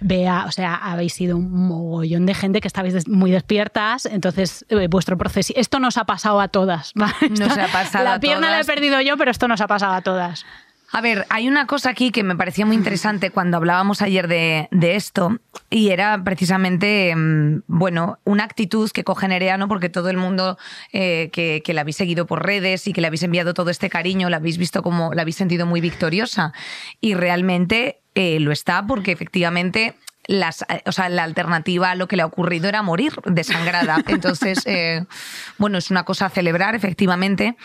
Bea, 0.00 0.44
o 0.46 0.52
sea, 0.52 0.74
habéis 0.76 1.14
sido 1.14 1.36
un 1.36 1.50
mogollón 1.68 2.26
de 2.26 2.34
gente 2.34 2.60
que 2.60 2.68
estabais 2.68 2.94
des- 2.94 3.08
muy 3.08 3.30
despiertas, 3.30 3.99
entonces 4.06 4.64
eh, 4.68 4.88
vuestro 4.88 5.16
proceso, 5.18 5.52
esto 5.56 5.78
nos 5.78 5.96
ha 5.98 6.04
pasado 6.04 6.40
a 6.40 6.48
todas. 6.48 6.92
¿vale? 6.94 7.14
Nos 7.30 7.56
ha 7.56 7.68
pasado 7.68 8.04
La 8.04 8.14
a 8.14 8.20
pierna 8.20 8.50
la 8.50 8.56
he 8.58 8.62
todas. 8.62 8.66
perdido 8.66 9.00
yo, 9.00 9.16
pero 9.16 9.30
esto 9.30 9.48
nos 9.48 9.60
ha 9.60 9.66
pasado 9.66 9.94
a 9.94 10.02
todas. 10.02 10.44
A 10.92 11.00
ver, 11.02 11.24
hay 11.28 11.46
una 11.46 11.68
cosa 11.68 11.90
aquí 11.90 12.10
que 12.10 12.24
me 12.24 12.34
parecía 12.34 12.66
muy 12.66 12.74
interesante 12.74 13.30
cuando 13.32 13.56
hablábamos 13.56 14.02
ayer 14.02 14.26
de, 14.26 14.66
de 14.72 14.96
esto 14.96 15.38
y 15.70 15.90
era 15.90 16.20
precisamente, 16.24 17.14
mm, 17.14 17.62
bueno, 17.68 18.18
una 18.24 18.42
actitud 18.42 18.90
que 18.90 19.04
coge 19.04 19.28
Nerea, 19.28 19.56
¿no? 19.56 19.68
Porque 19.68 19.88
todo 19.88 20.10
el 20.10 20.16
mundo 20.16 20.58
eh, 20.92 21.30
que, 21.32 21.62
que 21.64 21.74
la 21.74 21.82
habéis 21.82 21.96
seguido 21.96 22.26
por 22.26 22.44
redes 22.44 22.88
y 22.88 22.92
que 22.92 23.00
le 23.00 23.06
habéis 23.06 23.22
enviado 23.22 23.54
todo 23.54 23.70
este 23.70 23.88
cariño, 23.88 24.28
la 24.30 24.38
habéis 24.38 24.58
visto 24.58 24.82
como, 24.82 25.14
la 25.14 25.22
habéis 25.22 25.36
sentido 25.36 25.64
muy 25.64 25.80
victoriosa 25.80 26.52
y 27.00 27.14
realmente 27.14 28.00
eh, 28.16 28.40
lo 28.40 28.50
está 28.50 28.84
porque 28.84 29.12
efectivamente 29.12 29.94
las, 30.26 30.62
eh, 30.62 30.82
o 30.86 30.92
sea, 30.92 31.08
la 31.08 31.24
alternativa 31.24 31.90
a 31.90 31.94
lo 31.94 32.08
que 32.08 32.16
le 32.16 32.22
ha 32.22 32.26
ocurrido 32.26 32.68
era 32.68 32.82
morir 32.82 33.14
desangrada. 33.24 33.98
Entonces, 34.08 34.62
eh, 34.66 35.04
bueno, 35.58 35.78
es 35.78 35.90
una 35.90 36.04
cosa 36.04 36.26
a 36.26 36.30
celebrar, 36.30 36.74
efectivamente. 36.74 37.56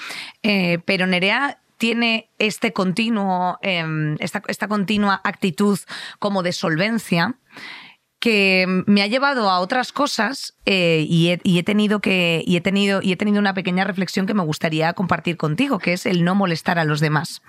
Eh, 0.43 0.79
pero 0.85 1.07
Nerea 1.07 1.59
tiene 1.77 2.31
este 2.39 2.73
continuo, 2.73 3.59
eh, 3.61 4.15
esta, 4.19 4.41
esta 4.47 4.67
continua 4.67 5.21
actitud 5.23 5.79
como 6.19 6.43
de 6.43 6.53
solvencia 6.53 7.35
que 8.25 8.65
me 8.87 9.03
ha 9.03 9.07
llevado 9.07 9.51
a 9.51 9.59
otras 9.59 9.91
cosas 9.91 10.55
eh, 10.65 11.05
y, 11.07 11.29
he, 11.29 11.39
y 11.43 11.59
he 11.59 11.63
tenido 11.63 11.99
que 11.99 12.43
y 12.43 12.55
he 12.55 12.61
tenido 12.61 13.01
y 13.03 13.11
he 13.11 13.17
tenido 13.17 13.39
una 13.39 13.53
pequeña 13.53 13.83
reflexión 13.83 14.25
que 14.25 14.33
me 14.33 14.41
gustaría 14.43 14.93
compartir 14.93 15.37
contigo, 15.37 15.77
que 15.77 15.93
es 15.93 16.07
el 16.07 16.23
no 16.23 16.33
molestar 16.33 16.79
a 16.79 16.85
los 16.85 16.99
demás. 16.99 17.43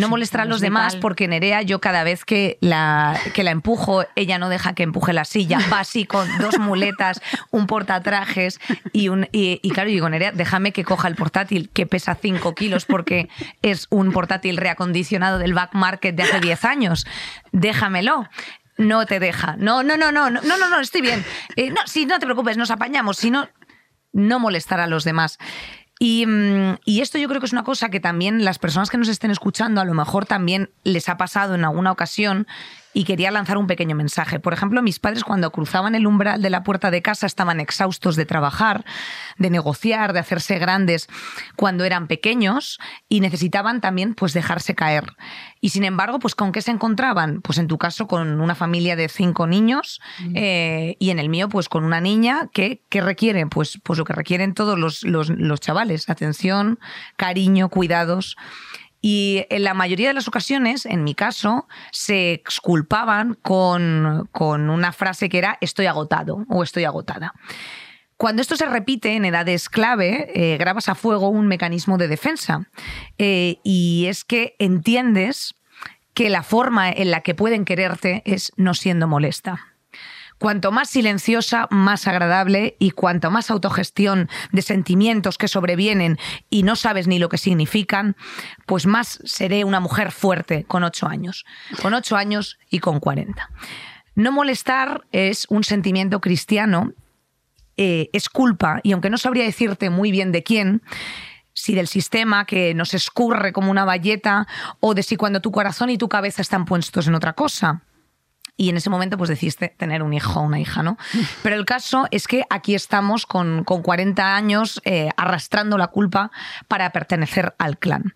No 0.00 0.08
molestar 0.08 0.42
a 0.42 0.44
los 0.44 0.60
demás 0.60 0.94
vital. 0.94 1.00
porque 1.00 1.28
Nerea, 1.28 1.62
yo 1.62 1.80
cada 1.80 2.04
vez 2.04 2.24
que 2.24 2.58
la, 2.60 3.18
que 3.34 3.42
la 3.42 3.50
empujo, 3.50 4.04
ella 4.14 4.38
no 4.38 4.48
deja 4.48 4.74
que 4.74 4.82
empuje 4.82 5.12
la 5.12 5.24
silla. 5.24 5.58
Va 5.72 5.80
así 5.80 6.04
con 6.04 6.28
dos 6.38 6.58
muletas, 6.60 7.20
un 7.50 7.66
portatrajes 7.66 8.60
y 8.92 9.08
un. 9.08 9.28
Y, 9.32 9.60
y 9.62 9.70
claro, 9.70 9.88
digo, 9.90 10.08
Nerea, 10.08 10.32
déjame 10.32 10.72
que 10.72 10.84
coja 10.84 11.08
el 11.08 11.16
portátil 11.16 11.70
que 11.70 11.86
pesa 11.86 12.14
5 12.14 12.54
kilos 12.54 12.84
porque 12.84 13.28
es 13.62 13.86
un 13.90 14.12
portátil 14.12 14.56
reacondicionado 14.56 15.38
del 15.38 15.54
back 15.54 15.74
market 15.74 16.14
de 16.14 16.22
hace 16.22 16.40
10 16.40 16.64
años. 16.64 17.06
Déjamelo. 17.52 18.28
No 18.78 19.06
te 19.06 19.20
deja. 19.20 19.56
No, 19.56 19.82
no, 19.82 19.96
no, 19.96 20.12
no, 20.12 20.28
no, 20.28 20.42
no, 20.42 20.58
no, 20.58 20.68
no 20.68 20.80
estoy 20.80 21.00
bien. 21.00 21.24
Eh, 21.56 21.70
no, 21.70 21.80
sí, 21.86 22.04
no 22.04 22.18
te 22.18 22.26
preocupes, 22.26 22.58
nos 22.58 22.70
apañamos. 22.70 23.16
Si 23.16 23.30
no, 23.30 23.48
no 24.12 24.38
molestar 24.38 24.80
a 24.80 24.86
los 24.86 25.04
demás. 25.04 25.38
Y, 25.98 26.26
mm, 26.26 26.78
y 26.84 27.00
esto 27.00 27.18
yo 27.18 27.28
creo 27.28 27.40
que 27.40 27.46
es 27.46 27.52
una 27.52 27.64
cosa 27.64 27.88
que 27.88 28.00
también 28.00 28.44
las 28.44 28.58
personas 28.58 28.90
que 28.90 28.98
nos 28.98 29.08
estén 29.08 29.30
escuchando 29.30 29.80
a 29.80 29.84
lo 29.84 29.94
mejor 29.94 30.26
también 30.26 30.70
les 30.84 31.08
ha 31.08 31.16
pasado 31.16 31.54
en 31.54 31.64
alguna 31.64 31.92
ocasión 31.92 32.46
y 32.96 33.04
quería 33.04 33.30
lanzar 33.30 33.58
un 33.58 33.66
pequeño 33.66 33.94
mensaje. 33.94 34.40
Por 34.40 34.54
ejemplo, 34.54 34.80
mis 34.80 34.98
padres 34.98 35.22
cuando 35.22 35.52
cruzaban 35.52 35.94
el 35.94 36.06
umbral 36.06 36.40
de 36.40 36.48
la 36.48 36.62
puerta 36.62 36.90
de 36.90 37.02
casa 37.02 37.26
estaban 37.26 37.60
exhaustos 37.60 38.16
de 38.16 38.24
trabajar, 38.24 38.86
de 39.36 39.50
negociar, 39.50 40.14
de 40.14 40.20
hacerse 40.20 40.58
grandes 40.58 41.06
cuando 41.56 41.84
eran 41.84 42.06
pequeños 42.06 42.78
y 43.06 43.20
necesitaban 43.20 43.82
también 43.82 44.14
pues 44.14 44.32
dejarse 44.32 44.74
caer. 44.74 45.12
Y 45.60 45.68
sin 45.68 45.84
embargo, 45.84 46.18
pues 46.20 46.34
¿con 46.34 46.52
qué 46.52 46.62
se 46.62 46.70
encontraban? 46.70 47.42
Pues 47.42 47.58
en 47.58 47.66
tu 47.66 47.76
caso 47.76 48.06
con 48.06 48.40
una 48.40 48.54
familia 48.54 48.96
de 48.96 49.10
cinco 49.10 49.46
niños 49.46 50.00
eh, 50.34 50.96
y 50.98 51.10
en 51.10 51.18
el 51.18 51.28
mío 51.28 51.50
pues 51.50 51.68
con 51.68 51.84
una 51.84 52.00
niña 52.00 52.48
que, 52.54 52.80
que 52.88 53.02
requiere 53.02 53.46
pues, 53.46 53.78
pues 53.82 53.98
lo 53.98 54.06
que 54.06 54.14
requieren 54.14 54.54
todos 54.54 54.78
los, 54.78 55.02
los, 55.02 55.28
los 55.28 55.60
chavales, 55.60 56.08
atención, 56.08 56.78
cariño, 57.18 57.68
cuidados. 57.68 58.38
Y 59.00 59.44
en 59.50 59.62
la 59.64 59.74
mayoría 59.74 60.08
de 60.08 60.14
las 60.14 60.28
ocasiones, 60.28 60.86
en 60.86 61.04
mi 61.04 61.14
caso, 61.14 61.68
se 61.92 62.32
exculpaban 62.32 63.34
con, 63.42 64.28
con 64.32 64.70
una 64.70 64.92
frase 64.92 65.28
que 65.28 65.38
era 65.38 65.58
estoy 65.60 65.86
agotado 65.86 66.44
o 66.48 66.62
estoy 66.62 66.84
agotada. 66.84 67.34
Cuando 68.16 68.40
esto 68.40 68.56
se 68.56 68.66
repite 68.66 69.14
en 69.14 69.26
edades 69.26 69.68
clave, 69.68 70.30
eh, 70.34 70.56
grabas 70.56 70.88
a 70.88 70.94
fuego 70.94 71.28
un 71.28 71.46
mecanismo 71.46 71.98
de 71.98 72.08
defensa. 72.08 72.66
Eh, 73.18 73.58
y 73.62 74.06
es 74.06 74.24
que 74.24 74.56
entiendes 74.58 75.54
que 76.14 76.30
la 76.30 76.42
forma 76.42 76.90
en 76.90 77.10
la 77.10 77.20
que 77.20 77.34
pueden 77.34 77.66
quererte 77.66 78.22
es 78.24 78.52
no 78.56 78.72
siendo 78.72 79.06
molesta. 79.06 79.75
Cuanto 80.38 80.70
más 80.70 80.90
silenciosa, 80.90 81.66
más 81.70 82.06
agradable 82.06 82.76
y 82.78 82.90
cuanto 82.90 83.30
más 83.30 83.50
autogestión 83.50 84.28
de 84.52 84.60
sentimientos 84.60 85.38
que 85.38 85.48
sobrevienen 85.48 86.18
y 86.50 86.62
no 86.62 86.76
sabes 86.76 87.06
ni 87.06 87.18
lo 87.18 87.30
que 87.30 87.38
significan, 87.38 88.16
pues 88.66 88.86
más 88.86 89.18
seré 89.24 89.64
una 89.64 89.80
mujer 89.80 90.12
fuerte 90.12 90.64
con 90.64 90.84
ocho 90.84 91.06
años, 91.06 91.46
con 91.80 91.94
ocho 91.94 92.16
años 92.16 92.58
y 92.70 92.80
con 92.80 93.00
40. 93.00 93.50
No 94.14 94.30
molestar 94.30 95.06
es 95.10 95.46
un 95.48 95.64
sentimiento 95.64 96.20
cristiano, 96.20 96.92
eh, 97.78 98.10
es 98.12 98.28
culpa 98.28 98.80
y 98.82 98.92
aunque 98.92 99.10
no 99.10 99.18
sabría 99.18 99.44
decirte 99.44 99.88
muy 99.88 100.10
bien 100.10 100.32
de 100.32 100.42
quién, 100.42 100.82
si 101.54 101.74
del 101.74 101.88
sistema 101.88 102.44
que 102.44 102.74
nos 102.74 102.92
escurre 102.92 103.54
como 103.54 103.70
una 103.70 103.86
valleta 103.86 104.46
o 104.80 104.92
de 104.92 105.02
si 105.02 105.16
cuando 105.16 105.40
tu 105.40 105.50
corazón 105.50 105.88
y 105.88 105.96
tu 105.96 106.10
cabeza 106.10 106.42
están 106.42 106.66
puestos 106.66 107.06
en 107.06 107.14
otra 107.14 107.32
cosa 107.32 107.82
y 108.56 108.70
en 108.70 108.76
ese 108.76 108.90
momento 108.90 109.18
pues 109.18 109.28
decidiste 109.28 109.68
tener 109.68 110.02
un 110.02 110.12
hijo 110.14 110.40
o 110.40 110.42
una 110.42 110.58
hija, 110.58 110.82
¿no? 110.82 110.96
Pero 111.42 111.56
el 111.56 111.64
caso 111.64 112.06
es 112.10 112.26
que 112.26 112.44
aquí 112.50 112.74
estamos 112.74 113.26
con, 113.26 113.64
con 113.64 113.82
40 113.82 114.34
años 114.34 114.80
eh, 114.84 115.10
arrastrando 115.16 115.78
la 115.78 115.88
culpa 115.88 116.30
para 116.68 116.90
pertenecer 116.90 117.54
al 117.58 117.78
clan. 117.78 118.14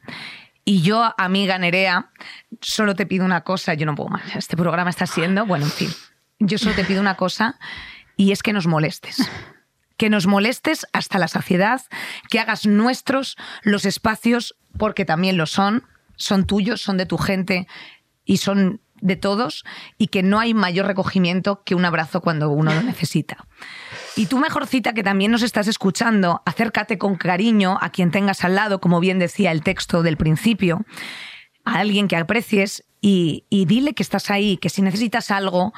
Y 0.65 0.83
yo, 0.83 1.15
amiga 1.17 1.59
Nerea, 1.59 2.11
solo 2.61 2.95
te 2.95 3.07
pido 3.07 3.25
una 3.25 3.43
cosa, 3.43 3.75
yo 3.75 3.87
no 3.87 3.95
puedo 3.95 4.11
más, 4.11 4.37
este 4.37 4.57
programa 4.57 4.91
está 4.91 5.07
siendo, 5.07 5.47
bueno, 5.47 5.65
en 5.65 5.71
fin, 5.71 5.89
yo 6.39 6.59
solo 6.59 6.75
te 6.75 6.85
pido 6.85 7.01
una 7.01 7.17
cosa 7.17 7.59
y 8.17 8.33
es 8.33 8.43
que 8.43 8.53
nos 8.53 8.67
molestes. 8.67 9.29
Que 9.97 10.11
nos 10.11 10.27
molestes 10.27 10.87
hasta 10.93 11.19
la 11.19 11.29
saciedad, 11.29 11.83
que 12.31 12.41
hagas 12.41 12.67
nuestros 12.67 13.37
los 13.63 13.85
espacios, 13.85 14.57
porque 14.79 15.05
también 15.05 15.37
lo 15.37 15.47
son, 15.47 15.85
son 16.17 16.47
tuyos, 16.47 16.81
son 16.81 16.97
de 16.97 17.07
tu 17.07 17.19
gente 17.19 17.67
y 18.25 18.39
son 18.39 18.81
de 19.01 19.17
todos 19.17 19.65
y 19.99 20.09
que 20.09 20.23
no 20.23 20.41
hay 20.41 20.55
mayor 20.55 20.87
recogimiento 20.87 21.63
que 21.65 21.75
un 21.75 21.85
abrazo 21.85 22.21
cuando 22.21 22.51
uno 22.51 22.73
lo 22.75 22.83
necesita. 22.83 23.47
Y 24.17 24.27
tú, 24.27 24.39
mejorcita, 24.39 24.93
que 24.93 25.03
también 25.03 25.31
nos 25.31 25.43
estás 25.43 25.69
escuchando, 25.69 26.43
acércate 26.45 26.99
con 26.99 27.17
cariño 27.17 27.79
a 27.81 27.91
quien 27.91 28.11
tengas 28.11 28.45
al 28.45 28.55
lado, 28.55 28.81
como 28.81 29.01
bien 29.01 29.19
decía 29.19 29.53
el 29.53 29.63
texto 29.63 30.03
del 30.03 30.17
principio, 30.17 30.85
a 31.65 31.79
alguien 31.79 32.09
que 32.09 32.17
aprecies 32.17 32.85
y, 33.01 33.47
dile 33.51 33.95
que 33.95 34.03
estás 34.03 34.31
ahí, 34.31 34.57
que 34.57 34.69
si 34.69 34.83
necesitas 34.83 35.31
algo, 35.31 35.73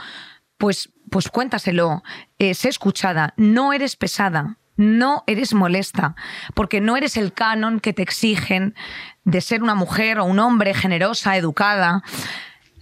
pues, 0.59 0.91
pues 1.11 1.29
cuéntaselo, 1.29 2.03
eh, 2.39 2.55
sé 2.55 2.69
escuchada, 2.69 3.35
no 3.37 3.73
eres 3.73 3.97
pesada, 3.97 4.59
no 4.77 5.23
eres 5.27 5.55
molesta, 5.55 6.15
porque 6.55 6.81
no 6.81 6.97
eres 6.97 7.17
el 7.17 7.33
canon 7.33 7.81
que 7.81 7.93
te 7.93 8.03
exigen 8.03 8.75
de 9.25 9.41
ser 9.41 9.63
una 9.63 9.75
mujer 9.75 10.19
o 10.19 10.25
un 10.25 10.39
hombre 10.39 10.75
generosa, 10.75 11.37
educada. 11.37 12.03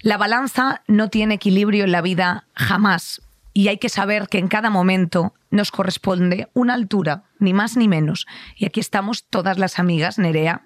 La 0.02 0.16
balanza 0.16 0.82
no 0.86 1.08
tiene 1.08 1.34
equilibrio 1.34 1.84
en 1.84 1.92
la 1.92 2.00
vida 2.00 2.44
jamás 2.54 3.20
y 3.52 3.68
hay 3.68 3.78
que 3.78 3.88
saber 3.88 4.28
que 4.28 4.38
en 4.38 4.48
cada 4.48 4.70
momento 4.70 5.34
nos 5.50 5.70
corresponde 5.70 6.48
una 6.54 6.74
altura, 6.74 7.24
ni 7.38 7.52
más 7.52 7.76
ni 7.76 7.88
menos. 7.88 8.26
Y 8.56 8.64
aquí 8.64 8.80
estamos 8.80 9.24
todas 9.24 9.58
las 9.58 9.78
amigas, 9.78 10.18
Nerea, 10.18 10.62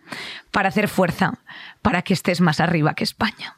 para 0.51 0.69
hacer 0.69 0.89
fuerza, 0.89 1.41
para 1.83 2.03
que 2.03 2.13
estés 2.13 2.41
más 2.41 2.61
arriba 2.61 2.95
que 2.95 3.05
España. 3.05 3.57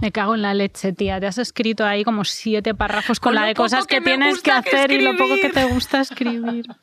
Me 0.00 0.10
cago 0.10 0.34
en 0.34 0.42
la 0.42 0.52
leche, 0.52 0.92
tía. 0.92 1.20
Te 1.20 1.28
has 1.28 1.38
escrito 1.38 1.86
ahí 1.86 2.02
como 2.02 2.24
siete 2.24 2.74
párrafos 2.74 3.20
con, 3.20 3.30
Con 3.30 3.34
la 3.36 3.46
de 3.46 3.54
cosas 3.54 3.86
que 3.86 4.00
tienes 4.00 4.42
que 4.42 4.50
hacer 4.50 4.90
y 4.90 5.00
lo 5.00 5.16
poco 5.16 5.36
que 5.40 5.50
te 5.50 5.64
gusta 5.64 6.00
escribir. 6.00 6.66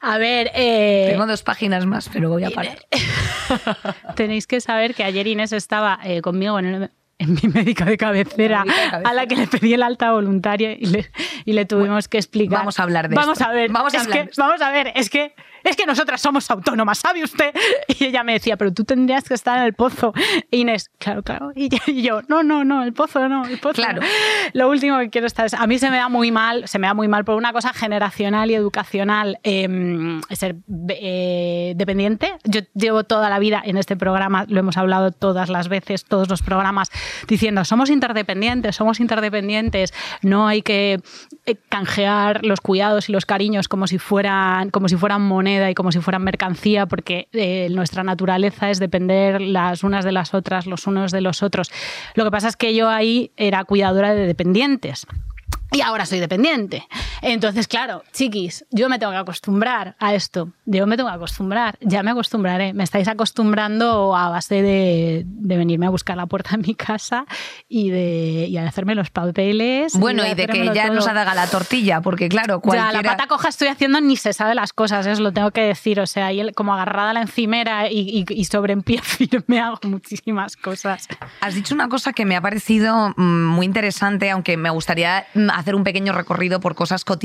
A 0.00 0.18
ver, 0.18 0.50
eh, 0.54 1.08
Tengo 1.10 1.26
dos 1.26 1.42
páginas 1.42 1.86
más, 1.86 2.08
pero 2.12 2.28
voy 2.30 2.44
a 2.44 2.50
parar. 2.50 2.78
tenéis 4.16 4.46
que 4.46 4.60
saber 4.60 4.94
que 4.94 5.04
ayer 5.04 5.26
Inés 5.26 5.52
estaba 5.52 5.98
eh, 6.04 6.20
conmigo 6.22 6.58
en, 6.58 6.66
el- 6.66 6.90
en 7.18 7.32
mi 7.34 7.48
médica 7.48 7.84
de 7.86 7.96
cabecera, 7.96 8.64
Médica 8.64 8.82
de 8.84 8.90
cabecera. 8.90 9.10
a 9.10 9.14
la 9.14 9.26
que 9.26 9.36
le 9.36 9.46
pedí 9.46 9.72
el 9.74 9.82
alta 9.82 10.12
voluntaria 10.12 10.72
y 10.72 10.84
le, 10.86 11.10
y 11.44 11.52
le 11.54 11.64
tuvimos 11.64 12.08
que 12.08 12.18
explicar. 12.18 12.58
vamos 12.58 12.78
a 12.78 12.82
hablar 12.82 13.08
de 13.08 13.14
Vamos 13.16 13.38
esto. 13.40 13.50
a 13.50 13.54
ver, 13.54 13.70
Vamos 13.70 13.94
a 13.94 13.96
es 13.98 14.02
hablar 14.04 14.26
que-. 14.28 14.32
Vamos 14.36 14.60
a 14.60 14.70
ver, 14.70 14.92
es 14.94 15.08
que 15.10 15.34
es 15.70 15.76
que 15.76 15.86
nosotras 15.86 16.20
somos 16.20 16.50
autónomas, 16.50 16.98
¿sabe 16.98 17.22
usted? 17.22 17.52
Y 17.98 18.04
ella 18.06 18.24
me 18.24 18.32
decía, 18.34 18.56
pero 18.56 18.72
tú 18.72 18.84
tendrías 18.84 19.24
que 19.24 19.34
estar 19.34 19.58
en 19.58 19.64
el 19.64 19.72
pozo. 19.74 20.12
E 20.50 20.58
Inés, 20.58 20.90
claro, 20.98 21.22
claro. 21.22 21.52
Y 21.54 21.68
yo- 22.02 22.22
no, 22.28 22.42
no, 22.42 22.64
no, 22.64 22.82
el 22.82 22.92
pozo 22.92 23.28
no, 23.28 23.46
el 23.46 23.58
pozo. 23.58 23.74
Claro. 23.74 24.02
no". 24.02 24.06
Lo 24.52 24.68
último 24.68 24.98
que 24.98 25.10
quiero 25.10 25.26
estar 25.26 25.46
es, 25.46 25.54
a 25.54 25.66
mí 25.66 25.78
se 25.78 25.90
me 25.90 25.96
da 25.96 26.08
muy 26.08 26.30
mal, 26.30 26.66
se 26.68 26.78
me 26.78 26.86
da 26.86 26.94
muy 26.94 27.08
mal 27.08 27.24
por 27.24 27.36
una 27.36 27.52
cosa 27.52 27.72
generacional 27.72 28.50
y 28.50 28.54
educacional, 28.54 29.38
eh, 29.44 30.20
ser 30.30 30.56
eh, 30.88 31.72
dependiente. 31.76 32.34
Yo 32.44 32.60
llevo 32.74 33.04
toda 33.04 33.30
la 33.30 33.38
vida 33.38 33.62
en 33.64 33.76
este 33.76 33.96
programa, 33.96 34.44
lo 34.48 34.60
hemos 34.60 34.76
hablado 34.76 35.10
todas 35.10 35.48
las 35.48 35.68
veces, 35.68 36.04
todos 36.04 36.28
los 36.28 36.42
programas, 36.42 36.90
diciendo, 37.28 37.64
somos 37.64 37.90
interdependientes, 37.90 38.76
somos 38.76 39.00
interdependientes, 39.00 39.94
no 40.22 40.46
hay 40.48 40.62
que 40.62 41.00
eh, 41.46 41.56
canjear 41.68 42.44
los 42.44 42.60
cuidados 42.60 43.08
y 43.08 43.12
los 43.12 43.26
cariños 43.26 43.68
como 43.68 43.86
si 43.86 43.98
fueran, 43.98 44.70
como 44.70 44.88
si 44.88 44.96
fueran 44.96 45.22
y 45.70 45.74
como 45.74 45.92
si 45.92 46.00
fueran 46.00 46.22
mercancía, 46.22 46.86
porque 46.86 47.28
eh, 47.32 47.68
nuestra 47.70 48.04
naturaleza 48.04 48.70
es 48.70 48.78
depender 48.78 49.40
las 49.40 49.82
unas 49.84 50.04
de 50.04 50.12
las 50.12 50.34
otras, 50.34 50.66
los 50.66 50.86
unos 50.86 51.12
de 51.12 51.20
los 51.20 51.42
otros. 51.42 51.70
Lo 52.14 52.24
que 52.24 52.30
pasa 52.30 52.48
es 52.48 52.56
que 52.56 52.74
yo 52.74 52.88
ahí 52.88 53.32
era 53.36 53.64
cuidadora 53.64 54.14
de 54.14 54.26
dependientes. 54.26 55.06
Y 55.72 55.80
ahora 55.80 56.06
soy 56.06 56.20
dependiente. 56.20 56.86
Entonces, 57.28 57.66
claro, 57.66 58.04
chiquis, 58.12 58.64
yo 58.70 58.88
me 58.88 58.98
tengo 59.00 59.10
que 59.12 59.18
acostumbrar 59.18 59.96
a 59.98 60.14
esto. 60.14 60.52
Yo 60.64 60.86
me 60.86 60.96
tengo 60.96 61.08
que 61.08 61.16
acostumbrar. 61.16 61.76
Ya 61.80 62.02
me 62.04 62.12
acostumbraré. 62.12 62.72
Me 62.72 62.84
estáis 62.84 63.08
acostumbrando 63.08 64.14
a 64.16 64.28
base 64.28 64.62
de, 64.62 65.22
de 65.26 65.56
venirme 65.56 65.86
a 65.86 65.90
buscar 65.90 66.16
la 66.16 66.26
puerta 66.26 66.50
de 66.52 66.58
mi 66.58 66.74
casa 66.76 67.26
y 67.68 67.90
de, 67.90 68.46
y 68.48 68.52
de 68.52 68.60
hacerme 68.60 68.94
los 68.94 69.10
papeles. 69.10 69.92
Bueno, 69.98 70.24
y 70.24 70.34
de 70.34 70.46
que 70.46 70.66
ya 70.72 70.86
todo. 70.86 70.94
nos 70.94 71.08
haga 71.08 71.34
la 71.34 71.48
tortilla, 71.48 72.00
porque 72.00 72.28
claro, 72.28 72.56
Ya, 72.56 72.60
cualquiera... 72.60 72.92
la 73.02 73.02
pata 73.02 73.26
coja 73.26 73.48
estoy 73.48 73.68
haciendo 73.68 74.00
ni 74.00 74.16
se 74.16 74.32
sabe 74.32 74.54
las 74.54 74.72
cosas, 74.72 75.04
es 75.06 75.18
lo 75.18 75.32
tengo 75.32 75.50
que 75.50 75.62
decir. 75.62 75.98
O 76.00 76.06
sea, 76.06 76.32
y 76.32 76.38
el- 76.40 76.54
como 76.54 76.74
agarrada 76.74 77.10
a 77.10 77.12
la 77.14 77.22
encimera 77.22 77.90
y, 77.90 78.24
y- 78.28 78.32
y 78.32 78.44
sobre 78.44 78.72
en 78.72 78.82
pie 78.82 79.00
firme 79.02 79.60
hago 79.60 79.80
muchísimas 79.82 80.56
cosas. 80.56 81.08
Has 81.40 81.54
dicho 81.56 81.74
una 81.74 81.88
cosa 81.88 82.12
que 82.12 82.24
me 82.24 82.36
ha 82.36 82.40
parecido 82.40 83.12
mm, 83.16 83.44
muy 83.46 83.66
interesante, 83.66 84.30
aunque 84.30 84.56
me 84.56 84.70
gustaría 84.70 85.26
mm, 85.34 85.50
hacer 85.50 85.74
un 85.74 85.82
pequeño 85.82 86.12
recorrido 86.12 86.60
por 86.60 86.74
cosas 86.76 87.04
cotidianas, 87.04 87.15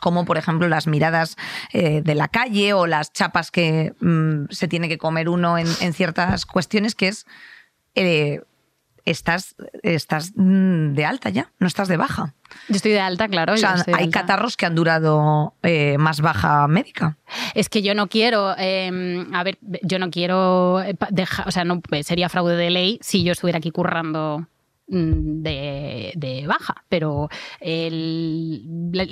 como 0.00 0.24
por 0.24 0.38
ejemplo 0.38 0.68
las 0.68 0.86
miradas 0.86 1.36
eh, 1.72 2.02
de 2.02 2.14
la 2.14 2.28
calle 2.28 2.72
o 2.72 2.86
las 2.86 3.12
chapas 3.12 3.50
que 3.50 3.94
mm, 4.00 4.50
se 4.50 4.68
tiene 4.68 4.88
que 4.88 4.98
comer 4.98 5.28
uno 5.28 5.58
en, 5.58 5.66
en 5.80 5.92
ciertas 5.92 6.46
cuestiones, 6.46 6.94
que 6.94 7.08
es 7.08 7.26
eh, 7.94 8.40
estás, 9.04 9.54
estás 9.82 10.32
mm, 10.34 10.94
de 10.94 11.04
alta 11.04 11.30
ya, 11.30 11.52
no 11.58 11.66
estás 11.66 11.88
de 11.88 11.96
baja. 11.96 12.34
Yo 12.68 12.76
estoy 12.76 12.92
de 12.92 13.00
alta, 13.00 13.28
claro. 13.28 13.54
O 13.54 13.56
sea, 13.56 13.74
hay 13.86 14.04
alta. 14.04 14.20
catarros 14.20 14.56
que 14.56 14.66
han 14.66 14.74
durado 14.74 15.54
eh, 15.62 15.96
más 15.98 16.20
baja 16.20 16.66
médica. 16.68 17.18
Es 17.54 17.68
que 17.68 17.82
yo 17.82 17.94
no 17.94 18.08
quiero, 18.08 18.54
eh, 18.58 19.26
a 19.32 19.42
ver, 19.42 19.58
yo 19.82 19.98
no 19.98 20.10
quiero 20.10 20.82
dejar, 21.10 21.48
o 21.48 21.50
sea, 21.50 21.64
no 21.64 21.80
sería 22.02 22.28
fraude 22.28 22.56
de 22.56 22.70
ley 22.70 22.98
si 23.02 23.24
yo 23.24 23.32
estuviera 23.32 23.58
aquí 23.58 23.70
currando 23.70 24.46
de, 24.86 26.12
de 26.14 26.46
baja, 26.46 26.84
pero 26.88 27.28
el, 27.60 28.62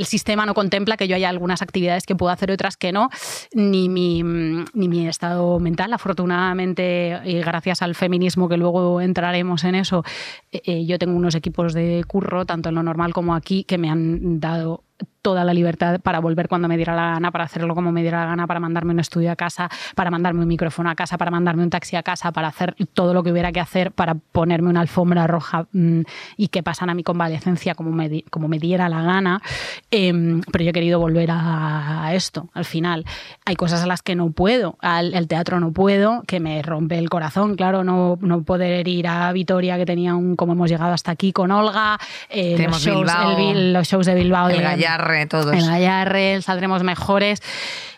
sistema 0.04 0.44
no 0.46 0.54
contempla 0.54 0.96
que 0.96 1.08
yo 1.08 1.16
haya 1.16 1.28
algunas 1.28 1.62
actividades 1.62 2.04
que 2.06 2.14
puedo 2.14 2.32
hacer 2.32 2.50
y 2.50 2.54
otras 2.54 2.76
que 2.76 2.92
no, 2.92 3.08
ni 3.54 3.88
mi, 3.88 4.22
ni 4.22 4.88
mi 4.88 5.08
estado 5.08 5.58
mental. 5.60 5.92
Afortunadamente, 5.92 7.20
y 7.24 7.34
gracias 7.40 7.82
al 7.82 7.94
feminismo, 7.94 8.48
que 8.48 8.56
luego 8.56 9.00
entraremos 9.00 9.64
en 9.64 9.74
eso, 9.74 10.04
eh, 10.50 10.62
eh, 10.64 10.86
yo 10.86 10.98
tengo 10.98 11.16
unos 11.16 11.34
equipos 11.34 11.72
de 11.72 12.04
curro, 12.06 12.44
tanto 12.44 12.68
en 12.68 12.74
lo 12.74 12.82
normal 12.82 13.12
como 13.12 13.34
aquí, 13.34 13.64
que 13.64 13.78
me 13.78 13.90
han 13.90 14.40
dado 14.40 14.84
toda 15.22 15.44
la 15.44 15.54
libertad 15.54 16.00
para 16.00 16.18
volver 16.20 16.48
cuando 16.48 16.68
me 16.68 16.76
diera 16.76 16.94
la 16.94 17.12
gana, 17.12 17.30
para 17.30 17.44
hacerlo 17.44 17.74
como 17.74 17.92
me 17.92 18.02
diera 18.02 18.20
la 18.20 18.26
gana, 18.26 18.46
para 18.46 18.60
mandarme 18.60 18.92
un 18.92 19.00
estudio 19.00 19.30
a 19.30 19.36
casa, 19.36 19.68
para 19.94 20.10
mandarme 20.10 20.42
un 20.42 20.48
micrófono 20.48 20.90
a 20.90 20.94
casa, 20.94 21.16
para 21.16 21.30
mandarme 21.30 21.62
un 21.62 21.70
taxi 21.70 21.96
a 21.96 22.02
casa, 22.02 22.32
para 22.32 22.48
hacer 22.48 22.74
todo 22.92 23.14
lo 23.14 23.22
que 23.22 23.30
hubiera 23.30 23.52
que 23.52 23.60
hacer, 23.60 23.92
para 23.92 24.14
ponerme 24.14 24.68
una 24.68 24.80
alfombra 24.80 25.26
roja 25.26 25.66
mmm, 25.72 26.02
y 26.36 26.48
que 26.48 26.62
pasan 26.62 26.90
a 26.90 26.94
mi 26.94 27.04
convalecencia 27.04 27.74
como 27.74 27.92
me, 27.92 28.24
como 28.30 28.48
me 28.48 28.58
diera 28.58 28.88
la 28.88 29.02
gana. 29.02 29.42
Eh, 29.90 30.40
pero 30.50 30.64
yo 30.64 30.70
he 30.70 30.72
querido 30.72 30.98
volver 30.98 31.30
a, 31.30 32.06
a, 32.06 32.14
esto, 32.14 32.48
al 32.52 32.64
final. 32.64 33.04
Hay 33.44 33.56
cosas 33.56 33.82
a 33.82 33.86
las 33.86 34.02
que 34.02 34.16
no 34.16 34.30
puedo, 34.30 34.76
al 34.80 35.14
el 35.14 35.28
teatro 35.28 35.60
no 35.60 35.72
puedo, 35.72 36.22
que 36.26 36.40
me 36.40 36.62
rompe 36.62 36.98
el 36.98 37.08
corazón, 37.08 37.56
claro, 37.56 37.84
no, 37.84 38.18
no 38.20 38.42
poder 38.42 38.88
ir 38.88 39.06
a 39.06 39.32
Vitoria, 39.32 39.76
que 39.76 39.86
tenía 39.86 40.14
un, 40.14 40.36
como 40.36 40.52
hemos 40.52 40.70
llegado 40.70 40.92
hasta 40.92 41.12
aquí 41.12 41.32
con 41.32 41.50
Olga, 41.50 41.98
eh, 42.28 42.56
los, 42.58 42.82
shows, 42.82 43.00
Bilbao, 43.00 43.38
el, 43.38 43.72
los 43.72 43.88
shows 43.88 44.06
de 44.06 44.14
Bilbao. 44.14 44.48
El 44.48 44.58
de, 44.58 44.86
Gallarre, 44.96 45.26
todos. 45.26 46.44
Saldremos 46.44 46.82
Mejores. 46.82 47.40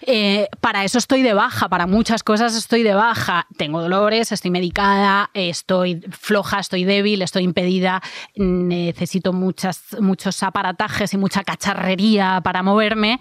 Eh, 0.06 0.48
para 0.60 0.84
eso 0.84 0.98
estoy 0.98 1.22
de 1.22 1.32
baja, 1.32 1.68
para 1.68 1.86
muchas 1.86 2.22
cosas 2.22 2.54
estoy 2.54 2.82
de 2.82 2.94
baja. 2.94 3.46
Tengo 3.56 3.80
dolores, 3.80 4.32
estoy 4.32 4.50
medicada, 4.50 5.30
estoy 5.34 6.02
floja, 6.10 6.60
estoy 6.60 6.84
débil, 6.84 7.22
estoy 7.22 7.44
impedida, 7.44 8.02
necesito 8.36 9.32
muchas, 9.32 9.96
muchos 10.00 10.42
aparatajes 10.42 11.14
y 11.14 11.16
mucha 11.16 11.42
cacharrería 11.42 12.40
para 12.42 12.62
moverme 12.62 13.18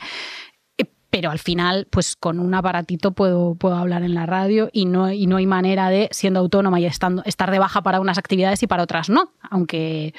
pero 1.13 1.29
al 1.29 1.37
final, 1.37 1.87
pues 1.91 2.15
con 2.15 2.39
un 2.39 2.55
aparatito 2.55 3.11
puedo, 3.11 3.53
puedo 3.53 3.75
hablar 3.75 4.01
en 4.01 4.15
la 4.15 4.25
radio 4.25 4.71
y 4.73 4.85
no, 4.85 5.11
y 5.11 5.27
no 5.27 5.37
hay 5.37 5.45
manera 5.45 5.89
de, 5.89 6.09
siendo 6.09 6.39
autónoma 6.39 6.79
y 6.79 6.87
estando, 6.87 7.21
estar 7.25 7.51
de 7.51 7.59
baja 7.59 7.83
para 7.83 7.99
unas 7.99 8.17
actividades 8.17 8.63
y 8.63 8.67
para 8.67 8.81
otras 8.81 9.09
no, 9.09 9.31
aunque 9.51 10.15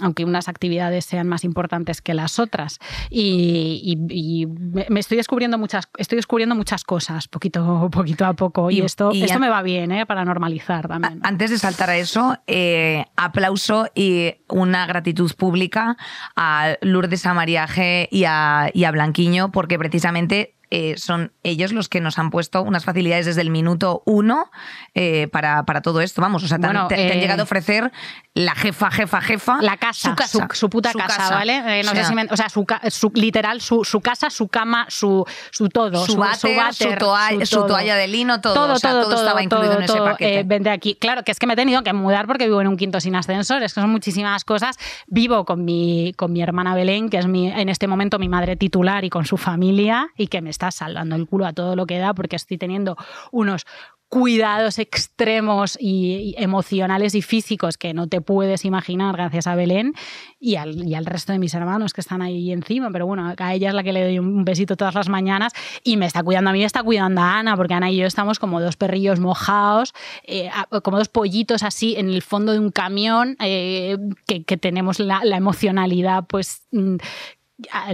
aunque 0.00 0.24
unas 0.24 0.48
actividades 0.48 1.04
sean 1.04 1.28
más 1.28 1.44
importantes 1.44 2.00
que 2.02 2.14
las 2.14 2.38
otras. 2.38 2.78
Y, 3.10 3.98
y, 4.10 4.42
y 4.42 4.46
me 4.46 5.00
estoy 5.00 5.16
descubriendo 5.16 5.58
muchas, 5.58 5.88
estoy 5.98 6.16
descubriendo 6.16 6.54
muchas 6.54 6.84
cosas, 6.84 7.28
poquito, 7.28 7.88
poquito 7.90 8.24
a 8.24 8.34
poco. 8.34 8.70
Y, 8.70 8.78
y 8.78 8.80
esto, 8.82 9.10
esto 9.12 9.38
me 9.38 9.48
va 9.48 9.62
bien, 9.62 9.92
¿eh? 9.92 10.06
para 10.06 10.24
normalizar 10.24 10.88
también. 10.88 11.20
Antes 11.22 11.50
de 11.50 11.58
saltar 11.58 11.90
a 11.90 11.96
eso, 11.96 12.38
eh, 12.46 13.04
aplauso 13.16 13.88
y 13.94 14.34
una 14.48 14.86
gratitud 14.86 15.32
pública 15.34 15.96
a 16.36 16.74
Lourdes 16.80 17.26
Amariaje 17.26 18.08
y 18.10 18.24
a, 18.24 18.70
y 18.72 18.84
a 18.84 18.90
Blanquiño, 18.90 19.50
porque 19.52 19.78
precisamente 19.78 20.54
eh, 20.70 20.94
son 20.98 21.32
ellos 21.42 21.72
los 21.72 21.88
que 21.88 22.00
nos 22.00 22.18
han 22.18 22.30
puesto 22.30 22.62
unas 22.62 22.84
facilidades 22.84 23.26
desde 23.26 23.40
el 23.40 23.50
minuto 23.50 24.02
uno 24.04 24.50
eh, 24.94 25.28
para, 25.28 25.64
para, 25.64 25.80
todo 25.80 26.00
esto. 26.00 26.20
Vamos, 26.20 26.44
o 26.44 26.48
sea, 26.48 26.58
te, 26.58 26.66
bueno, 26.66 26.88
te, 26.88 26.96
te 26.96 27.08
eh, 27.08 27.12
han 27.12 27.20
llegado 27.20 27.42
a 27.42 27.44
ofrecer 27.44 27.90
la 28.34 28.54
jefa, 28.54 28.90
jefa, 28.90 29.20
jefa. 29.20 29.58
La 29.62 29.76
casa, 29.76 30.10
su, 30.10 30.14
casa, 30.14 30.48
su, 30.50 30.56
su 30.56 30.70
puta 30.70 30.92
su 30.92 30.98
casa, 30.98 31.16
casa, 31.16 31.34
¿vale? 31.34 31.82
no 31.82 31.90
o 31.90 31.94
sé 31.94 32.00
sea, 32.00 32.04
si 32.04 32.14
me, 32.14 32.24
o 32.30 32.36
sea, 32.36 32.48
su, 32.48 33.12
literal, 33.14 33.60
su, 33.60 34.00
casa, 34.02 34.30
su 34.30 34.48
cama, 34.48 34.86
su, 34.88 35.24
su 35.50 35.68
todo. 35.68 36.04
Su, 36.04 36.16
váter, 36.16 36.38
su, 36.72 36.94
toalla, 36.98 37.46
su, 37.46 37.66
toalla 37.66 37.96
de 37.96 38.08
lino, 38.08 38.40
todo. 38.40 38.54
Todo, 38.54 38.74
o 38.74 38.78
sea, 38.78 38.90
todo, 38.90 39.04
todo, 39.04 39.14
estaba 39.16 39.42
incluido 39.42 39.70
todo, 39.70 39.78
en 39.78 39.84
ese 39.84 39.98
paquete. 39.98 40.40
Eh, 40.40 40.42
vente 40.44 40.70
aquí. 40.70 40.94
Claro, 40.94 41.24
que 41.24 41.32
es 41.32 41.38
que 41.38 41.46
me 41.46 41.54
he 41.54 41.56
tenido 41.56 41.82
que 41.82 41.92
mudar 41.92 42.26
porque 42.26 42.44
vivo 42.44 42.60
en 42.60 42.68
un 42.68 42.76
quinto 42.76 43.00
sin 43.00 43.16
ascensor. 43.16 43.62
Es 43.62 43.74
que 43.74 43.80
son 43.80 43.90
muchísimas 43.90 44.44
cosas. 44.44 44.76
Vivo 45.06 45.44
con 45.44 45.64
mi, 45.64 46.12
con 46.16 46.32
mi 46.32 46.42
hermana 46.42 46.74
Belén, 46.74 47.08
que 47.08 47.18
es 47.18 47.26
mi, 47.26 47.50
en 47.50 47.68
este 47.68 47.86
momento 47.86 48.18
mi 48.18 48.28
madre 48.28 48.56
titular 48.56 49.04
y 49.04 49.10
con 49.10 49.24
su 49.24 49.36
familia, 49.36 50.10
y 50.16 50.28
que 50.28 50.42
me 50.42 50.50
está 50.58 50.72
salvando 50.72 51.14
el 51.14 51.28
culo 51.28 51.46
a 51.46 51.52
todo 51.52 51.76
lo 51.76 51.86
que 51.86 51.98
da 51.98 52.12
porque 52.14 52.34
estoy 52.34 52.58
teniendo 52.58 52.96
unos 53.30 53.64
cuidados 54.08 54.78
extremos 54.78 55.76
y, 55.78 56.34
emocionales 56.38 57.14
y 57.14 57.20
físicos 57.20 57.76
que 57.76 57.92
no 57.92 58.06
te 58.06 58.22
puedes 58.22 58.64
imaginar 58.64 59.14
gracias 59.14 59.46
a 59.46 59.54
Belén 59.54 59.92
y 60.40 60.56
al, 60.56 60.88
y 60.88 60.94
al, 60.94 61.04
resto 61.04 61.32
de 61.32 61.38
mis 61.38 61.52
hermanos 61.52 61.92
que 61.92 62.00
están 62.00 62.22
ahí 62.22 62.50
encima, 62.50 62.90
pero 62.90 63.06
bueno, 63.06 63.34
a 63.36 63.54
ella 63.54 63.68
es 63.68 63.74
la 63.74 63.82
que 63.82 63.92
le 63.92 64.04
doy 64.04 64.18
un 64.18 64.44
besito 64.44 64.76
todas 64.76 64.94
las 64.94 65.10
mañanas 65.10 65.52
y 65.84 65.98
me 65.98 66.06
está 66.06 66.22
cuidando 66.22 66.50
a 66.50 66.52
mí, 66.54 66.64
está 66.64 66.82
cuidando 66.82 67.20
a 67.20 67.38
Ana, 67.38 67.54
porque 67.54 67.74
Ana 67.74 67.90
y 67.90 67.96
yo 67.98 68.06
estamos 68.06 68.38
como 68.38 68.62
dos 68.62 68.76
perrillos 68.76 69.20
mojados, 69.20 69.92
eh, 70.24 70.48
como 70.82 70.96
dos 70.96 71.08
pollitos 71.08 71.62
así 71.62 71.94
en 71.96 72.08
el 72.08 72.22
fondo 72.22 72.52
de 72.52 72.60
un 72.60 72.70
camión, 72.70 73.36
eh, 73.40 73.98
que, 74.26 74.56
tenemos 74.56 75.00
la, 75.00 75.20
la 75.22 75.36
emocionalidad 75.36 76.24
pues 76.26 76.62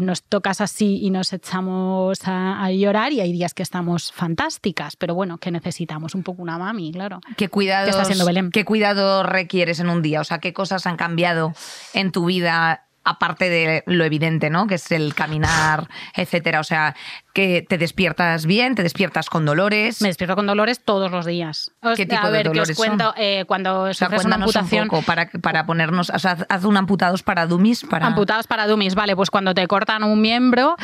nos 0.03 0.23
tocas 0.23 0.61
así 0.61 1.01
y 1.03 1.11
nos 1.11 1.33
echamos 1.33 2.19
a, 2.27 2.63
a, 2.63 2.71
llorar 2.71 3.13
y 3.13 3.21
hay 3.21 3.33
días 3.33 3.55
que 3.55 3.63
estamos 3.63 4.13
fantásticas, 4.13 4.97
pero 4.97 5.15
bueno, 5.15 5.39
que 5.39 5.51
necesitamos 5.51 6.15
un 6.15 6.23
poco 6.23 6.43
una 6.43 6.59
mami, 6.59 6.93
claro. 6.93 7.21
¿Qué 7.37 7.49
cuidados, 7.49 7.87
¿Qué 7.87 7.91
está 7.91 8.03
haciendo 8.03 8.27
Belén? 8.27 8.51
¿Qué 8.51 8.65
cuidado 8.65 9.23
requieres 9.23 9.81
en 9.81 9.89
un 9.89 10.03
día? 10.03 10.21
O 10.21 10.25
sea, 10.25 10.39
¿qué 10.39 10.53
cosas 10.53 10.87
han 10.87 10.97
cambiado 10.97 11.55
en 11.95 12.13
tu 12.13 12.27
vida 12.27 12.85
aparte 13.05 13.49
de 13.49 13.83
lo 13.87 14.05
evidente, 14.05 14.51
¿no? 14.51 14.67
Que 14.67 14.77
es 14.77 14.91
el 14.91 15.15
caminar, 15.15 15.89
etcétera. 16.15 16.61
O 16.61 16.65
sea, 16.65 16.97
que 17.33 17.65
te 17.69 17.79
despiertas 17.79 18.47
bien, 18.47 18.75
te 18.75 18.83
despiertas 18.83 19.29
con 19.29 19.45
dolores. 19.45 20.01
Me 20.01 20.09
despierto 20.09 20.37
con 20.37 20.47
dolores 20.47 20.83
todos 20.85 21.11
los 21.11 21.27
días. 21.27 21.73
¿Qué 21.97 22.07
tipo 22.07 22.27
a 22.27 22.31
ver, 22.31 22.45
de 22.45 22.51
dolores 22.51 22.69
que 22.69 22.73
os 22.73 22.79
cuento, 22.79 23.05
son? 23.05 23.15
Eh, 23.17 23.45
cuando 23.47 23.83
o 23.83 23.95
sea, 23.95 24.09
una 24.25 24.37
amputación... 24.37 24.85
Un 24.85 24.89
poco 24.89 25.03
para, 25.03 25.29
para 25.43 25.67
ponernos, 25.67 26.11
o 26.11 26.19
sea, 26.19 26.39
haz 26.49 26.65
un 26.65 26.77
amputados 26.77 27.23
para 27.23 27.47
dummies. 27.47 27.85
Para... 27.85 28.07
Amputados 28.07 28.47
para 28.47 28.67
dummies, 28.67 28.95
vale, 28.95 29.17
pues 29.17 29.31
cuando 29.31 29.55
te 29.55 29.67
cortan 29.67 30.05
un 30.05 30.21
miembro 30.21 30.77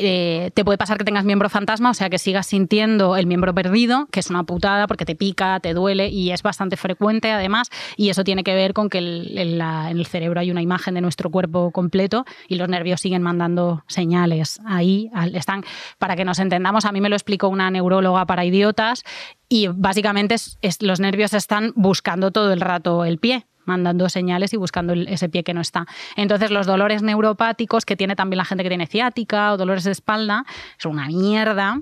eh, 0.00 0.50
te 0.52 0.64
puede 0.64 0.78
pasar 0.78 0.98
que 0.98 1.04
tengas 1.04 1.24
miembro 1.24 1.48
fantasma, 1.48 1.90
o 1.90 1.94
sea 1.94 2.10
que 2.10 2.18
sigas 2.18 2.46
sintiendo 2.46 3.16
el 3.16 3.26
miembro 3.26 3.54
perdido, 3.54 4.06
que 4.10 4.20
es 4.20 4.30
una 4.30 4.44
putada 4.44 4.86
porque 4.86 5.04
te 5.04 5.14
pica, 5.14 5.60
te 5.60 5.74
duele 5.74 6.08
y 6.08 6.30
es 6.30 6.42
bastante 6.42 6.76
frecuente 6.76 7.30
además, 7.30 7.70
y 7.96 8.10
eso 8.10 8.24
tiene 8.24 8.44
que 8.44 8.54
ver 8.54 8.72
con 8.72 8.88
que 8.88 8.98
en, 8.98 9.60
el 9.60 10.06
cerebro 10.06 10.40
hay 10.40 10.50
una 10.50 10.62
imagen 10.62 10.94
de 10.94 11.00
nuestro 11.00 11.30
cuerpo 11.30 11.70
completo 11.70 12.24
y 12.48 12.56
los 12.56 12.68
nervios 12.68 13.00
siguen 13.00 13.22
mandando 13.22 13.84
señales 13.86 14.60
ahí, 14.66 15.10
están, 15.34 15.64
para 15.98 16.16
que 16.16 16.24
nos 16.24 16.38
entendamos, 16.38 16.84
a 16.84 16.92
mí 16.92 17.00
me 17.00 17.08
lo 17.08 17.16
explicó 17.16 17.48
una 17.48 17.70
neuróloga 17.70 18.26
para 18.26 18.44
idiotas 18.44 19.04
y 19.48 19.68
básicamente 19.68 20.34
es, 20.34 20.82
los 20.82 21.00
nervios 21.00 21.34
están 21.34 21.72
buscando 21.76 22.30
todo 22.30 22.52
el 22.52 22.60
rato 22.60 23.04
el 23.04 23.18
pie, 23.18 23.46
mandando 23.66 24.08
señales 24.08 24.52
y 24.52 24.56
buscando 24.56 24.94
ese 24.94 25.28
pie 25.28 25.44
que 25.44 25.54
no 25.54 25.60
está. 25.60 25.86
Entonces, 26.16 26.50
los 26.50 26.66
dolores 26.66 27.02
neuropáticos 27.02 27.84
que 27.84 27.96
tiene 27.96 28.16
también 28.16 28.38
la 28.38 28.44
gente 28.44 28.62
que 28.64 28.70
tiene 28.70 28.86
ciática 28.86 29.52
o 29.52 29.56
dolores 29.56 29.84
de 29.84 29.92
espalda 29.92 30.44
son 30.78 30.92
una 30.92 31.06
mierda. 31.08 31.80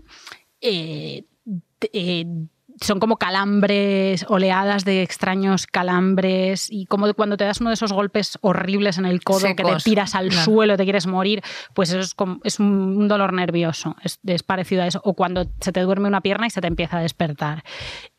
Eh, 0.61 1.25
eh, 1.93 2.25
son 2.81 2.99
como 2.99 3.19
calambres, 3.19 4.27
oleadas 4.29 4.85
de 4.85 5.03
extraños 5.03 5.69
calambres 5.69 6.67
y 6.71 6.87
como 6.87 7.15
cuando 7.15 7.37
te 7.37 7.45
das 7.45 7.61
uno 7.61 7.71
de 7.71 7.75
esos 7.75 7.93
golpes 7.93 8.37
horribles 8.41 8.99
en 8.99 9.07
el 9.07 9.23
codo 9.23 9.39
Secos. 9.41 9.71
que 9.71 9.77
te 9.77 9.83
tiras 9.85 10.17
al 10.17 10.31
Claro. 10.31 10.45
suelo, 10.45 10.77
te 10.77 10.83
quieres 10.83 11.07
morir, 11.07 11.41
pues 11.73 11.91
eso 11.91 12.01
es, 12.01 12.15
como- 12.15 12.41
es 12.43 12.59
un 12.59 13.07
dolor 13.07 13.33
nervioso, 13.33 13.95
es, 14.03 14.19
es 14.27 14.43
parecido 14.43 14.83
a 14.83 14.89
eso. 14.89 15.01
O 15.05 15.15
cuando 15.15 15.47
se 15.61 15.71
te 15.71 15.81
duerme 15.83 16.09
una 16.09 16.21
pierna 16.21 16.49
y 16.49 16.51
se 16.51 16.61
te 16.61 16.67
empieza 16.67 16.99
a 16.99 17.03
despertar. 17.03 17.63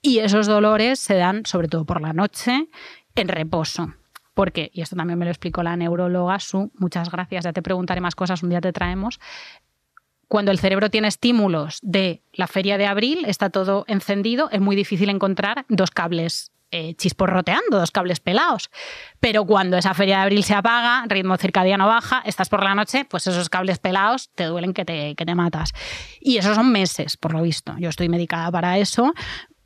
Y 0.02 0.20
esos 0.20 0.48
dolores 0.48 1.00
se 1.00 1.16
dan 1.16 1.46
sobre 1.46 1.68
todo 1.68 1.84
por 1.84 2.00
la 2.00 2.14
noche 2.14 2.70
en 3.16 3.28
reposo. 3.28 3.94
Porque, 4.34 4.70
y 4.74 4.82
esto 4.82 4.96
también 4.96 5.18
me 5.18 5.26
lo 5.26 5.32
explicó 5.32 5.64
la 5.64 5.78
neuróloga 5.78 6.40
Su, 6.40 6.72
muchas 6.76 7.10
gracias, 7.10 7.46
ya 7.46 7.54
te 7.54 7.62
preguntaré 7.62 8.02
más 8.02 8.16
cosas, 8.16 8.44
un 8.44 8.50
día 8.50 8.62
te 8.62 8.74
traemos. 8.74 9.20
Cuando 10.28 10.52
el 10.52 10.60
cerebro 10.60 10.90
tiene 10.90 11.08
estímulos 11.08 11.80
de 11.82 12.22
la 12.34 12.48
feria 12.48 12.78
de 12.78 12.88
abril, 12.88 13.24
está 13.26 13.50
todo 13.50 13.86
encendido, 13.88 14.50
es 14.52 14.60
muy 14.60 14.76
difícil 14.76 15.10
encontrar 15.10 15.66
dos 15.70 15.92
cables 15.92 16.52
eh, 16.72 16.96
chisporroteando, 16.96 17.80
dos 17.80 17.92
cables 17.92 18.20
pelados. 18.20 18.70
Pero 19.22 19.46
cuando 19.46 19.78
esa 19.78 19.94
feria 19.94 20.18
de 20.18 20.24
abril 20.24 20.44
se 20.44 20.56
apaga, 20.56 21.06
ritmo 21.08 21.38
circadiano 21.38 21.88
baja, 21.88 22.22
estás 22.26 22.50
por 22.50 22.64
la 22.64 22.76
noche, 22.76 23.06
pues 23.06 23.28
esos 23.28 23.50
cables 23.50 23.80
pelados 23.80 24.30
te 24.36 24.46
duelen 24.46 24.74
que 24.74 24.84
te, 24.84 25.16
que 25.16 25.26
te 25.26 25.36
matas. 25.36 25.72
Y 26.20 26.38
esos 26.38 26.56
son 26.56 26.72
meses, 26.72 27.16
por 27.16 27.34
lo 27.34 27.42
visto. 27.44 27.76
Yo 27.78 27.88
estoy 27.88 28.10
medicada 28.10 28.52
para 28.52 28.78
eso, 28.80 29.14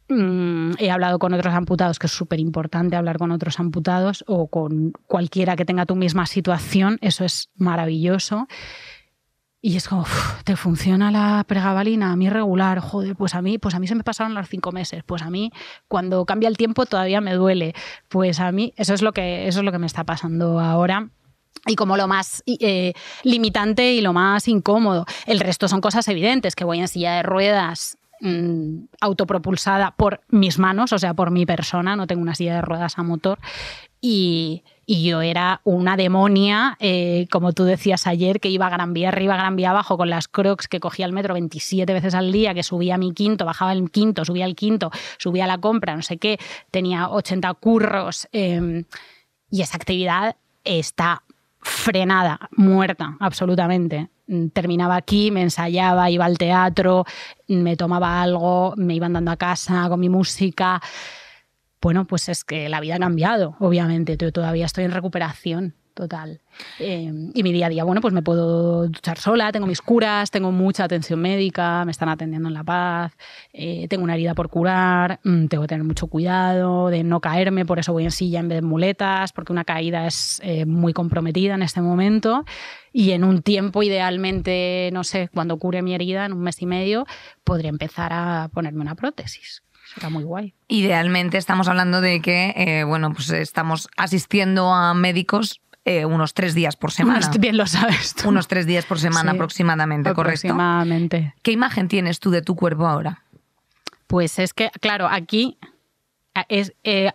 Mm, 0.10 0.72
he 0.80 0.89
hablado 0.89 1.20
con 1.20 1.34
otros 1.34 1.53
amputados, 1.53 1.99
que 1.99 2.07
es 2.07 2.14
súper 2.14 2.39
importante 2.39 2.95
hablar 2.95 3.20
con 3.20 3.32
otros 3.32 3.60
amputados 3.60 4.24
o 4.28 4.47
con 4.47 4.91
cualquiera 5.05 5.55
que 5.55 5.66
tenga 5.66 5.86
tu 5.86 5.95
misma 5.95 6.26
situación, 6.26 6.97
eso 7.01 7.24
es 7.24 7.49
maravilloso. 7.55 8.47
Y 9.62 9.76
es 9.76 9.88
como, 9.88 10.05
¿te 10.45 10.55
funciona 10.55 11.12
la 11.12 11.43
pregabalina? 11.45 12.12
A 12.12 12.16
mí 12.16 12.30
regular, 12.30 12.80
joder, 12.80 13.16
pues 13.16 13.36
a 13.36 13.41
mí, 13.41 13.60
pues 13.60 13.76
a 13.76 13.80
mí 13.80 13.88
se 13.88 13.95
me 13.95 14.03
pasaron 14.03 14.34
los 14.34 14.47
cinco 14.47 14.72
meses. 14.72 15.03
Pues 15.05 15.22
a 15.22 15.30
mí, 15.30 15.51
cuando 15.88 16.26
cambia 16.26 16.47
el 16.47 16.57
tiempo, 16.57 16.86
todavía 16.86 17.22
me 17.22 17.34
duele. 17.34 17.76
Pues 18.07 18.39
a 18.39 18.51
mí, 18.51 18.74
eso 18.78 18.93
es 18.93 19.01
lo 19.01 19.12
que, 19.12 19.47
eso 19.47 19.60
es 19.60 19.66
lo 19.66 19.72
que 19.72 19.80
me 19.80 19.86
está 19.86 20.05
pasando 20.05 20.60
ahora 20.60 21.10
y 21.68 21.76
como 21.76 21.97
lo 21.97 22.07
más 22.07 22.41
eh, 22.45 22.93
limitante 23.24 23.91
y 23.93 24.01
lo 24.01 24.14
más 24.14 24.47
incómodo. 24.47 25.05
El 25.26 25.41
resto 25.41 25.68
son 25.68 25.82
cosas 25.82 26.07
evidentes, 26.07 26.55
que 26.55 26.64
voy 26.64 26.80
en 26.80 26.88
silla 26.88 27.16
de 27.16 27.24
ruedas 27.24 27.97
mm, 28.22 28.86
autopropulsada 29.01 29.91
por 29.91 30.22
mis 30.30 30.59
manos, 30.59 30.93
o 30.93 30.99
sea, 30.99 31.13
por 31.13 31.32
mi 31.32 31.45
persona, 31.45 31.95
no 31.95 32.07
tengo 32.07 32.22
una 32.22 32.36
silla 32.36 32.55
de 32.55 32.61
ruedas 32.61 32.97
a 32.97 33.03
motor. 33.03 33.39
Y, 34.01 34.63
yo 34.88 35.22
era 35.22 35.61
una 35.65 35.95
demonia, 35.97 36.76
eh, 36.80 37.28
como 37.30 37.53
tú 37.53 37.63
decías 37.63 38.07
ayer, 38.07 38.39
que 38.39 38.49
iba 38.49 38.65
a 38.65 38.72
Gran 38.72 38.91
Vía 38.93 39.09
arriba, 39.09 39.36
Gran 39.36 39.55
Vía 39.55 39.70
abajo 39.70 39.97
con 39.97 40.09
las 40.09 40.28
crocs, 40.28 40.67
que 40.67 40.80
cogía 40.80 41.05
el 41.05 41.13
metro 41.13 41.36
27 41.36 41.93
veces 41.93 42.15
al 42.15 42.32
día, 42.32 42.55
que 42.55 42.63
subía 42.63 42.97
mi 42.97 43.13
quinto, 43.13 43.45
bajaba 43.45 43.72
el 43.74 43.91
quinto, 43.91 44.26
subía 44.26 44.45
al 44.45 44.55
quinto, 44.55 44.89
subía 45.20 45.45
la 45.45 45.59
compra, 45.59 45.95
no 45.95 46.01
sé 46.01 46.17
qué, 46.17 46.39
tenía 46.72 47.07
80 47.09 47.53
curros. 47.55 48.28
Em, 48.32 48.86
y 49.51 49.61
esa 49.61 49.78
actividad 49.78 50.38
está 50.63 51.22
frenada, 51.61 52.49
muerta, 52.51 53.15
absolutamente. 53.20 54.09
Terminaba 54.53 54.95
aquí, 54.95 55.32
me 55.32 55.41
ensayaba, 55.41 56.09
iba 56.09 56.25
al 56.25 56.38
teatro, 56.38 57.05
me 57.47 57.75
tomaba 57.75 58.21
algo, 58.21 58.73
me 58.77 58.95
iba 58.95 59.07
andando 59.07 59.32
a 59.32 59.38
casa 59.38 59.88
con 59.89 59.99
mi 59.99 60.09
música 60.09 60.82
bueno, 61.82 62.05
pues 62.05 62.27
es 62.27 62.43
que 62.43 62.67
la 62.67 62.82
vida 62.82 62.95
ha 62.95 62.99
cambiado, 62.99 63.55
obviamente. 63.59 64.17
Todavía 64.17 64.65
estoy 64.65 64.84
en 64.84 64.91
recuperación 64.91 65.75
total. 65.93 66.41
Eh, 66.79 67.11
y 67.33 67.43
mi 67.43 67.51
día 67.51 67.67
a 67.67 67.69
día, 67.69 67.83
bueno, 67.83 68.01
pues 68.01 68.13
me 68.13 68.21
puedo 68.21 68.87
duchar 68.87 69.17
sola, 69.17 69.51
tengo 69.51 69.67
mis 69.67 69.81
curas, 69.81 70.31
tengo 70.31 70.51
mucha 70.51 70.83
atención 70.83 71.19
médica, 71.19 71.83
me 71.85 71.91
están 71.91 72.09
atendiendo 72.09 72.47
en 72.47 72.53
La 72.53 72.63
Paz, 72.63 73.15
eh, 73.53 73.87
tengo 73.89 74.03
una 74.03 74.15
herida 74.15 74.33
por 74.33 74.49
curar, 74.49 75.19
mm, 75.23 75.47
tengo 75.47 75.63
que 75.63 75.67
tener 75.67 75.83
mucho 75.83 76.07
cuidado 76.07 76.89
de 76.89 77.03
no 77.03 77.19
caerme, 77.19 77.65
por 77.65 77.79
eso 77.79 77.93
voy 77.93 78.05
en 78.05 78.11
silla 78.11 78.39
en 78.39 78.47
vez 78.47 78.57
de 78.57 78.61
muletas, 78.61 79.31
porque 79.33 79.51
una 79.51 79.65
caída 79.65 80.07
es 80.07 80.41
eh, 80.43 80.65
muy 80.65 80.93
comprometida 80.93 81.55
en 81.55 81.61
este 81.61 81.81
momento. 81.81 82.45
Y 82.91 83.11
en 83.11 83.23
un 83.23 83.41
tiempo, 83.41 83.83
idealmente, 83.83 84.89
no 84.93 85.03
sé, 85.03 85.29
cuando 85.33 85.57
cure 85.57 85.81
mi 85.81 85.93
herida, 85.93 86.25
en 86.25 86.33
un 86.33 86.41
mes 86.41 86.61
y 86.61 86.65
medio, 86.65 87.05
podría 87.43 87.69
empezar 87.69 88.11
a 88.13 88.49
ponerme 88.51 88.81
una 88.81 88.95
prótesis. 88.95 89.63
Será 89.93 90.09
muy 90.09 90.23
guay. 90.23 90.53
Idealmente 90.67 91.37
estamos 91.37 91.67
hablando 91.67 92.01
de 92.01 92.21
que, 92.21 92.53
eh, 92.55 92.83
bueno, 92.83 93.11
pues 93.13 93.29
estamos 93.31 93.89
asistiendo 93.97 94.71
a 94.71 94.93
médicos 94.93 95.61
eh, 95.86 96.05
unos 96.05 96.34
tres 96.34 96.53
días 96.53 96.75
por 96.75 96.91
semana. 96.91 97.30
bien 97.39 97.57
lo 97.57 97.67
sabes 97.67 98.15
tú. 98.15 98.30
Unos 98.30 98.47
tres 98.47 98.65
días 98.65 98.86
por 98.86 98.99
semana 98.99 99.32
aproximadamente, 99.32 100.13
¿correcto? 100.13 100.47
Aproximadamente. 100.47 101.34
¿Qué 101.41 101.51
imagen 101.51 101.88
tienes 101.88 102.19
tú 102.19 102.32
de 102.32 102.41
tu 102.41 102.55
cuerpo 102.55 102.88
ahora? 102.88 103.23
Pues 104.07 104.39
es 104.39 104.53
que, 104.53 104.71
claro, 104.82 105.07
aquí 105.07 105.57
es, 106.47 106.73
eh, 106.84 107.11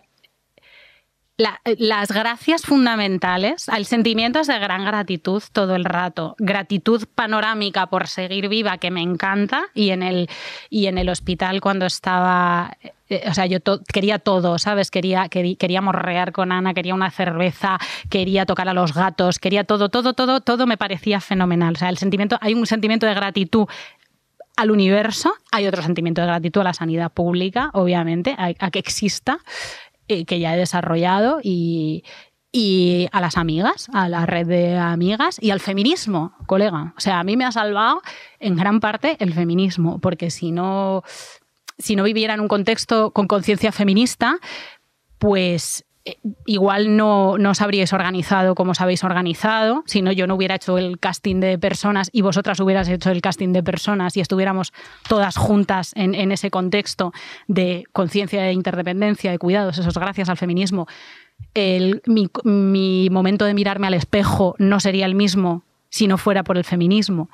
las 1.37 2.11
gracias 2.11 2.61
fundamentales, 2.61 3.67
el 3.67 3.85
sentimiento 3.85 4.39
es 4.39 4.47
de 4.47 4.57
gran 4.57 4.85
gratitud 4.85 5.43
todo 5.51 5.75
el 5.75 5.83
rato. 5.83 6.35
Gratitud 6.39 7.05
panorámica 7.13 7.87
por 7.87 8.07
seguir 8.07 8.47
viva, 8.47 8.77
que 8.77 8.91
me 8.91 9.01
encanta, 9.01 9.65
y 9.73 9.89
en 9.89 10.01
el, 10.01 10.29
y 10.69 10.87
en 10.87 10.97
el 10.97 11.09
hospital 11.09 11.59
cuando 11.59 11.85
estaba 11.85 12.77
eh, 13.09 13.23
o 13.29 13.33
sea, 13.33 13.45
yo 13.45 13.59
quería 13.93 14.19
todo, 14.19 14.57
¿sabes? 14.57 14.89
Quería, 14.89 15.29
quería, 15.29 15.81
morrear 15.81 16.31
con 16.31 16.51
Ana, 16.51 16.73
quería 16.73 16.95
una 16.95 17.11
cerveza, 17.11 17.77
quería 18.09 18.45
tocar 18.45 18.67
a 18.67 18.73
los 18.73 18.93
gatos, 18.93 19.37
quería 19.37 19.63
todo, 19.63 19.89
todo, 19.89 20.13
todo, 20.13 20.41
todo 20.41 20.65
me 20.65 20.77
parecía 20.77 21.19
fenomenal. 21.19 21.73
O 21.75 21.77
sea, 21.77 21.89
el 21.89 21.97
sentimiento, 21.97 22.37
hay 22.41 22.53
un 22.53 22.65
sentimiento 22.65 23.05
de 23.05 23.13
gratitud 23.13 23.67
al 24.55 24.71
universo, 24.71 25.33
hay 25.51 25.67
otro 25.67 25.83
sentimiento 25.83 26.21
de 26.21 26.27
gratitud 26.27 26.61
a 26.61 26.63
la 26.63 26.73
sanidad 26.73 27.11
pública, 27.11 27.69
obviamente, 27.73 28.35
a 28.37 28.71
que 28.71 28.79
exista, 28.79 29.39
eh, 30.07 30.25
que 30.25 30.39
ya 30.39 30.55
he 30.55 30.57
desarrollado 30.57 31.39
y, 31.41 32.03
y 32.51 33.07
a 33.11 33.21
las 33.21 33.37
amigas, 33.37 33.87
a 33.93 34.07
la 34.09 34.25
red 34.25 34.47
de 34.47 34.77
amigas 34.77 35.37
y 35.41 35.51
al 35.51 35.59
feminismo, 35.59 36.33
colega. 36.45 36.93
O 36.97 37.01
sea, 37.01 37.19
a 37.19 37.23
mí 37.23 37.37
me 37.37 37.45
ha 37.45 37.51
salvado 37.51 38.01
en 38.39 38.55
gran 38.55 38.79
parte 38.79 39.17
el 39.19 39.33
feminismo, 39.33 39.99
porque 39.99 40.29
si 40.31 40.51
no, 40.51 41.03
si 41.77 41.95
no 41.95 42.03
viviera 42.03 42.33
en 42.33 42.39
un 42.39 42.47
contexto 42.47 43.11
con 43.11 43.27
conciencia 43.27 43.71
feminista, 43.71 44.37
pues 45.17 45.84
igual 46.45 46.95
no, 46.95 47.37
no 47.37 47.51
os 47.51 47.61
habríais 47.61 47.91
organizado 47.93 48.53
como 48.53 48.71
os 48.71 48.81
habéis 48.81 49.03
organizado, 49.03 49.83
si 49.87 50.01
no 50.01 50.11
yo 50.11 50.27
no 50.27 50.35
hubiera 50.35 50.55
hecho 50.55 50.77
el 50.77 50.99
casting 50.99 51.39
de 51.39 51.57
personas 51.57 52.09
y 52.11 52.21
vosotras 52.21 52.59
hubieras 52.59 52.87
hecho 52.89 53.09
el 53.09 53.21
casting 53.21 53.53
de 53.53 53.63
personas 53.63 54.15
y 54.15 54.21
estuviéramos 54.21 54.71
todas 55.07 55.35
juntas 55.35 55.93
en, 55.95 56.31
ese 56.31 56.51
contexto 56.51 57.11
de 57.47 57.85
conciencia 57.91 58.43
de 58.43 58.53
interdependencia, 58.53 59.31
de 59.31 59.39
cuidados, 59.39 59.77
eso 59.77 59.89
es 59.89 59.97
gracias 59.97 60.29
al 60.29 60.37
feminismo. 60.37 60.87
mi, 61.55 62.29
mi 62.43 63.09
momento 63.09 63.45
de 63.45 63.53
mirarme 63.53 63.87
al 63.87 63.95
espejo 63.95 64.55
no 64.59 64.79
sería 64.79 65.05
el 65.05 65.15
mismo 65.15 65.63
si 65.89 66.07
no 66.07 66.17
fuera 66.17 66.43
por 66.43 66.57
el 66.57 66.63
feminismo 66.63 67.29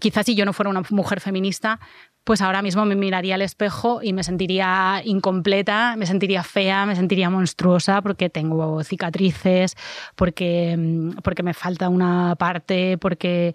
quizás 0.00 0.26
si 0.26 0.34
yo 0.34 0.44
no 0.44 0.52
fuera 0.52 0.70
una 0.70 0.82
mujer 0.90 1.20
feminista, 1.20 1.80
pues 2.24 2.42
ahora 2.42 2.60
mismo 2.60 2.84
me 2.84 2.94
miraría 2.94 3.36
al 3.36 3.42
espejo 3.42 4.00
y 4.02 4.12
me 4.12 4.22
sentiría 4.22 5.00
incompleta, 5.04 5.96
me 5.96 6.04
sentiría 6.04 6.42
fea, 6.42 6.84
me 6.84 6.94
sentiría 6.94 7.30
monstruosa 7.30 8.02
porque 8.02 8.28
tengo 8.28 8.84
cicatrices, 8.84 9.76
porque, 10.14 10.76
mm, 10.76 11.10
porque 11.22 11.42
me 11.42 11.54
falta 11.54 11.88
una 11.88 12.36
parte, 12.36 12.98
porque 12.98 13.54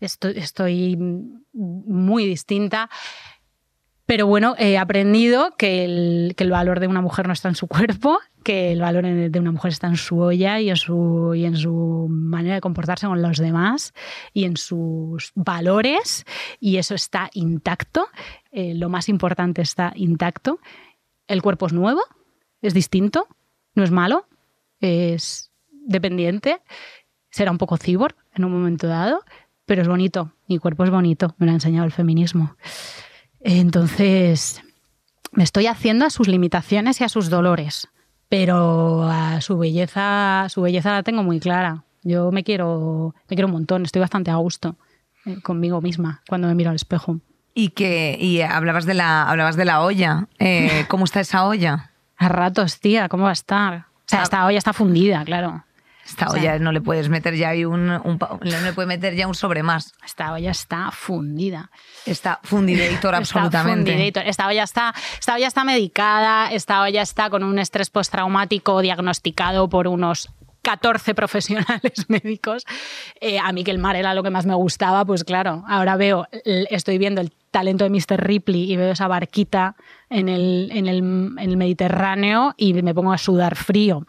estoy, 0.00 0.96
muy 1.52 2.26
distinta. 2.26 2.88
Pero 4.06 4.26
bueno, 4.26 4.54
he 4.58 4.76
aprendido 4.76 5.56
que 5.56 5.84
el, 5.84 6.50
valor 6.50 6.78
de 6.78 6.86
una 6.86 7.00
mujer 7.00 7.26
no 7.26 7.32
está 7.32 7.48
en 7.48 7.54
su 7.54 7.66
cuerpo, 7.66 8.20
que 8.44 8.70
el 8.70 8.80
valor 8.80 9.04
de 9.04 9.40
una 9.40 9.50
mujer 9.50 9.72
está 9.72 9.88
en 9.88 9.96
su 9.96 10.20
olla 10.20 10.60
y 10.60 10.70
en 10.70 10.76
su, 10.76 11.34
y 11.34 11.44
en 11.44 11.56
su 11.56 12.06
manera 12.08 12.54
de 12.56 12.60
comportarse 12.60 13.06
con 13.06 13.20
los 13.20 13.38
demás 13.38 13.92
y 14.32 14.44
en 14.44 14.56
sus 14.56 15.32
valores, 15.34 16.24
y 16.60 16.76
eso 16.76 16.94
está 16.94 17.30
intacto. 17.32 18.06
Eh, 18.52 18.74
lo 18.74 18.88
más 18.88 19.08
importante 19.08 19.62
está 19.62 19.92
intacto. 19.96 20.60
El 21.26 21.42
cuerpo 21.42 21.66
es 21.66 21.72
nuevo, 21.72 22.02
es 22.62 22.74
distinto, 22.74 23.26
no 23.74 23.82
es 23.82 23.90
malo, 23.90 24.28
es 24.80 25.50
dependiente, 25.70 26.60
será 27.30 27.50
un 27.50 27.58
poco 27.58 27.76
cibor 27.78 28.14
en 28.34 28.44
un 28.44 28.52
momento 28.52 28.86
dado, 28.86 29.24
pero 29.66 29.82
es 29.82 29.88
bonito. 29.88 30.32
Mi 30.46 30.58
cuerpo 30.58 30.84
es 30.84 30.90
bonito, 30.90 31.34
me 31.38 31.46
lo 31.46 31.52
ha 31.52 31.54
enseñado 31.54 31.86
el 31.86 31.92
feminismo. 31.92 32.56
Entonces, 33.40 34.62
me 35.32 35.44
estoy 35.44 35.66
haciendo 35.66 36.04
a 36.04 36.10
sus 36.10 36.28
limitaciones 36.28 37.00
y 37.00 37.04
a 37.04 37.08
sus 37.08 37.28
dolores, 37.28 37.88
pero 38.36 39.04
a 39.04 39.40
su 39.40 39.56
belleza, 39.58 40.48
su 40.48 40.60
belleza 40.60 40.90
la 40.90 41.04
tengo 41.04 41.22
muy 41.22 41.38
clara. 41.38 41.84
Yo 42.02 42.32
me 42.32 42.42
quiero, 42.42 43.14
me 43.30 43.36
quiero 43.36 43.46
un 43.46 43.52
montón, 43.52 43.84
estoy 43.84 44.00
bastante 44.00 44.32
a 44.32 44.34
gusto 44.34 44.74
eh, 45.24 45.40
conmigo 45.40 45.80
misma 45.80 46.20
cuando 46.28 46.48
me 46.48 46.56
miro 46.56 46.70
al 46.70 46.74
espejo. 46.74 47.20
Y 47.54 47.68
que 47.68 48.18
y 48.20 48.40
hablabas 48.40 48.86
de 48.86 48.94
la 48.94 49.22
hablabas 49.30 49.54
de 49.54 49.64
la 49.64 49.82
olla. 49.82 50.26
Eh, 50.40 50.84
¿Cómo 50.88 51.04
está 51.04 51.20
esa 51.20 51.46
olla? 51.46 51.92
A 52.16 52.28
ratos, 52.28 52.80
tía, 52.80 53.08
¿cómo 53.08 53.22
va 53.22 53.30
a 53.30 53.34
estar? 53.34 53.86
O 53.98 54.06
sea, 54.06 54.18
ah. 54.18 54.24
esta 54.24 54.46
olla 54.46 54.58
está 54.58 54.72
fundida, 54.72 55.24
claro. 55.24 55.64
Esta 56.06 56.28
olla 56.28 56.58
no 56.58 56.70
le 56.70 56.80
puedes 56.80 57.08
meter 57.08 57.34
ya 57.34 57.52
un, 57.66 57.90
un, 57.90 58.18
no 58.18 58.60
le 58.60 58.72
puede 58.72 58.86
meter 58.86 59.14
ya 59.14 59.26
un 59.26 59.34
sobre 59.34 59.62
más. 59.62 59.94
Esta 60.04 60.32
olla 60.32 60.50
está 60.50 60.90
fundida. 60.90 61.70
Está 62.04 62.40
fundidator 62.42 63.14
absolutamente. 63.14 64.12
Esta 64.26 64.46
olla 64.46 64.64
está, 64.64 64.94
esta 65.18 65.34
olla 65.34 65.46
está 65.46 65.64
medicada, 65.64 66.52
esta 66.52 66.82
olla 66.82 67.02
está 67.02 67.30
con 67.30 67.42
un 67.42 67.58
estrés 67.58 67.90
postraumático 67.90 68.80
diagnosticado 68.80 69.68
por 69.68 69.88
unos 69.88 70.28
14 70.62 71.14
profesionales 71.14 71.92
médicos. 72.08 72.64
Eh, 73.20 73.38
a 73.38 73.52
mí 73.52 73.64
que 73.64 73.70
el 73.70 73.78
mar 73.78 73.96
era 73.96 74.14
lo 74.14 74.22
que 74.22 74.30
más 74.30 74.46
me 74.46 74.54
gustaba, 74.54 75.04
pues 75.04 75.24
claro, 75.24 75.64
ahora 75.68 75.96
veo, 75.96 76.26
estoy 76.44 76.98
viendo 76.98 77.20
el 77.20 77.32
talento 77.50 77.84
de 77.84 77.90
Mr. 77.90 78.20
Ripley 78.20 78.72
y 78.72 78.76
veo 78.76 78.92
esa 78.92 79.06
barquita 79.06 79.76
en 80.10 80.28
el, 80.28 80.70
en 80.72 80.86
el, 80.86 80.98
en 80.98 81.50
el 81.50 81.56
Mediterráneo 81.56 82.54
y 82.56 82.74
me 82.74 82.94
pongo 82.94 83.12
a 83.12 83.18
sudar 83.18 83.54
frío 83.54 84.06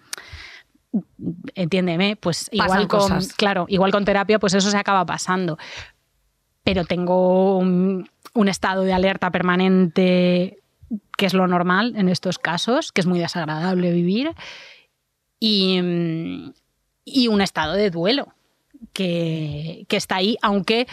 entiéndeme, 1.55 2.15
pues 2.15 2.49
igual 2.51 2.87
con, 2.87 3.19
claro, 3.37 3.65
igual 3.69 3.91
con 3.91 4.05
terapia, 4.05 4.39
pues 4.39 4.53
eso 4.53 4.69
se 4.69 4.77
acaba 4.77 5.05
pasando. 5.05 5.57
Pero 6.63 6.85
tengo 6.85 7.57
un, 7.57 8.09
estado 8.47 8.83
de 8.83 8.93
alerta 8.93 9.31
permanente, 9.31 10.59
que 11.17 11.25
es 11.25 11.33
lo 11.33 11.47
normal 11.47 11.93
en 11.95 12.09
estos 12.09 12.39
casos, 12.39 12.91
que 12.91 13.01
es 13.01 13.07
muy 13.07 13.19
desagradable 13.19 13.91
vivir, 13.91 14.31
y, 15.39 16.51
y 17.03 17.27
un 17.27 17.41
estado 17.41 17.73
de 17.73 17.91
duelo, 17.91 18.33
que, 18.93 19.85
que, 19.87 19.97
está 19.97 20.15
ahí, 20.15 20.37
aunque 20.41 20.87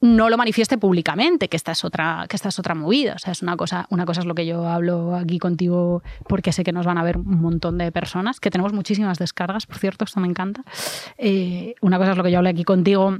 no 0.00 0.28
lo 0.28 0.36
manifieste 0.36 0.78
públicamente, 0.78 1.48
que 1.48 1.56
esta 1.56 1.72
es 1.72 1.84
otra, 1.84 2.26
que 2.28 2.36
esta 2.36 2.48
es 2.48 2.58
otra 2.58 2.74
movida. 2.74 3.14
O 3.14 3.18
sea, 3.18 3.32
es 3.32 3.42
una 3.42 3.56
cosa, 3.56 3.86
una 3.90 4.06
cosa 4.06 4.20
es 4.20 4.26
lo 4.26 4.34
que 4.34 4.46
yo 4.46 4.68
hablo 4.68 5.16
aquí 5.16 5.38
contigo 5.38 6.02
porque 6.28 6.52
sé 6.52 6.64
que 6.64 6.72
nos 6.72 6.86
van 6.86 6.98
a 6.98 7.02
ver 7.02 7.16
un 7.16 7.40
montón 7.40 7.78
de 7.78 7.90
personas, 7.92 8.40
que 8.40 8.50
tenemos 8.50 8.72
muchísimas 8.72 9.18
descargas, 9.18 9.66
por 9.66 9.78
cierto, 9.78 10.04
esto 10.04 10.20
me 10.20 10.28
encanta. 10.28 10.62
Eh, 11.18 11.74
una 11.80 11.98
cosa 11.98 12.12
es 12.12 12.16
lo 12.16 12.24
que 12.24 12.30
yo 12.30 12.38
hablo 12.38 12.50
aquí 12.50 12.64
contigo 12.64 13.18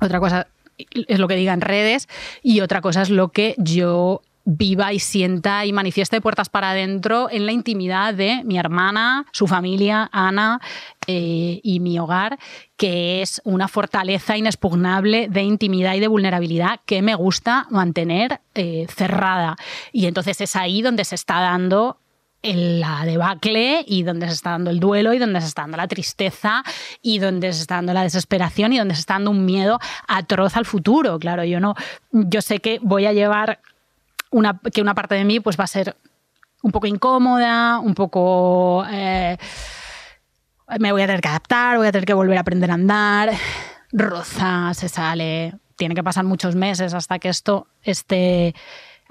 otra 0.00 0.20
cosa 0.20 0.48
es 0.76 1.18
lo 1.18 1.28
que 1.28 1.36
diga 1.36 1.52
en 1.52 1.60
redes 1.60 2.08
y 2.42 2.60
otra 2.60 2.80
cosa 2.80 3.02
es 3.02 3.10
lo 3.10 3.28
que 3.28 3.54
yo 3.58 4.22
viva 4.44 4.92
y 4.92 4.98
sienta 4.98 5.64
y 5.64 5.72
manifieste 5.72 6.20
puertas 6.20 6.48
para 6.48 6.70
adentro 6.70 7.28
en 7.30 7.46
la 7.46 7.52
intimidad 7.52 8.14
de 8.14 8.42
mi 8.44 8.58
hermana, 8.58 9.26
su 9.32 9.46
familia, 9.46 10.08
Ana 10.12 10.60
eh, 11.06 11.60
y 11.62 11.80
mi 11.80 11.98
hogar, 11.98 12.38
que 12.76 13.22
es 13.22 13.40
una 13.44 13.68
fortaleza 13.68 14.36
inexpugnable 14.36 15.28
de 15.28 15.42
intimidad 15.42 15.94
y 15.94 16.00
de 16.00 16.08
vulnerabilidad 16.08 16.80
que 16.86 17.02
me 17.02 17.14
gusta 17.14 17.66
mantener 17.70 18.40
eh, 18.54 18.86
cerrada. 18.88 19.56
Y 19.92 20.06
entonces 20.06 20.40
es 20.40 20.56
ahí 20.56 20.82
donde 20.82 21.04
se 21.04 21.14
está 21.14 21.40
dando 21.40 21.98
la 22.42 23.04
debacle 23.04 23.84
y 23.86 24.02
donde 24.02 24.26
se 24.26 24.34
está 24.34 24.50
dando 24.50 24.70
el 24.70 24.80
duelo 24.80 25.14
y 25.14 25.18
donde 25.18 25.40
se 25.40 25.46
está 25.46 25.62
dando 25.62 25.76
la 25.76 25.86
tristeza 25.86 26.64
y 27.00 27.20
donde 27.20 27.52
se 27.52 27.62
está 27.62 27.76
dando 27.76 27.92
la 27.92 28.02
desesperación 28.02 28.72
y 28.72 28.78
donde 28.78 28.94
se 28.94 29.00
está 29.00 29.14
dando 29.14 29.30
un 29.30 29.44
miedo 29.44 29.78
atroz 30.08 30.56
al 30.56 30.66
futuro. 30.66 31.18
Claro, 31.18 31.44
yo 31.44 31.60
no, 31.60 31.74
yo 32.10 32.42
sé 32.42 32.58
que 32.58 32.80
voy 32.82 33.06
a 33.06 33.12
llevar 33.12 33.60
una, 34.32 34.60
que 34.72 34.82
una 34.82 34.94
parte 34.94 35.14
de 35.14 35.24
mí 35.24 35.40
pues 35.40 35.58
va 35.58 35.64
a 35.64 35.68
ser 35.68 35.96
un 36.62 36.72
poco 36.72 36.86
incómoda, 36.86 37.78
un 37.78 37.94
poco... 37.94 38.84
Eh, 38.90 39.36
me 40.78 40.92
voy 40.92 41.02
a 41.02 41.06
tener 41.06 41.20
que 41.20 41.28
adaptar, 41.28 41.76
voy 41.76 41.86
a 41.86 41.92
tener 41.92 42.06
que 42.06 42.14
volver 42.14 42.38
a 42.38 42.40
aprender 42.40 42.70
a 42.70 42.74
andar. 42.74 43.30
Roza, 43.92 44.72
se 44.74 44.88
sale. 44.88 45.54
Tiene 45.76 45.94
que 45.94 46.02
pasar 46.02 46.24
muchos 46.24 46.54
meses 46.54 46.94
hasta 46.94 47.18
que 47.18 47.28
esto 47.28 47.66
esté 47.82 48.54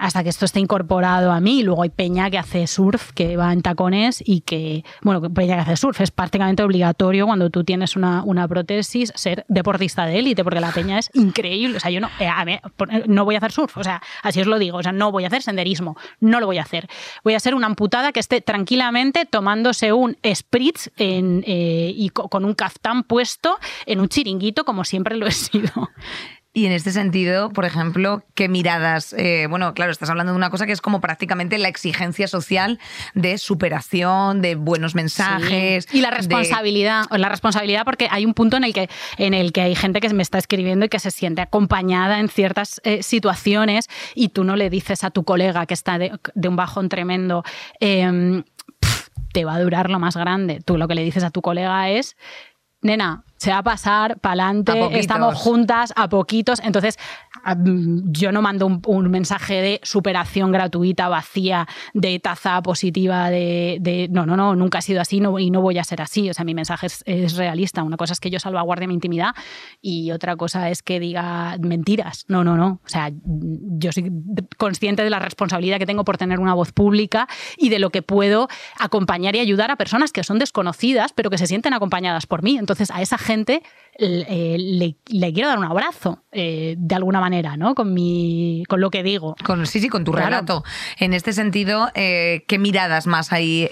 hasta 0.02 0.24
que 0.24 0.30
esto 0.30 0.44
esté 0.44 0.58
incorporado 0.58 1.30
a 1.30 1.38
mí. 1.38 1.62
Luego 1.62 1.84
hay 1.84 1.90
Peña 1.90 2.28
que 2.28 2.36
hace 2.36 2.66
surf, 2.66 3.12
que 3.12 3.36
va 3.36 3.52
en 3.52 3.62
tacones 3.62 4.20
y 4.26 4.40
que, 4.40 4.84
bueno, 5.02 5.22
Peña 5.32 5.54
que 5.54 5.60
hace 5.60 5.76
surf 5.76 6.00
es 6.00 6.10
prácticamente 6.10 6.64
obligatorio 6.64 7.24
cuando 7.24 7.50
tú 7.50 7.62
tienes 7.62 7.94
una, 7.94 8.24
una 8.24 8.48
prótesis 8.48 9.12
ser 9.14 9.44
deportista 9.48 10.04
de 10.04 10.18
élite, 10.18 10.42
porque 10.42 10.58
la 10.58 10.72
Peña 10.72 10.98
es 10.98 11.08
increíble. 11.14 11.76
O 11.76 11.80
sea, 11.80 11.92
yo 11.92 12.00
no, 12.00 12.10
eh, 12.18 12.60
no 13.06 13.24
voy 13.24 13.36
a 13.36 13.38
hacer 13.38 13.52
surf, 13.52 13.76
o 13.76 13.84
sea, 13.84 14.02
así 14.24 14.40
os 14.40 14.48
lo 14.48 14.58
digo, 14.58 14.78
o 14.78 14.82
sea, 14.82 14.90
no 14.90 15.12
voy 15.12 15.22
a 15.22 15.28
hacer 15.28 15.42
senderismo, 15.42 15.96
no 16.18 16.40
lo 16.40 16.46
voy 16.46 16.58
a 16.58 16.62
hacer. 16.62 16.88
Voy 17.22 17.34
a 17.34 17.40
ser 17.40 17.54
una 17.54 17.68
amputada 17.68 18.10
que 18.10 18.18
esté 18.18 18.40
tranquilamente 18.40 19.24
tomándose 19.24 19.92
un 19.92 20.16
spritz 20.34 20.90
eh, 20.96 21.92
y 21.96 22.08
con 22.08 22.44
un 22.44 22.54
caftán 22.54 23.04
puesto 23.04 23.56
en 23.86 24.00
un 24.00 24.08
chiringuito, 24.08 24.64
como 24.64 24.84
siempre 24.84 25.14
lo 25.14 25.28
he 25.28 25.32
sido. 25.32 25.70
Y 26.54 26.66
en 26.66 26.72
este 26.72 26.92
sentido, 26.92 27.50
por 27.50 27.64
ejemplo, 27.64 28.24
¿qué 28.34 28.46
miradas? 28.46 29.14
Eh, 29.14 29.46
bueno, 29.48 29.72
claro, 29.72 29.90
estás 29.90 30.10
hablando 30.10 30.32
de 30.32 30.36
una 30.36 30.50
cosa 30.50 30.66
que 30.66 30.72
es 30.72 30.82
como 30.82 31.00
prácticamente 31.00 31.56
la 31.56 31.68
exigencia 31.68 32.28
social 32.28 32.78
de 33.14 33.38
superación, 33.38 34.42
de 34.42 34.54
buenos 34.54 34.94
mensajes. 34.94 35.88
Y 35.92 36.02
la 36.02 36.10
responsabilidad, 36.10 37.04
la 37.10 37.30
responsabilidad 37.30 37.86
porque 37.86 38.06
hay 38.10 38.26
un 38.26 38.34
punto 38.34 38.58
en 38.58 38.64
el, 38.64 38.74
que, 38.74 38.90
en 39.16 39.32
el 39.32 39.52
que 39.52 39.62
hay 39.62 39.74
gente 39.74 40.00
que 40.00 40.12
me 40.12 40.22
está 40.22 40.36
escribiendo 40.36 40.84
y 40.84 40.88
que 40.90 40.98
se 40.98 41.10
siente 41.10 41.40
acompañada 41.40 42.20
en 42.20 42.28
ciertas 42.28 42.82
eh, 42.84 43.02
situaciones 43.02 43.88
y 44.14 44.28
tú 44.28 44.44
no 44.44 44.54
le 44.54 44.68
dices 44.68 45.04
a 45.04 45.10
tu 45.10 45.24
colega 45.24 45.64
que 45.64 45.72
está 45.72 45.96
de, 45.96 46.12
un 46.46 46.56
bajón 46.56 46.90
tremendo, 46.90 47.44
em, 47.80 48.44
te 49.32 49.46
va 49.46 49.54
a 49.54 49.60
durar 49.60 49.88
lo 49.88 49.98
más 49.98 50.18
grande. 50.18 50.60
Tú 50.62 50.76
lo 50.76 50.86
que 50.86 50.96
le 50.96 51.02
dices 51.02 51.24
a 51.24 51.30
tu 51.30 51.40
colega 51.40 51.88
es, 51.88 52.14
nena, 52.82 53.24
se 53.42 53.50
va 53.50 53.58
a 53.58 53.62
pasar 53.64 54.20
para 54.20 54.34
adelante, 54.34 55.00
estamos 55.00 55.34
juntas 55.34 55.92
a 55.96 56.08
poquitos. 56.08 56.60
Entonces, 56.60 56.96
yo 58.04 58.30
no 58.30 58.40
mando 58.40 58.80
un, 58.86 59.10
mensaje 59.10 59.60
de 59.60 59.80
superación 59.82 60.52
gratuita, 60.52 61.08
vacía, 61.08 61.66
de 61.92 62.20
taza 62.20 62.62
positiva, 62.62 63.30
de, 63.30 64.08
no, 64.12 64.26
no, 64.26 64.36
no, 64.36 64.54
nunca 64.54 64.78
ha 64.78 64.80
sido 64.80 65.00
así 65.00 65.16
y 65.16 65.50
no 65.50 65.60
voy 65.60 65.76
a 65.78 65.82
ser 65.82 66.02
así. 66.02 66.30
O 66.30 66.34
sea, 66.34 66.44
mi 66.44 66.54
mensaje 66.54 66.86
es, 66.86 67.36
realista. 67.36 67.82
Una 67.82 67.96
cosa 67.96 68.12
es 68.12 68.20
que 68.20 68.30
yo 68.30 68.38
salvaguarde 68.38 68.86
mi 68.86 68.94
intimidad 68.94 69.34
y 69.80 70.12
otra 70.12 70.36
cosa 70.36 70.70
es 70.70 70.84
que 70.84 71.00
diga 71.00 71.56
mentiras. 71.58 72.24
No, 72.28 72.44
no, 72.44 72.56
no. 72.56 72.80
O 72.84 72.88
sea, 72.88 73.10
yo 73.24 73.90
soy 73.90 74.12
consciente 74.56 75.02
de 75.02 75.10
la 75.10 75.18
responsabilidad 75.18 75.78
que 75.78 75.86
tengo 75.86 76.04
por 76.04 76.16
tener 76.16 76.38
una 76.38 76.54
voz 76.54 76.70
pública 76.70 77.26
y 77.56 77.70
de 77.70 77.80
lo 77.80 77.90
que 77.90 78.02
puedo 78.02 78.46
acompañar 78.78 79.34
y 79.34 79.40
ayudar 79.40 79.72
a 79.72 79.76
personas 79.76 80.12
que 80.12 80.22
son 80.22 80.38
desconocidas, 80.38 81.12
pero 81.12 81.28
que 81.28 81.38
se 81.38 81.48
sienten 81.48 81.74
acompañadas 81.74 82.26
por 82.26 82.44
mí. 82.44 82.56
Entonces, 82.56 82.92
a 82.92 83.02
esa 83.02 83.18
gente 83.18 83.31
eh, 83.98 84.56
le, 84.58 85.32
quiero 85.32 85.48
dar 85.48 85.58
un 85.58 85.64
abrazo 85.64 86.24
eh, 86.32 86.74
de 86.78 86.94
alguna 86.94 87.20
manera, 87.20 87.56
¿no? 87.56 87.74
Con 87.74 87.92
mi, 87.92 88.64
con 88.68 88.80
lo 88.80 88.90
que 88.90 89.02
digo. 89.02 89.36
Con, 89.44 89.66
sí, 89.66 89.80
sí, 89.80 89.88
con 89.88 90.04
tu 90.04 90.12
relato. 90.12 90.64
En 90.98 91.12
este 91.12 91.32
sentido, 91.32 91.90
eh, 91.94 92.44
¿qué 92.48 92.58
miradas 92.58 93.06
más 93.06 93.32
hay, 93.32 93.68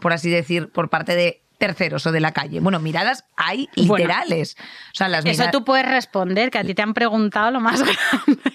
por 0.00 0.12
así 0.12 0.30
decir, 0.30 0.70
por 0.70 0.88
parte 0.88 1.14
de 1.14 1.42
terceros 1.58 2.06
o 2.06 2.12
de 2.12 2.20
la 2.20 2.32
calle. 2.32 2.60
Bueno, 2.60 2.78
miradas 2.78 3.24
hay 3.36 3.68
literales. 3.74 4.56
o 4.92 4.94
sea, 4.94 5.08
las 5.08 5.26
Eso 5.26 5.44
tú 5.50 5.64
puedes 5.64 5.86
responder, 5.86 6.50
que 6.50 6.58
a 6.58 6.64
ti 6.64 6.72
te 6.74 6.82
han 6.82 6.94
preguntado 6.94 7.50
lo 7.50 7.60
más 7.60 7.82
grande. 8.24 8.52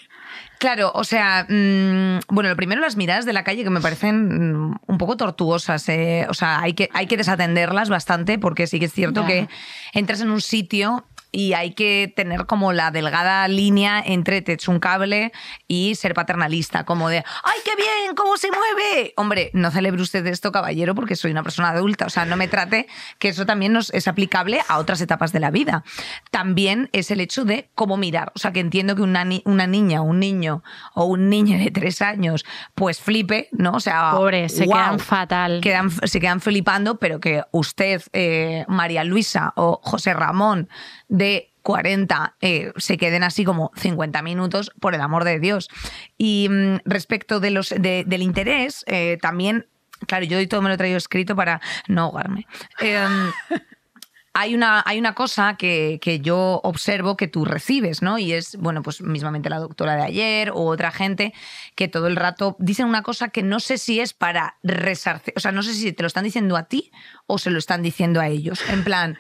Claro, 0.64 0.94
o 0.96 1.04
sea, 1.04 1.46
mm, 1.50 2.20
bueno, 2.30 2.50
lo 2.50 2.56
primero 2.56 2.80
las 2.80 2.96
miradas 2.96 3.26
de 3.26 3.34
la 3.34 3.44
calle 3.44 3.66
que 3.66 3.70
me 3.70 3.82
parecen 3.82 4.70
mm, 4.70 4.80
un 4.88 4.98
poco 4.98 5.18
tortuosas. 5.18 5.90
Eh. 5.90 6.26
O 6.30 6.34
sea, 6.34 6.62
hay 6.62 6.72
que, 6.72 6.90
hay 6.94 7.06
que 7.06 7.18
desatenderlas 7.18 7.90
bastante 7.90 8.40
porque 8.40 8.66
sí 8.66 8.80
que 8.80 8.86
es 8.86 8.94
cierto 8.94 9.26
que 9.26 9.50
entras 9.92 10.22
en 10.22 10.30
un 10.30 10.40
sitio 10.40 11.04
y 11.34 11.54
hay 11.54 11.74
que 11.74 12.14
tener 12.16 12.46
como 12.46 12.72
la 12.74 12.92
delgada 12.92 13.48
línea 13.48 14.02
entre 14.06 14.42
te 14.42 14.54
un 14.68 14.80
cable 14.80 15.32
y 15.68 15.96
ser 15.96 16.14
paternalista, 16.14 16.86
como 16.86 17.10
de 17.10 17.18
¡ay, 17.44 17.60
qué 17.66 17.76
bien! 17.76 18.16
¿Cómo 18.16 18.38
se 18.38 18.50
mueve? 18.52 19.14
Hombre, 19.18 19.50
no 19.54 19.72
celebre 19.72 20.02
usted 20.02 20.26
esto, 20.28 20.52
caballero, 20.52 20.94
porque 20.94 21.16
soy 21.16 21.32
una 21.32 21.42
persona 21.42 21.70
adulta. 21.70 22.06
O 22.06 22.10
sea, 22.10 22.26
no 22.26 22.38
me 22.38 22.48
trate 22.48 22.88
que 23.18 23.30
eso 23.30 23.48
también 23.48 23.74
nos 23.74 23.90
es 23.94 24.08
aplicable 24.08 24.62
a 24.68 24.78
otras 24.78 25.02
etapas 25.02 25.34
de 25.34 25.40
la 25.40 25.50
vida. 25.50 25.84
También 26.30 26.90
es 26.94 27.10
el 27.10 27.20
hecho 27.20 27.46
de 27.46 27.72
cómo 27.74 27.98
mirar. 27.98 28.32
O 28.36 28.40
sea, 28.40 28.54
que 28.54 28.60
entiendo 28.60 28.96
que 28.96 29.02
una, 29.02 29.26
una 29.46 29.66
niña, 29.66 30.02
un 30.02 30.20
niño 30.20 30.64
o 30.94 31.06
un 31.06 31.30
niño 31.30 31.58
de 31.58 31.72
tres 31.72 32.04
años, 32.04 32.46
pues 32.76 33.00
flipe, 33.02 33.50
¿no? 33.52 33.72
O 33.72 33.80
sea, 33.80 34.12
pobre, 34.12 34.50
se 34.50 34.68
quedan 34.68 35.00
fatal. 35.00 35.62
Quedan, 35.62 35.90
se 35.90 36.20
quedan 36.20 36.42
flipando, 36.42 37.00
pero 37.00 37.20
que 37.20 37.42
usted, 37.52 38.04
eh, 38.14 38.66
María 38.68 39.04
Luisa 39.04 39.54
o 39.56 39.82
José 39.84 40.14
Ramón, 40.14 40.70
de 41.14 41.54
40 41.62 42.36
eh, 42.42 42.74
se 42.76 42.98
queden 42.98 43.24
así 43.24 43.46
como 43.46 43.72
50 43.76 44.22
minutos, 44.24 44.72
por 44.80 44.96
el 44.96 45.02
amor 45.02 45.24
de 45.24 45.40
Dios. 45.40 45.70
Y 46.18 46.48
mm, 46.50 46.80
respecto 46.86 47.40
de 47.40 47.52
los, 47.52 47.70
del 47.70 48.22
interés, 48.22 48.84
eh, 48.88 49.20
también, 49.22 49.68
claro, 50.08 50.26
yo 50.26 50.40
hoy 50.40 50.48
todo 50.48 50.62
me 50.64 50.70
lo 50.70 50.76
he 50.76 50.78
traído 50.78 50.98
escrito 50.98 51.36
para 51.36 51.62
no 51.88 52.02
ahogarme. 52.02 52.48
Em, 52.80 53.32
hay 54.34 54.56
una, 54.56 54.82
hay 54.88 54.98
una 54.98 55.14
cosa 55.14 55.56
que, 55.56 56.00
que, 56.02 56.20
yo 56.20 56.60
observo 56.64 57.16
que 57.16 57.28
tú 57.28 57.46
recibes, 57.46 58.02
¿no? 58.02 58.18
Y 58.18 58.34
es, 58.34 58.58
bueno, 58.58 58.82
pues 58.82 59.02
mismamente 59.02 59.50
la 59.50 59.60
doctora 59.60 59.96
de 59.96 60.02
ayer 60.02 60.50
o 60.50 60.66
otra 60.66 60.92
gente 60.92 61.34
que 61.76 61.88
todo 61.88 62.08
el 62.08 62.16
rato 62.16 62.56
dicen 62.58 62.88
una 62.88 63.04
cosa 63.04 63.30
que 63.30 63.44
no 63.44 63.60
sé 63.60 63.78
si 63.78 64.00
es 64.00 64.14
para 64.14 64.58
resarcir, 64.64 65.36
o 65.38 65.40
sea, 65.40 65.52
no 65.52 65.62
sé 65.62 65.76
si 65.76 65.94
te 65.94 66.02
lo 66.02 66.08
están 66.08 66.24
diciendo 66.24 66.58
a 66.58 66.64
ti 66.64 66.92
o 67.28 67.38
se 67.38 67.52
lo 67.52 67.60
están 67.60 67.84
diciendo 67.84 68.20
a 68.20 68.28
ellos. 68.28 68.68
En 68.70 68.84
plan, 68.84 69.20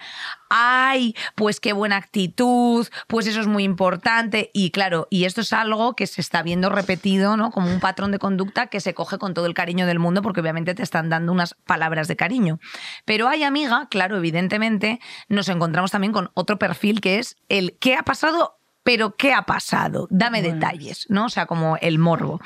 ay, 0.55 1.15
pues 1.33 1.59
qué 1.59 1.73
buena 1.73 1.97
actitud, 1.97 2.87
pues 3.07 3.25
eso 3.25 3.41
es 3.41 3.47
muy 3.47 3.63
importante. 3.63 4.51
Y 4.53 4.69
claro, 4.69 5.07
y 5.09 5.25
esto 5.25 5.41
es 5.41 5.51
algo 5.51 5.95
que 5.95 6.05
se 6.05 6.21
está 6.21 6.43
viendo 6.43 6.69
repetido, 6.69 7.35
¿no? 7.37 7.49
Como 7.49 7.71
un 7.71 7.79
patrón 7.79 8.11
de 8.11 8.19
conducta 8.19 8.67
que 8.67 8.79
se 8.79 8.93
coge 8.93 9.17
con 9.17 9.33
todo 9.33 9.47
el 9.47 9.55
cariño 9.55 9.87
del 9.87 9.97
mundo, 9.97 10.21
porque 10.21 10.41
obviamente 10.41 10.75
te 10.75 10.83
están 10.83 11.09
dando 11.09 11.31
unas 11.31 11.55
palabras 11.65 12.07
de 12.07 12.15
cariño. 12.15 12.59
Pero 13.05 13.27
hay 13.27 13.43
amiga, 13.43 13.87
claro, 13.89 14.17
evidentemente, 14.17 14.99
nos 15.27 15.49
encontramos 15.49 15.89
también 15.89 16.13
con 16.13 16.29
otro 16.35 16.59
perfil 16.59 17.01
que 17.01 17.17
es 17.17 17.35
el 17.49 17.77
¿qué 17.79 17.95
ha 17.95 18.03
pasado 18.03 18.59
pero 18.83 19.15
¿qué 19.15 19.33
ha 19.33 19.43
pasado? 19.43 20.07
Dame 20.09 20.41
detalles, 20.41 21.05
¿no? 21.09 21.25
O 21.25 21.29
sea, 21.29 21.45
como 21.45 21.77
el 21.77 21.99
morbo. 21.99 22.41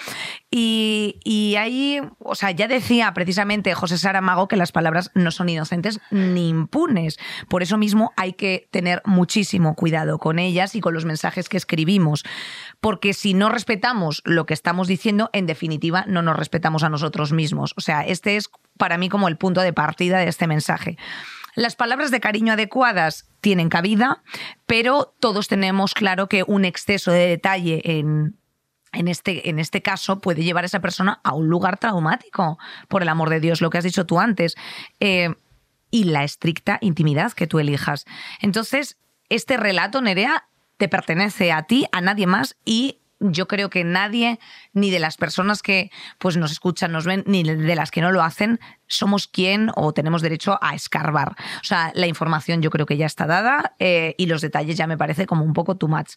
Y, 0.51 1.55
ahí, 1.57 1.99
o 2.19 2.35
sea, 2.35 2.51
ya 2.51 2.67
decía 2.67 3.13
precisamente 3.13 3.73
José 3.73 3.97
Saramago 3.97 4.47
que 4.47 4.55
las 4.55 4.71
palabras 4.71 5.11
no 5.15 5.31
son 5.31 5.49
inocentes 5.49 5.99
ni 6.11 6.49
impunes. 6.49 7.17
Por 7.49 7.63
eso 7.63 7.77
mismo 7.77 8.13
hay 8.15 8.33
que 8.33 8.69
tener 8.71 9.01
muchísimo 9.05 9.75
cuidado 9.75 10.19
con 10.19 10.39
ellas 10.39 10.75
y 10.75 10.81
con 10.81 10.93
los 10.93 11.05
mensajes 11.05 11.49
que 11.49 11.57
escribimos. 11.57 12.23
Porque 12.79 13.13
si 13.13 13.33
no 13.33 13.49
respetamos 13.49 14.21
lo 14.23 14.45
que 14.45 14.53
estamos 14.53 14.87
diciendo, 14.87 15.29
en 15.33 15.47
definitiva, 15.47 16.05
no 16.07 16.21
nos 16.21 16.37
respetamos 16.37 16.83
a 16.83 16.89
nosotros 16.89 17.33
mismos. 17.33 17.73
O 17.77 17.81
sea, 17.81 18.01
este 18.01 18.35
es 18.35 18.49
para 18.77 18.97
mí 18.97 19.09
como 19.09 19.27
el 19.27 19.37
punto 19.37 19.61
de 19.61 19.73
partida 19.73 20.19
de 20.19 20.27
este 20.27 20.47
mensaje. 20.47 20.97
Las 21.57 21.75
palabras 21.75 22.11
de 22.11 22.19
cariño 22.19 22.53
adecuadas 22.53 23.31
tienen 23.41 23.69
cabida, 23.69 24.21
pero 24.67 25.15
todos 25.19 25.47
tenemos 25.47 25.95
claro 25.95 26.29
que 26.29 26.43
un 26.45 26.65
exceso 26.65 27.09
de 27.11 27.25
detalle 27.25 27.81
en, 27.83 28.37
en 28.91 29.07
este, 29.07 29.49
en 29.49 29.57
este 29.57 29.81
caso 29.81 30.21
puede 30.21 30.43
llevar 30.43 30.65
a 30.65 30.67
esa 30.67 30.81
persona 30.81 31.19
a 31.23 31.33
un 31.33 31.47
lugar 31.47 31.79
traumático, 31.79 32.59
por 32.87 33.01
el 33.01 33.09
amor 33.09 33.31
de 33.31 33.39
Dios, 33.39 33.59
lo 33.59 33.71
que 33.71 33.79
has 33.79 33.83
dicho 33.83 34.05
tú 34.05 34.19
antes, 34.19 34.53
eh, 34.99 35.33
y 35.89 36.03
la 36.03 36.23
estricta 36.23 36.77
intimidad 36.79 37.33
que 37.33 37.47
tú 37.47 37.57
elijas. 37.57 38.05
Entonces, 38.39 38.99
este 39.27 39.57
relato, 39.57 39.99
Nerea, 39.99 40.49
te 40.77 40.87
pertenece 40.87 41.51
a 41.51 41.63
ti, 41.63 41.87
a 41.91 42.01
nadie 42.01 42.27
más, 42.27 42.55
y 42.65 42.99
yo 43.19 43.47
creo 43.47 43.69
que 43.69 43.83
nadie, 43.83 44.39
ni 44.73 44.91
de 44.91 44.99
las 44.99 45.17
personas 45.17 45.61
que 45.61 45.91
pues, 46.19 46.37
nos 46.37 46.51
escuchan, 46.51 46.91
nos 46.91 47.05
ven, 47.05 47.23
ni 47.25 47.43
de 47.43 47.75
las 47.75 47.91
que 47.91 48.01
no 48.01 48.11
lo 48.11 48.21
hacen, 48.21 48.59
somos 48.87 49.27
quien 49.27 49.71
o 49.75 49.93
tenemos 49.93 50.21
derecho 50.21 50.57
a 50.61 50.75
escarbar. 50.75 51.35
O 51.61 51.63
sea, 51.63 51.91
la 51.95 52.07
información 52.07 52.61
yo 52.61 52.69
creo 52.69 52.85
que 52.85 52.97
ya 52.97 53.05
está 53.05 53.25
dada 53.25 53.75
eh, 53.79 54.15
y 54.17 54.27
los 54.27 54.41
detalles 54.41 54.77
ya 54.77 54.87
me 54.87 54.97
parece 54.97 55.25
como 55.25 55.43
un 55.43 55.53
poco 55.53 55.75
too 55.75 55.87
much. 55.87 56.13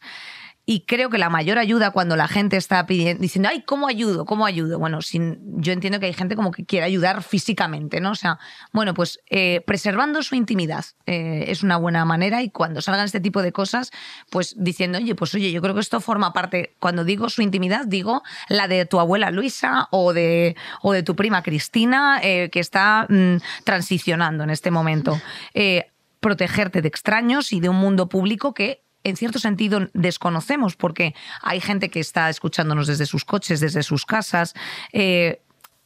Y 0.71 0.83
creo 0.83 1.11
que 1.11 1.19
la 1.19 1.31
mayor 1.31 1.59
ayuda 1.59 1.91
cuando 1.91 2.15
la 2.15 2.29
gente 2.29 2.57
está 2.57 2.87
pidiendo, 2.87 3.21
diciendo, 3.21 3.49
ay, 3.51 3.63
¿cómo 3.63 3.89
ayudo? 3.89 4.25
¿Cómo 4.25 4.47
ayudo? 4.47 4.79
Bueno, 4.79 5.03
sin, 5.03 5.41
yo 5.61 5.73
entiendo 5.73 5.99
que 5.99 6.07
hay 6.07 6.13
gente 6.13 6.37
como 6.37 6.53
que 6.53 6.65
quiere 6.65 6.87
ayudar 6.87 7.25
físicamente, 7.25 8.01
¿no? 8.01 8.13
O 8.13 8.15
sea, 8.15 8.39
bueno, 8.73 8.95
pues 8.95 9.19
eh, 9.31 9.65
preservando 9.67 10.23
su 10.23 10.37
intimidad 10.37 10.85
eh, 11.07 11.47
es 11.49 11.65
una 11.65 11.77
buena 11.77 12.05
manera 12.05 12.45
y 12.45 12.51
cuando 12.51 12.83
salgan 12.83 13.07
este 13.07 13.19
tipo 13.19 13.43
de 13.43 13.51
cosas, 13.51 13.91
pues 14.31 14.55
diciendo, 14.57 14.99
oye, 14.99 15.17
pues 15.17 15.35
oye, 15.35 15.51
yo 15.51 15.61
creo 15.61 15.75
que 15.75 15.81
esto 15.81 16.01
forma 16.01 16.33
parte, 16.33 16.77
cuando 16.79 17.03
digo 17.03 17.29
su 17.31 17.43
intimidad, 17.43 17.85
digo 17.87 18.23
la 18.49 18.69
de 18.69 18.87
tu 18.87 19.01
abuela 19.01 19.33
Luisa 19.33 19.89
o 19.91 20.13
de, 20.13 20.55
o 20.83 20.93
de 20.93 21.03
tu 21.03 21.17
prima 21.17 21.43
Cristina, 21.43 22.21
eh, 22.23 22.49
que 22.49 22.61
está 22.61 23.09
mm, 23.09 23.39
transicionando 23.65 24.45
en 24.45 24.51
este 24.51 24.71
momento. 24.71 25.21
protegerte 26.21 26.81
de 26.81 26.87
extraños 26.87 27.53
y 27.53 27.59
de 27.59 27.71
un 27.71 27.77
mundo 27.77 28.09
público 28.09 28.53
que 28.55 28.85
en 29.05 29.17
cierto 29.17 29.39
sentido 29.39 29.89
desconocemos, 29.95 30.77
porque 30.77 31.15
hay 31.43 31.61
gente 31.61 31.91
que 31.91 32.01
está 32.01 32.29
escuchándonos 32.29 32.87
desde 32.87 33.07
sus 33.07 33.25
coches, 33.25 33.61
desde 33.61 33.83
sus 33.83 34.07
casas. 34.07 34.55
Eh, 34.93 35.41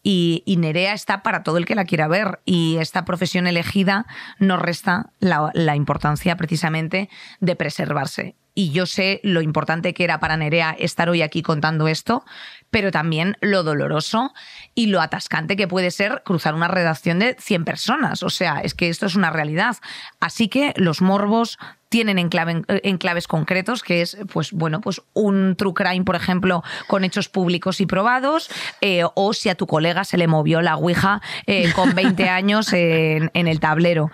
y, 0.07 0.57
Nerea 0.59 0.93
está 0.93 1.23
para 1.23 1.43
todo 1.43 1.57
el 1.57 1.65
que 1.65 1.75
la 1.75 1.87
quiera 1.87 2.09
ver. 2.09 2.41
Y 2.45 2.77
esta 2.77 3.05
profesión 3.07 3.47
elegida 3.47 4.07
nos 4.39 4.61
resta 4.61 5.11
la, 5.19 5.77
importancia 5.77 6.37
precisamente 6.37 7.09
de 7.41 7.57
preservarse. 7.57 8.37
Y 8.55 8.71
yo 8.71 8.87
sé 8.87 9.21
lo 9.25 9.43
importante 9.43 9.95
que 9.95 10.05
era 10.05 10.21
para 10.21 10.37
Nerea 10.37 10.77
estar 10.79 11.09
hoy 11.09 11.23
aquí 11.23 11.43
contando 11.43 11.89
esto, 11.89 12.25
pero 12.71 12.91
también 12.91 13.37
lo 13.41 13.63
doloroso 13.63 14.33
y 14.75 14.87
lo 14.87 15.01
atascante 15.01 15.57
que 15.57 15.69
puede 15.69 15.91
ser 15.91 16.23
cruzar 16.25 16.55
una 16.55 16.69
redacción 16.69 17.19
de 17.19 17.37
100 17.39 17.65
personas. 17.65 18.23
O 18.23 18.31
sea, 18.31 18.61
es 18.61 18.75
que 18.75 18.89
esto 18.89 19.07
es 19.07 19.17
una 19.17 19.31
realidad. 19.31 19.77
Así 20.21 20.49
que 20.49 20.73
los 20.77 21.03
morbos 21.03 21.59
tienen 21.95 22.19
enclaves 22.19 23.29
concretos, 23.29 23.85
que 23.85 24.03
es, 24.03 24.19
pues 24.33 24.51
bueno, 24.51 24.81
pues 24.81 25.01
un 25.13 25.55
true 25.57 25.75
crime, 25.75 26.05
por 26.05 26.17
ejemplo, 26.17 26.65
con 26.89 27.05
hechos 27.05 27.29
públicos 27.29 27.81
y 27.81 27.87
probados, 27.87 28.51
eh, 28.81 29.05
o 29.15 29.33
si 29.33 29.49
a 29.49 29.55
tu 29.55 29.69
colega 29.69 30.03
se 30.03 30.19
le 30.19 30.27
movió 30.27 30.61
la 30.61 30.77
ouija 30.77 31.23
eh, 31.47 31.73
con 31.73 31.95
20 31.95 32.29
años 32.29 32.73
en, 32.73 33.31
el 33.33 33.61
tablero. 33.61 34.11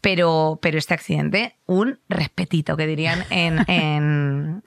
Pero, 0.00 0.58
pero, 0.62 0.78
este 0.78 0.94
accidente, 0.94 1.56
un 1.66 1.98
respetito, 2.08 2.76
que 2.76 2.86
dirían 2.86 3.24
en, 3.30 3.56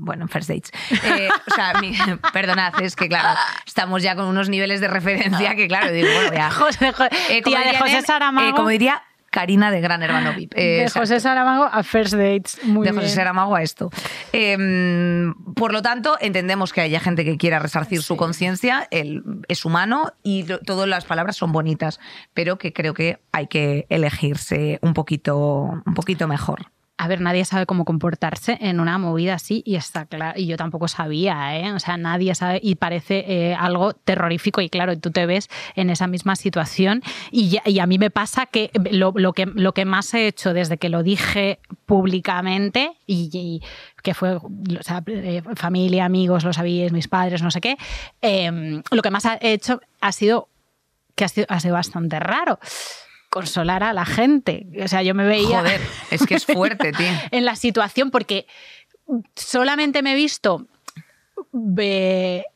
bueno, 0.00 0.24
en 0.24 0.28
First 0.28 0.50
Dates. 0.50 0.70
Eh, 0.90 1.28
o 1.50 1.54
sea, 1.54 1.72
perdonad, 2.32 2.80
es 2.82 2.94
que 2.94 3.08
claro, 3.08 3.38
estamos 3.66 4.02
ya 4.02 4.14
con 4.16 4.26
unos 4.26 4.48
niveles 4.48 4.80
de 4.80 4.88
referencia 4.88 5.54
que 5.54 5.66
claro, 5.66 5.90
digo, 5.90 6.08
bueno, 6.12 6.34
ya. 6.34 6.50
José, 6.58 6.92
tía 7.42 7.60
de 7.60 7.78
José 7.78 8.02
Saramago. 8.02 8.56
como 8.56 8.68
diría 8.68 9.02
Karina 9.30 9.70
de 9.70 9.80
Gran 9.80 10.02
Hermano 10.02 10.32
VIP. 10.34 10.54
de 10.54 10.90
José 10.92 11.20
Saramago 11.20 11.64
a 11.64 11.82
First 11.82 12.14
Dates. 12.14 12.58
Muy 12.64 12.86
de 12.86 12.92
José 12.92 13.08
Saramago 13.08 13.54
a 13.54 13.62
esto. 13.62 13.90
Em, 14.32 15.34
por 15.54 15.72
lo 15.72 15.82
tanto, 15.82 16.16
entendemos 16.20 16.72
que 16.72 16.80
haya 16.80 17.00
gente 17.00 17.24
que 17.24 17.36
quiera 17.36 17.58
resarcir 17.58 18.02
su 18.02 18.16
conciencia, 18.16 18.88
es 18.90 19.64
humano 19.64 20.12
y 20.22 20.44
todas 20.64 20.88
las 20.88 21.04
palabras 21.04 21.36
son 21.36 21.52
bonitas, 21.52 22.00
pero 22.34 22.58
que 22.58 22.72
creo 22.72 22.94
que 22.94 23.20
hay 23.32 23.46
que 23.46 23.86
elegirse 23.88 24.78
un 24.82 24.94
poquito, 24.94 25.36
un 25.84 25.94
poquito 25.94 26.26
mejor 26.26 26.66
a 26.98 27.06
ver, 27.06 27.20
nadie 27.20 27.44
sabe 27.44 27.64
cómo 27.64 27.84
comportarse 27.84 28.58
en 28.60 28.80
una 28.80 28.98
movida 28.98 29.34
así 29.34 29.62
y 29.64 29.76
está 29.76 30.04
claro, 30.04 30.38
y 30.38 30.46
yo 30.46 30.56
tampoco 30.56 30.88
sabía, 30.88 31.56
¿eh? 31.56 31.72
o 31.72 31.78
sea, 31.78 31.96
nadie 31.96 32.34
sabe 32.34 32.58
y 32.60 32.74
parece 32.74 33.24
eh, 33.28 33.54
algo 33.54 33.92
terrorífico 33.92 34.60
y 34.60 34.68
claro, 34.68 34.98
tú 34.98 35.12
te 35.12 35.24
ves 35.24 35.48
en 35.76 35.90
esa 35.90 36.08
misma 36.08 36.34
situación 36.34 37.02
y, 37.30 37.58
a 37.78 37.86
mí 37.86 37.98
me 37.98 38.10
pasa 38.10 38.46
que 38.46 38.72
lo, 38.90 39.12
que 39.32 39.84
más 39.84 40.12
he 40.14 40.26
hecho 40.26 40.52
desde 40.52 40.76
que 40.76 40.88
lo 40.88 41.04
dije 41.04 41.60
públicamente 41.86 42.92
y, 43.06 43.62
que 44.02 44.14
fue 44.14 44.34
o 44.34 44.42
sea, 44.80 45.02
eh, 45.06 45.42
familia, 45.54 46.04
amigos, 46.04 46.42
lo 46.42 46.52
sabíais, 46.52 46.92
mis 46.92 47.06
padres, 47.06 47.42
no 47.42 47.52
sé 47.52 47.60
qué, 47.60 47.76
em, 48.20 48.82
lo 48.90 49.02
que 49.02 49.10
más 49.10 49.24
he 49.24 49.52
hecho 49.52 49.80
ha 50.00 50.10
sido 50.10 50.48
que 51.14 51.24
ha 51.24 51.28
ha 51.48 51.60
sido 51.60 51.74
bastante 51.74 52.18
raro 52.18 52.58
consolar 53.30 53.82
a 53.82 53.92
la 53.92 54.04
gente. 54.04 54.66
O 54.82 54.88
sea, 54.88 55.02
yo 55.02 55.14
me 55.14 55.24
veía. 55.24 55.60
Joder, 55.60 55.80
es 56.10 56.26
que 56.26 56.34
es 56.34 56.46
fuerte, 56.46 56.92
tío. 56.92 57.06
en 57.30 57.44
la 57.44 57.56
situación, 57.56 58.10
porque 58.10 58.46
solamente 59.34 60.02
me 60.02 60.12
he 60.12 60.16
visto 60.16 60.66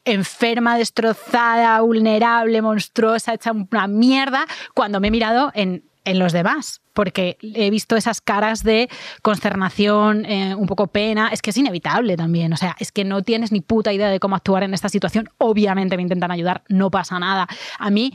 enferma, 0.05 0.77
destrozada, 0.77 1.81
vulnerable, 1.81 2.63
monstruosa, 2.63 3.35
hecha 3.35 3.53
una 3.53 3.87
mierda, 3.87 4.47
cuando 4.75 5.01
me 5.01 5.09
he 5.09 5.11
mirado 5.11 5.51
en, 5.55 5.85
los 6.05 6.33
demás. 6.33 6.81
Porque 6.93 7.39
he 7.41 7.71
visto 7.71 7.97
esas 7.97 8.21
caras 8.21 8.65
de 8.65 8.91
consternación, 9.23 10.27
eh, 10.27 10.55
un 10.55 10.67
poco 10.67 10.89
pena. 10.89 11.29
Es 11.29 11.41
que 11.41 11.51
es 11.51 11.57
inevitable 11.57 12.17
también. 12.17 12.53
O 12.53 12.57
sea, 12.57 12.77
es 12.81 12.93
que 12.93 13.05
no 13.05 13.23
tienes 13.23 13.51
ni 13.51 13.63
puta 13.63 13.93
idea 13.95 14.11
de 14.11 14.21
cómo 14.21 14.37
actuar 14.37 14.63
en 14.65 14.75
esta 14.75 14.91
situación. 14.91 15.31
Obviamente 15.39 15.97
me 15.97 16.03
intentan 16.03 16.31
ayudar, 16.31 16.65
no 16.69 16.91
pasa 16.91 17.19
nada. 17.19 17.49
A 17.79 17.89
mí 17.89 18.13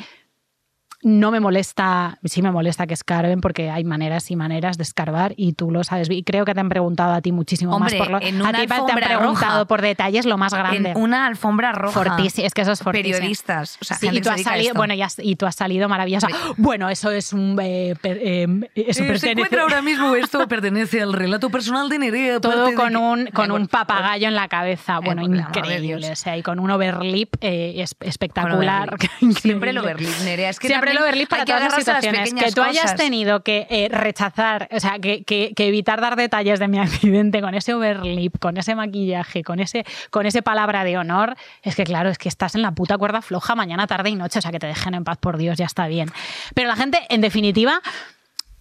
no 1.04 1.30
me 1.30 1.39
molesta, 1.39 2.18
sí 2.24 2.41
me 2.41 2.52
molesta 2.52 2.88
que 2.88 2.95
escarben 2.95 3.39
porque 3.39 3.70
hay 3.70 3.84
maneras 3.84 4.32
y 4.32 4.36
maneras 4.36 4.78
de 4.78 4.84
escarbar 4.84 5.34
y 5.38 5.54
tú 5.54 5.70
lo 5.70 5.84
sabes. 5.84 6.10
Y 6.10 6.24
creo 6.24 6.43
que 6.43 6.56
te 6.56 6.60
han 6.60 6.70
preguntado 6.70 7.14
a 7.14 7.22
ti 7.22 7.32
muchísimo 7.32 7.78
más 7.78 7.93
por 7.93 8.10
lo, 8.10 8.22
en 8.22 8.41
una 8.41 8.50
a 8.50 8.54
ti 8.54 8.68
te 8.68 8.74
han 8.74 9.00
preguntado 9.00 9.68
por 9.68 9.82
detalles 9.82 10.26
lo 10.26 10.38
más 10.38 10.54
grande. 10.54 10.91
En 10.91 10.98
una 10.98 11.28
alfombra 11.28 11.72
roja. 11.72 12.04
Fortísimo, 12.04 12.48
es 12.48 12.54
que 12.54 12.62
eso 12.62 12.72
es 12.72 12.80
fortísimo. 12.80 13.16
Periodistas, 13.16 13.78
o 13.80 13.86
sea, 13.86 13.98
y 14.02 14.22
tú 14.22 14.30
has 14.30 14.41
salido, 14.41 14.74
bueno, 14.74 14.93
y, 14.95 15.36
tú 15.36 15.45
has 15.45 15.56
salido 15.56 15.88
maravillosa. 15.88 16.28
Bueno, 16.58 16.89
eso 16.89 17.12
es 17.12 17.34
un 17.34 17.58
eh, 17.62 17.93
eh, 18.04 18.48
eso 18.74 19.04
eh, 19.04 19.20
Se 19.20 19.32
encuentra 19.32 19.62
ahora 19.62 19.82
mismo 19.82 20.16
esto 20.16 20.48
pertenece 20.48 21.02
al 21.02 21.14
relato 21.14 21.50
personal 21.50 21.88
de 21.89 22.00
Nerea. 22.00 22.39
Todo 22.41 22.74
con 22.74 22.95
un 22.95 23.28
con 23.28 23.52
un 23.52 23.68
papagayo 23.68 24.28
en 24.28 24.36
la 24.36 24.48
cabeza, 24.48 25.00
bueno, 25.00 25.22
increíble, 25.22 26.12
o 26.12 26.16
sea, 26.16 26.38
y 26.38 26.41
con 26.41 26.60
un 26.60 26.72
overlip 26.72 27.36
espectacular. 27.41 28.98
Siempre 29.41 29.70
el 29.70 29.78
overlip, 29.78 30.10
Nerea, 30.24 30.50
es 30.50 30.60
que 30.60 30.68
el 30.91 31.27
para 31.27 31.45
todas 31.45 31.63
las 31.63 31.75
situaciones. 31.75 32.33
que 32.33 32.51
tú 32.51 32.61
hayas 32.61 32.95
tenido 32.95 33.43
que 33.43 33.67
eh, 33.69 33.89
rechazar, 33.89 34.69
o 34.71 34.79
sea, 34.79 34.99
que, 34.99 35.23
que, 35.23 35.53
evitar 35.57 36.01
dar 36.01 36.15
detalles 36.15 36.59
de 36.59 36.67
mi 36.67 36.79
accidente 36.79 37.41
con 37.41 37.55
ese 37.55 37.73
overlip, 37.73 38.38
con 38.39 38.57
ese 38.57 38.75
maquillaje, 38.75 39.43
con 39.43 39.59
ese, 39.59 39.85
con 40.09 40.25
ese 40.25 40.41
palabra 40.41 40.83
de 40.83 40.97
honor, 40.97 41.35
es 41.63 41.75
que 41.75 41.83
claro, 41.83 42.09
es 42.09 42.17
que 42.17 42.29
estás 42.29 42.55
en 42.55 42.61
la 42.61 42.71
puta 42.71 42.97
cuerda 42.97 43.21
floja 43.21 43.55
mañana, 43.55 43.88
tarde 43.88 44.09
y 44.09 44.15
noche, 44.15 44.39
o 44.39 44.41
sea, 44.41 44.51
que 44.51 44.59
te 44.59 44.67
dejen 44.67 44.93
en 44.93 45.03
paz, 45.03 45.17
por 45.17 45.38
Dios, 45.38 45.57
ya 45.57 45.65
está 45.65 45.88
bien. 45.88 46.09
Pero 46.53 46.67
la 46.67 46.75
gente, 46.75 46.99
en 47.09 47.21
definitiva, 47.21 47.81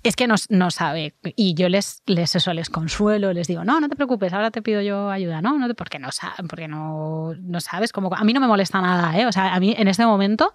es 0.07 0.15
que 0.15 0.27
no, 0.27 0.37
no, 0.51 0.71
sabe. 0.71 1.15
Y 1.35 1.55
yo 1.55 1.69
les, 1.69 2.03
les 2.07 2.37
eso, 2.37 2.53
les 2.53 2.71
consuelo, 2.71 3.33
les 3.33 3.49
digo, 3.49 3.65
no, 3.65 3.81
no 3.81 3.89
te 3.89 3.97
preocupes, 3.97 4.33
ahora 4.33 4.51
te 4.51 4.63
pido 4.63 4.81
yo 4.81 5.11
ayuda, 5.11 5.43
no, 5.43 5.59
no 5.59 5.75
porque 5.75 5.99
no, 5.99 6.11
porque 6.49 6.69
no, 6.69 7.35
no 7.41 7.61
sabes 7.61 7.93
cómo. 7.93 8.15
A 8.15 8.23
mí 8.23 8.33
no 8.33 8.41
me 8.41 8.47
molesta 8.47 8.81
nada, 8.81 9.19
¿eh? 9.19 9.27
O 9.27 9.33
sea, 9.33 9.55
a 9.55 9.61
mí 9.61 9.75
en 9.77 9.89
este 9.89 10.07
momento 10.07 10.53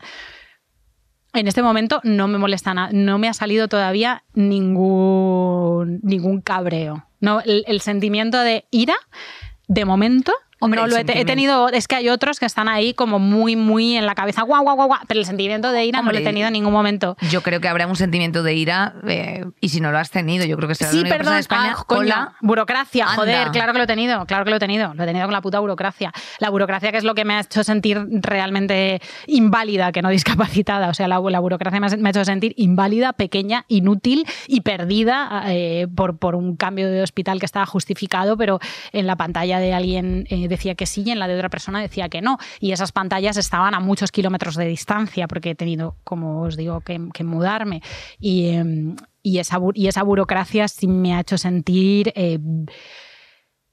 en 1.34 1.48
este 1.48 1.62
momento 1.62 2.02
no 2.04 2.28
me 2.28 2.38
molesta 2.38 2.74
nada, 2.74 2.90
no 2.92 3.18
me 3.18 3.28
ha 3.28 3.34
salido 3.34 3.68
todavía 3.68 4.24
ningún, 4.34 6.00
ningún 6.04 6.42
cabreo. 6.42 7.06
No, 7.20 7.42
el 7.42 7.82
sentimiento 7.82 8.40
de 8.40 8.66
ira, 8.72 8.96
de 9.68 9.86
momento, 9.86 10.34
Hombre, 10.64 10.80
no, 10.80 10.86
lo 10.86 10.95
he, 10.95 11.03
tenido, 11.03 11.70
es 11.70 11.88
que 11.88 11.95
hay 11.95 12.09
otros 12.09 12.39
que 12.39 12.45
están 12.45 12.70
ahí 12.70 12.93
como 12.93 13.18
muy, 13.18 13.55
muy 13.55 13.97
en 13.97 14.05
la 14.05 14.14
cabeza, 14.14 14.43
guau, 14.43 14.62
guau, 14.62 14.76
guau, 14.76 14.88
guau 14.89 14.99
pero 15.07 15.20
el 15.20 15.26
sentimiento 15.26 15.72
de 15.72 15.86
ira 15.86 16.03
no 16.03 16.12
lo 16.12 16.18
he 16.20 16.22
tenido 16.22 16.45
en 16.45 16.53
ningún 16.53 16.72
momento. 16.72 17.18
Yo 17.32 17.41
creo 17.41 17.59
que 17.59 17.68
habrá 17.68 17.88
un 17.88 17.95
sentimiento 17.95 18.43
de 18.43 18.53
ira 18.53 18.93
eh, 19.07 19.43
y 19.59 19.70
si 19.70 19.82
no 19.82 19.91
lo 19.91 19.97
has 19.97 20.12
tenido, 20.12 20.45
yo 20.45 20.57
creo 20.57 20.70
que 20.70 20.76
será 20.76 20.91
sí, 20.91 20.97
la 20.97 21.01
única 21.01 21.18
perdón, 21.18 21.34
en 21.34 21.39
España 21.39 21.76
ah, 21.76 21.84
con 21.88 22.07
la 22.07 22.36
burocracia, 22.41 23.07
joder, 23.07 23.49
claro 23.49 23.74
que 23.74 23.80
lo 23.80 23.86
he 23.86 23.88
tenido, 23.88 24.24
claro 24.28 24.43
que 24.43 24.51
lo 24.51 24.57
he 24.57 24.59
tenido, 24.59 24.93
lo 24.93 25.03
he 25.03 25.07
tenido 25.07 25.26
con 25.26 25.34
la 25.34 25.41
puta 25.41 25.59
burocracia. 25.59 26.14
La 26.38 26.51
burocracia 26.51 26.91
que 26.91 26.99
es 26.99 27.03
lo 27.03 27.16
que 27.16 27.26
me 27.26 27.34
ha 27.34 27.39
hecho 27.39 27.64
sentir 27.64 27.99
realmente 28.12 29.01
inválida, 29.26 29.91
que 29.91 30.03
no 30.03 30.09
discapacitada, 30.09 30.89
o 30.89 30.93
sea, 30.93 31.07
la, 31.07 31.18
burocracia 31.18 31.80
me 31.80 31.88
ha, 31.88 32.09
hecho 32.12 32.24
sentir 32.24 32.53
inválida, 32.55 33.14
pequeña, 33.14 33.66
inútil 33.68 34.28
y 34.47 34.62
perdida 34.62 35.43
eh, 35.47 35.88
por, 35.95 36.20
por 36.20 36.36
un 36.36 36.55
cambio 36.55 36.88
de 36.91 37.01
hospital 37.01 37.39
que 37.39 37.47
estaba 37.47 37.66
justificado, 37.66 38.38
pero 38.38 38.59
en 38.91 39.07
la 39.07 39.16
pantalla 39.16 39.59
de 39.59 39.74
alguien 39.74 40.28
eh, 40.30 40.51
decía 40.52 40.76
que 40.76 40.86
sí 40.86 41.02
y 41.04 41.10
en 41.10 41.18
la 41.18 41.28
de 41.28 41.36
otra 41.36 41.49
persona 41.49 41.82
decía 41.82 42.10
que 42.10 42.22
no. 42.22 42.38
Y 42.60 42.72
esas 42.72 42.91
pantallas 42.91 43.38
estaban 43.38 43.74
a 43.74 43.80
muchos 43.80 44.12
kilómetros 44.12 44.56
de 44.56 44.66
distancia 44.66 45.28
porque 45.28 45.52
he 45.52 45.56
tenido, 45.56 45.95
como 46.04 46.41
os 46.41 46.56
digo, 46.56 46.82
que, 46.82 46.99
mudarme. 47.24 47.82
Em, 48.20 48.95
y, 49.24 49.39
esa, 49.39 49.60
y 49.74 49.88
esa 49.88 50.04
burocracia 50.04 50.68
sí 50.68 50.88
me 50.88 51.16
ha 51.16 51.22
hecho 51.22 51.38
sentir... 51.38 52.14
Eh, 52.16 52.39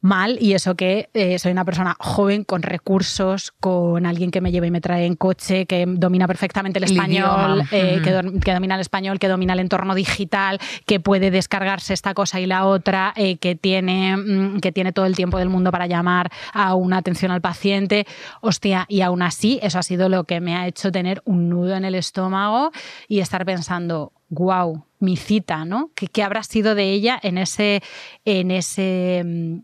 mal 0.00 0.38
y 0.40 0.54
eso 0.54 0.76
que 0.76 1.10
eh, 1.14 1.38
soy 1.38 1.52
una 1.52 1.64
persona 1.64 1.96
joven 1.98 2.44
con 2.44 2.62
recursos, 2.62 3.52
con 3.58 4.06
alguien 4.06 4.30
que 4.30 4.40
me 4.40 4.52
lleve 4.52 4.68
y 4.68 4.70
me 4.70 4.80
trae 4.80 5.06
en 5.06 5.16
coche, 5.16 5.66
que 5.66 5.84
domina 5.86 6.26
perfectamente 6.26 6.78
el 6.78 6.84
español, 6.84 7.64
eh, 7.72 8.00
que, 8.04 8.52
domina 8.52 8.76
el 8.76 8.80
español, 8.80 9.18
que 9.18 9.28
domina 9.28 9.54
el 9.54 9.60
entorno 9.60 9.94
digital, 9.94 10.60
que 10.86 11.00
puede 11.00 11.30
descargarse 11.30 11.94
esta 11.94 12.14
cosa 12.14 12.40
y 12.40 12.46
la 12.46 12.66
otra, 12.66 13.12
eh, 13.16 13.38
que, 13.38 13.56
tiene, 13.56 14.16
mm, 14.16 14.60
que 14.60 14.70
tiene 14.70 14.92
todo 14.92 15.06
el 15.06 15.16
tiempo 15.16 15.38
del 15.38 15.48
mundo 15.48 15.72
para 15.72 15.86
llamar 15.86 16.30
a 16.52 16.74
una 16.74 16.98
atención 16.98 17.32
al 17.32 17.40
paciente. 17.40 18.06
Hostia, 18.40 18.86
y 18.88 19.00
aún 19.00 19.22
así 19.22 19.58
eso 19.62 19.78
ha 19.78 19.82
sido 19.82 20.08
lo 20.08 20.24
que 20.24 20.40
me 20.40 20.54
ha 20.54 20.68
hecho 20.68 20.92
tener 20.92 21.22
un 21.24 21.48
nudo 21.48 21.74
en 21.74 21.84
el 21.84 21.96
estómago 21.96 22.70
y 23.08 23.18
estar 23.18 23.44
pensando, 23.44 24.12
wow, 24.28 24.84
mi 25.00 25.16
cita, 25.16 25.64
¿no? 25.64 25.90
¿Qué, 25.96 26.06
qué 26.06 26.22
habrá 26.22 26.42
sido 26.44 26.74
de 26.74 26.92
ella 26.92 27.18
en 27.22 27.38
ese, 27.38 27.82
en 28.24 28.50
ese 28.50 29.22
mm, 29.24 29.58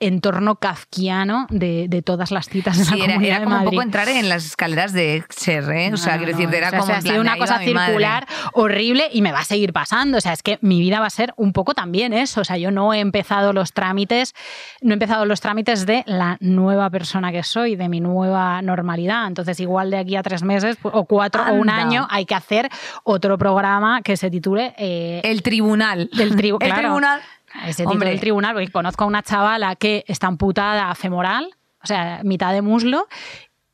entorno 0.00 0.56
kafkiano 0.56 1.46
de, 1.50 1.86
de, 1.88 2.02
todas 2.02 2.30
las 2.30 2.48
citas 2.48 2.76
de 2.78 2.84
la 2.84 3.04
era, 3.04 3.14
Comunidad 3.14 3.36
era 3.36 3.44
como 3.44 3.58
un 3.58 3.64
poco 3.64 3.82
entrar 3.82 4.08
en 4.08 4.28
las 4.28 4.44
escaleras 4.44 4.92
de 4.92 5.16
Exer, 5.16 5.70
¿eh? 5.70 5.90
O 5.92 5.96
sea, 5.96 6.16
quiero 6.16 6.32
decir, 6.36 6.52
era 6.54 6.70
como. 6.70 6.92
ha 6.92 7.00
sido 7.00 7.20
una 7.20 7.36
cosa 7.36 7.58
circular 7.58 8.26
horrible 8.52 9.08
y 9.12 9.22
me 9.22 9.32
va 9.32 9.40
a 9.40 9.44
seguir 9.44 9.72
pasando. 9.72 10.18
O 10.18 10.20
sea, 10.20 10.32
es 10.32 10.42
que 10.42 10.58
mi 10.60 10.80
vida 10.80 11.00
va 11.00 11.06
a 11.06 11.10
ser 11.10 11.32
un 11.36 11.52
poco 11.52 11.74
también 11.74 12.12
eso. 12.12 12.40
O 12.40 12.44
sea, 12.44 12.58
yo 12.58 12.70
no 12.70 12.92
he 12.92 13.00
empezado 13.00 13.52
los 13.52 13.72
trámites, 13.72 14.34
no 14.82 14.90
he 14.90 14.94
empezado 14.94 15.24
los 15.24 15.40
trámites 15.40 15.86
de 15.86 16.02
la 16.06 16.36
nueva 16.40 16.90
persona 16.90 17.32
que 17.32 17.42
soy, 17.42 17.76
de 17.76 17.88
mi 17.88 18.00
nueva 18.00 18.60
normalidad. 18.62 19.26
Entonces, 19.26 19.60
igual 19.60 19.90
de 19.90 19.98
aquí 19.98 20.16
a 20.16 20.22
tres 20.22 20.42
meses 20.42 20.76
o 20.82 21.04
cuatro 21.04 21.44
o 21.44 21.54
un 21.54 21.70
año 21.70 22.06
hay 22.10 22.26
que 22.26 22.34
hacer 22.34 22.68
otro 23.04 23.38
programa 23.38 24.02
que 24.02 24.16
se 24.16 24.30
titule. 24.30 24.74
Eh, 24.76 25.20
el 25.24 25.42
Tribunal. 25.42 26.10
Del 26.12 26.36
tribu 26.36 26.58
el 26.60 26.74
Tribunal 26.74 27.20
ese 27.66 27.86
tipo 27.86 28.04
del 28.04 28.20
tribunal, 28.20 28.54
porque 28.54 28.70
conozco 28.70 29.04
a 29.04 29.06
una 29.06 29.22
chavala 29.22 29.76
que 29.76 30.04
está 30.06 30.26
amputada 30.26 30.94
femoral, 30.94 31.48
o 31.82 31.86
sea, 31.86 32.20
mitad 32.24 32.52
de 32.52 32.62
muslo, 32.62 33.06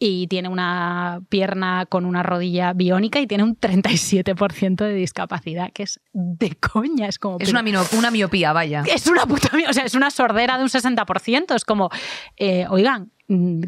y 0.02 0.28
tiene 0.28 0.48
una 0.48 1.20
pierna 1.28 1.84
con 1.86 2.06
una 2.06 2.22
rodilla 2.22 2.72
biónica 2.72 3.20
y 3.20 3.26
tiene 3.26 3.44
un 3.44 3.54
37% 3.54 4.76
de 4.76 4.94
discapacidad, 4.94 5.70
que 5.72 5.82
es 5.82 6.00
de 6.14 6.56
coña. 6.56 7.06
Es 7.06 7.18
como. 7.18 7.36
Es 7.38 7.50
una, 7.50 7.62
una, 7.92 8.10
miopía, 8.10 8.54
vaya. 8.54 8.82
Es 8.92 9.06
una 9.06 9.26
puta. 9.26 9.50
O 9.68 9.72
sea, 9.74 9.84
es 9.84 9.94
una 9.94 10.10
sordera 10.10 10.56
de 10.56 10.62
un 10.62 10.70
60%. 10.70 11.54
Es 11.54 11.66
como, 11.66 11.90
eh, 12.38 12.64
oigan, 12.70 13.10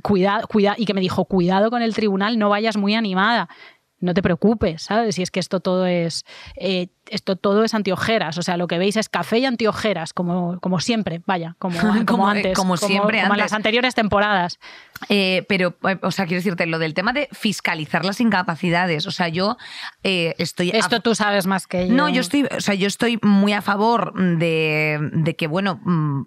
cuidado, 0.02 0.44
mm, 0.44 0.46
cuidado. 0.48 0.76
Y 0.78 0.86
que 0.86 0.94
me 0.94 1.02
dijo, 1.02 1.26
cuidado 1.26 1.70
con 1.70 1.82
el 1.82 1.94
tribunal, 1.94 2.38
no 2.38 2.48
vayas 2.48 2.78
muy 2.78 2.94
animada 2.94 3.50
no 4.02 4.14
te 4.14 4.22
preocupes, 4.22 4.82
¿sabes? 4.82 5.14
Si 5.14 5.22
es 5.22 5.30
que 5.30 5.40
esto 5.40 5.60
todo 5.60 5.86
es 5.86 6.24
eh, 6.56 6.88
esto 7.08 7.36
todo 7.36 7.64
es 7.64 7.74
antiojeras, 7.74 8.36
o 8.36 8.42
sea, 8.42 8.56
lo 8.56 8.66
que 8.66 8.78
veis 8.78 8.96
es 8.96 9.08
café 9.08 9.38
y 9.38 9.46
antiojeras, 9.46 10.12
como, 10.12 10.58
como 10.60 10.80
siempre, 10.80 11.22
vaya, 11.26 11.56
como, 11.58 11.78
como, 12.06 12.28
eh, 12.28 12.36
antes, 12.36 12.56
como, 12.56 12.76
siempre, 12.76 13.22
como 13.22 13.34
en 13.34 13.40
las 13.40 13.52
anteriores 13.52 13.94
temporadas. 13.94 14.58
Eh, 15.08 15.44
pero, 15.48 15.76
o 16.02 16.10
sea, 16.10 16.26
quiero 16.26 16.40
decirte, 16.40 16.66
lo 16.66 16.78
del 16.78 16.94
tema 16.94 17.12
de 17.12 17.28
fiscalizar 17.32 18.04
las 18.04 18.20
incapacidades, 18.20 19.06
o 19.06 19.10
sea, 19.10 19.28
yo 19.28 19.56
estoy... 20.02 20.70
Esto 20.70 21.00
tú 21.00 21.14
sabes 21.14 21.46
más 21.46 21.66
que 21.66 21.88
yo. 21.88 21.94
No, 21.94 22.08
yo 22.08 22.20
estoy, 22.20 22.46
o 22.56 22.60
sea, 22.60 22.74
yo 22.74 22.86
estoy 22.86 23.18
muy 23.22 23.52
a 23.52 23.62
favor 23.62 24.14
de, 24.38 24.98
de 25.12 25.36
que, 25.36 25.46
bueno, 25.46 25.80
mm, 25.84 26.22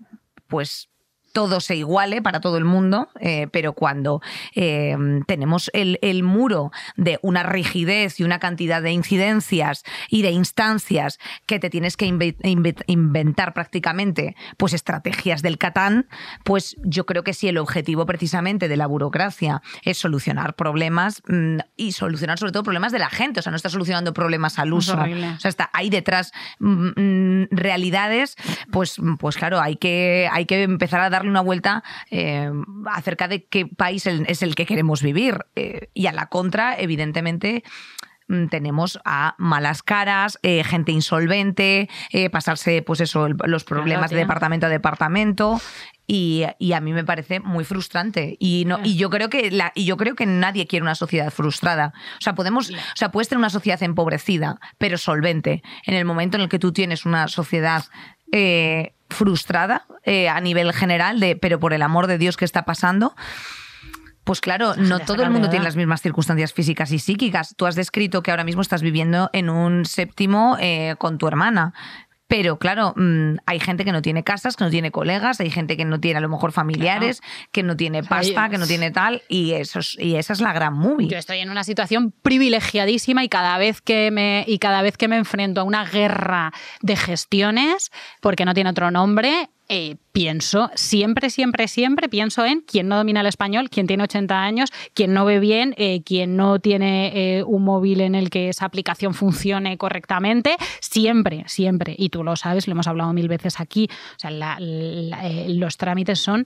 pues 0.47 0.89
todo 1.35 1.59
se 1.59 1.75
iguale 1.75 2.21
para 2.21 2.39
todo 2.39 2.57
el 2.57 2.63
mundo, 2.63 3.09
eh, 3.19 3.47
pero 3.51 3.73
cuando 3.73 4.21
eh, 4.55 4.95
tenemos 5.27 5.69
el, 5.73 6.23
muro 6.23 6.71
de 6.95 7.19
una 7.23 7.43
rigidez 7.43 8.21
y 8.21 8.23
una 8.23 8.39
cantidad 8.39 8.81
de 8.81 8.91
incidencias 8.91 9.83
y 10.09 10.21
de 10.21 10.31
instancias 10.31 11.19
que 11.45 11.59
te 11.59 11.69
tienes 11.69 11.97
que 11.97 12.05
inventar 12.05 13.53
prácticamente, 13.53 14.37
pues 14.55 14.71
estrategias 14.71 15.41
del 15.41 15.57
Catán, 15.57 16.07
pues 16.45 16.77
yo 16.83 17.05
creo 17.05 17.25
que 17.25 17.33
si 17.33 17.49
el 17.49 17.57
objetivo 17.57 18.05
precisamente 18.05 18.69
de 18.69 18.77
la 18.77 18.87
burocracia 18.87 19.61
es 19.83 19.97
solucionar 19.97 20.55
problemas 20.55 21.21
mm, 21.27 21.57
y 21.75 21.91
solucionar 21.91 22.39
sobre 22.39 22.53
todo 22.53 22.63
problemas 22.63 22.93
de 22.93 22.99
la 22.99 23.09
gente, 23.09 23.41
o 23.41 23.43
sea, 23.43 23.51
no 23.51 23.57
está 23.57 23.69
solucionando 23.69 24.13
problemas 24.13 24.57
al 24.57 24.71
uso. 24.71 24.93
O 24.93 25.39
sea, 25.39 25.49
está 25.49 25.69
ahí 25.73 25.89
detrás 25.89 26.31
mm, 26.59 26.91
mm, 26.95 27.47
realidades, 27.51 28.37
pues, 28.71 28.95
pues 29.19 29.35
claro, 29.35 29.59
hay 29.59 29.75
que, 29.75 30.29
hay 30.31 30.45
que 30.45 30.63
empezar 30.63 31.01
a 31.01 31.09
dar 31.09 31.24
una 31.27 31.41
vuelta 31.41 31.83
eh, 32.09 32.51
acerca 32.85 33.27
de 33.27 33.45
qué 33.45 33.65
país 33.65 34.05
es 34.07 34.41
el 34.41 34.55
que 34.55 34.65
queremos 34.65 35.01
vivir. 35.01 35.45
Eh, 35.55 35.89
y 35.93 36.07
a 36.07 36.11
la 36.11 36.27
contra, 36.27 36.77
evidentemente, 36.77 37.63
mm, 38.27 38.47
tenemos 38.47 38.99
a 39.05 39.35
malas 39.37 39.83
caras, 39.83 40.39
eh, 40.43 40.63
gente 40.63 40.91
insolvente, 40.91 41.89
pasarse, 42.31 42.81
pues 42.81 43.01
eso, 43.01 43.27
los 43.29 43.63
problemas 43.63 44.11
de 44.11 44.17
departamento 44.17 44.65
a 44.65 44.69
departamento. 44.69 45.59
Y, 46.07 46.43
a 46.43 46.81
mí 46.81 46.93
me 46.93 47.03
parece 47.03 47.39
muy 47.39 47.65
frustrante. 47.65 48.37
Y, 48.39 48.65
no, 48.65 48.79
y, 48.83 48.95
yo 48.95 49.09
creo 49.09 49.29
que 49.29 49.49
la, 49.49 49.71
y 49.73 49.85
yo 49.85 49.97
creo 49.97 50.15
que 50.15 50.27
nadie 50.27 50.67
quiere 50.67 50.83
una 50.83 50.93
sociedad 50.93 51.31
frustrada. 51.31 51.93
O 52.19 52.21
sea, 52.21 52.35
podemos, 52.35 52.69
o 52.69 52.95
sea, 52.95 53.11
puedes 53.11 53.27
tener 53.27 53.39
una 53.39 53.49
sociedad 53.49 53.81
empobrecida, 53.81 54.59
pero 54.77 54.99
solvente. 54.99 55.63
En 55.83 55.95
el 55.95 56.05
momento 56.05 56.37
en 56.37 56.43
el 56.43 56.49
que 56.49 56.59
tú 56.59 56.71
tienes 56.73 57.05
una 57.05 57.27
sociedad 57.27 57.85
frustrada 59.09 59.85
eh, 60.03 60.29
a 60.29 60.39
nivel 60.41 60.73
general 60.73 61.19
de, 61.19 61.35
pero 61.35 61.59
por 61.59 61.73
el 61.73 61.81
amor 61.81 62.07
de 62.07 62.17
Dios, 62.17 62.37
¿qué 62.37 62.45
está 62.45 62.65
pasando? 62.65 63.15
Pues 64.25 64.41
claro, 64.41 64.75
no 64.75 64.99
todo 64.99 65.21
el 65.21 65.29
mundo 65.29 65.51
tiene 65.51 65.63
las 65.63 65.75
mismas 65.75 66.01
circunstancias 66.01 66.51
físicas 66.51 66.91
y 66.91 66.97
psíquicas. 66.97 67.53
Tú 67.55 67.67
has 67.67 67.75
descrito 67.75 68.23
que 68.23 68.31
ahora 68.31 68.43
mismo 68.43 68.63
estás 68.63 68.81
viviendo 68.81 69.29
en 69.33 69.51
un 69.51 69.85
séptimo 69.85 70.57
eh, 70.59 70.95
con 70.97 71.19
tu 71.19 71.27
hermana. 71.27 71.75
Pero 72.27 72.57
claro, 72.57 72.93
mm, 72.95 73.37
hay 73.45 73.59
gente 73.59 73.85
que 73.85 73.91
no 73.91 74.01
tiene 74.01 74.23
casas, 74.23 74.55
que 74.55 74.63
no 74.63 74.71
tiene 74.71 74.91
colegas, 74.91 75.39
hay 75.39 75.51
gente 75.51 75.77
que 75.77 75.85
no 75.85 75.99
tiene 75.99 76.17
a 76.17 76.21
lo 76.21 76.29
mejor 76.29 76.51
familiares, 76.51 77.21
que 77.51 77.61
no 77.61 77.77
tiene 77.77 78.03
pasta, 78.03 78.49
que 78.49 78.57
no 78.57 78.65
tiene 78.65 78.89
tal, 78.91 79.21
y, 79.29 79.53
eso 79.53 79.79
y 79.99 80.15
esa 80.15 80.33
es 80.33 80.41
la 80.41 80.51
gran 80.51 80.73
movie. 80.73 81.07
Yo 81.07 81.17
estoy 81.17 81.39
en 81.39 81.51
una 81.51 81.63
situación 81.63 82.13
privilegiadísima 82.23 83.23
y 83.23 83.29
cada 83.29 83.57
vez 83.59 83.81
que 83.81 84.09
me, 84.09 84.43
y 84.47 84.57
cada 84.57 84.81
vez 84.81 84.97
que 84.97 85.07
me 85.07 85.17
enfrento 85.17 85.61
a 85.61 85.63
una 85.63 85.85
guerra 85.85 86.51
de 86.81 86.95
gestiones, 86.95 87.91
porque 88.21 88.45
no 88.45 88.53
tiene 88.55 88.71
otro 88.71 88.89
nombre, 88.89 89.49
eh, 89.67 89.95
pienso, 90.11 90.69
siempre, 90.75 91.29
siempre, 91.29 91.67
siempre 91.67 92.07
pienso 92.07 92.45
en 92.45 92.61
quien 92.61 92.87
no 92.87 92.97
domina 92.97 93.21
el 93.21 93.27
español, 93.27 93.69
quien 93.69 93.87
tiene 93.87 94.03
80 94.03 94.43
años, 94.43 94.69
quien 94.93 95.13
no 95.13 95.25
ve 95.25 95.39
bien, 95.39 95.73
eh, 95.77 96.03
quien 96.03 96.37
no 96.37 96.59
tiene 96.59 97.39
eh, 97.39 97.43
un 97.43 97.63
móvil 97.63 98.01
en 98.01 98.15
el 98.15 98.29
que 98.29 98.49
esa 98.49 98.65
aplicación 98.65 99.13
funcione 99.13 99.77
correctamente, 99.77 100.55
siempre, 100.79 101.43
siempre. 101.47 101.95
Y 101.97 102.09
tú 102.09 102.23
lo 102.23 102.35
sabes, 102.35 102.67
lo 102.67 102.73
hemos 102.73 102.87
hablado 102.87 103.11
mil 103.13 103.27
veces 103.27 103.59
aquí, 103.59 103.89
o 103.91 104.19
sea, 104.19 104.57
los 105.49 105.77
trámites 105.77 106.19
son 106.19 106.45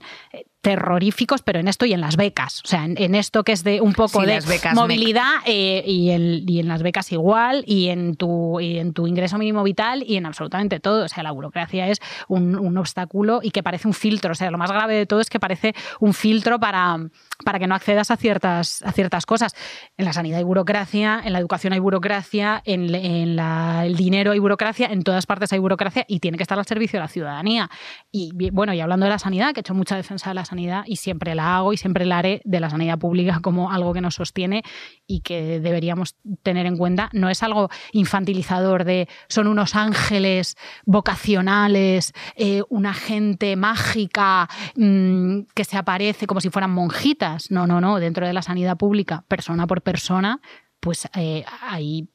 terroríficos, 0.60 1.42
pero 1.42 1.58
en 1.58 1.68
esto 1.68 1.86
y 1.86 1.92
en 1.92 2.00
las 2.00 2.16
becas. 2.16 2.60
O 2.64 2.68
sea, 2.68 2.84
en, 2.84 3.14
esto 3.14 3.44
que 3.44 3.52
es 3.52 3.64
de 3.64 3.80
un 3.80 3.94
poco 3.94 4.22
de 4.22 4.40
movilidad 4.74 5.46
y, 5.46 6.10
en, 6.10 6.48
y, 6.48 6.60
en, 6.60 6.68
las 6.68 6.82
becas 6.82 7.10
igual, 7.12 7.64
y 7.66 7.88
en, 7.88 8.16
tu, 8.16 8.60
y 8.60 8.78
en 8.78 8.92
tu 8.92 9.06
ingreso 9.06 9.38
mínimo 9.38 9.62
vital 9.62 10.04
y 10.06 10.16
en 10.16 10.26
absolutamente 10.26 10.78
todo. 10.78 11.04
O 11.04 11.08
sea, 11.08 11.22
la 11.22 11.32
burocracia 11.32 11.88
es 11.88 11.98
un, 12.28 12.58
un 12.58 12.76
obstáculo 12.76 13.40
y 13.42 13.50
que 13.50 13.62
parece 13.62 13.88
un 13.88 13.94
filtro. 13.94 14.32
O 14.32 14.34
sea, 14.34 14.50
lo 14.50 14.58
más 14.58 14.70
grave 14.70 14.94
de 14.94 15.06
todo 15.06 15.20
es 15.20 15.30
que 15.30 15.40
parece 15.40 15.74
un 15.98 16.12
filtro 16.12 16.60
para, 16.60 16.98
para 17.44 17.58
que 17.58 17.66
no 17.66 17.74
accedas 17.74 18.10
a 18.10 18.16
ciertas, 18.16 18.82
a 18.82 18.92
ciertas 18.92 19.24
cosas. 19.24 19.54
En 19.96 20.04
la 20.04 20.12
sanidad 20.12 20.38
hay 20.38 20.44
burocracia, 20.44 21.22
en 21.24 21.32
la 21.32 21.38
educación 21.38 21.72
hay 21.72 21.78
burocracia, 21.78 22.62
en, 22.66 22.94
en 22.94 23.36
la, 23.36 23.86
el 23.86 23.96
dinero 23.96 24.32
hay 24.32 24.38
burocracia, 24.38 24.88
en 24.88 25.02
todas 25.04 25.24
partes 25.24 25.52
hay 25.54 25.58
burocracia 25.58 26.04
y 26.06 26.20
tiene 26.20 26.36
que 26.36 26.42
estar 26.42 26.58
al 26.58 26.66
servicio 26.66 26.98
de 26.98 27.04
la 27.04 27.08
ciudadanía. 27.08 27.70
Y 28.12 28.50
bueno, 28.50 28.74
y 28.74 28.80
hablando 28.80 29.06
de 29.06 29.10
la 29.10 29.18
sanidad, 29.18 29.54
que 29.54 29.60
he 29.60 29.62
hecho 29.62 29.74
mucha 29.74 29.96
defensa 29.96 30.30
de 30.30 30.34
la 30.34 30.44
sanidad 30.50 30.84
y 30.86 30.96
siempre 30.96 31.34
la 31.34 31.56
hago 31.56 31.72
y 31.72 31.76
siempre 31.76 32.04
la 32.04 32.18
haré 32.18 32.42
de 32.44 32.60
la 32.60 32.70
sanidad 32.70 32.98
pública 32.98 33.40
como 33.42 33.70
algo 33.70 33.92
que 33.94 34.00
nos 34.00 34.16
sostiene 34.16 34.62
y 35.06 35.20
que 35.20 35.60
deberíamos 35.60 36.16
tener 36.42 36.66
en 36.66 36.76
cuenta, 36.76 37.08
no 37.12 37.28
es 37.28 37.42
algo 37.42 37.70
infantilizador 37.92 38.84
de 38.84 39.08
son 39.28 39.46
unos 39.46 39.74
ángeles 39.74 40.56
vocacionales, 40.84 42.12
eh, 42.36 42.62
una 42.68 42.94
gente 42.94 43.56
mágica 43.56 44.48
mmm, 44.76 45.40
que 45.54 45.64
se 45.64 45.76
aparece 45.76 46.26
como 46.26 46.40
si 46.40 46.50
fueran 46.50 46.70
monjitas. 46.70 47.50
No, 47.50 47.66
no, 47.66 47.80
no, 47.80 47.98
dentro 47.98 48.26
de 48.26 48.32
la 48.32 48.42
sanidad 48.42 48.76
pública, 48.76 49.24
persona 49.28 49.66
por 49.66 49.82
persona, 49.82 50.40
pues 50.80 51.08
eh, 51.14 51.44
hay 51.62 52.08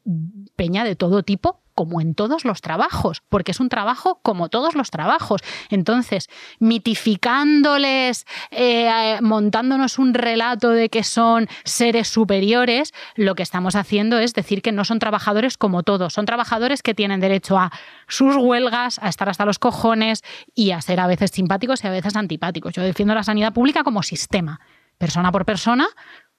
peña 0.56 0.84
de 0.84 0.96
todo 0.96 1.24
tipo 1.24 1.65
como 1.76 2.02
en 2.02 2.16
todos 2.16 2.46
los 2.46 2.62
trabajos, 2.62 3.22
porque 3.30 3.52
es 3.52 3.60
un 3.60 3.70
trabajo 3.70 4.20
como 4.24 4.50
todos 4.50 4.76
los 4.76 4.90
trabajos. 4.90 5.42
Entonces, 5.70 6.28
mitificándoles, 6.60 8.26
eh, 8.52 9.20
montándonos 9.22 10.00
un 10.00 10.14
relato 10.14 10.70
de 10.72 10.90
que 10.90 11.04
son 11.04 11.48
seres 11.66 12.08
superiores, 12.08 12.94
lo 13.16 13.36
que 13.36 13.44
estamos 13.44 13.76
haciendo 13.76 14.18
es 14.20 14.34
decir 14.34 14.62
que 14.62 14.72
no 14.72 14.86
son 14.86 15.00
trabajadores 15.00 15.58
como 15.58 15.84
todos, 15.84 16.14
son 16.14 16.26
trabajadores 16.26 16.82
que 16.82 16.94
tienen 16.94 17.20
derecho 17.20 17.58
a 17.58 17.72
sus 18.08 18.36
huelgas, 18.38 19.00
a 19.00 19.10
estar 19.10 19.30
hasta 19.30 19.46
los 19.46 19.60
cojones 19.60 20.24
y 20.54 20.72
a 20.72 20.82
ser 20.82 21.00
a 21.00 21.08
veces 21.08 21.32
simpáticos 21.32 21.84
y 21.84 21.88
a 21.88 21.92
veces 21.92 22.16
antipáticos. 22.16 22.74
Yo 22.74 22.84
defiendo 22.84 23.14
la 23.14 23.24
sanidad 23.24 23.54
pública 23.54 23.84
como 23.84 24.02
sistema, 24.02 24.62
persona 24.98 25.32
por 25.32 25.46
persona, 25.46 25.88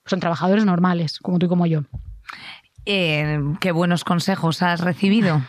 son 0.07 0.20
trabajadores 0.20 0.64
normales, 0.64 1.18
como 1.18 1.39
tú 1.39 1.47
y 1.47 1.49
como 1.49 1.66
yo. 1.66 1.82
Eh, 2.87 3.41
¿Qué 3.61 3.72
buenos 3.72 4.05
consejos 4.05 4.62
has 4.62 4.80
recibido? 4.80 5.43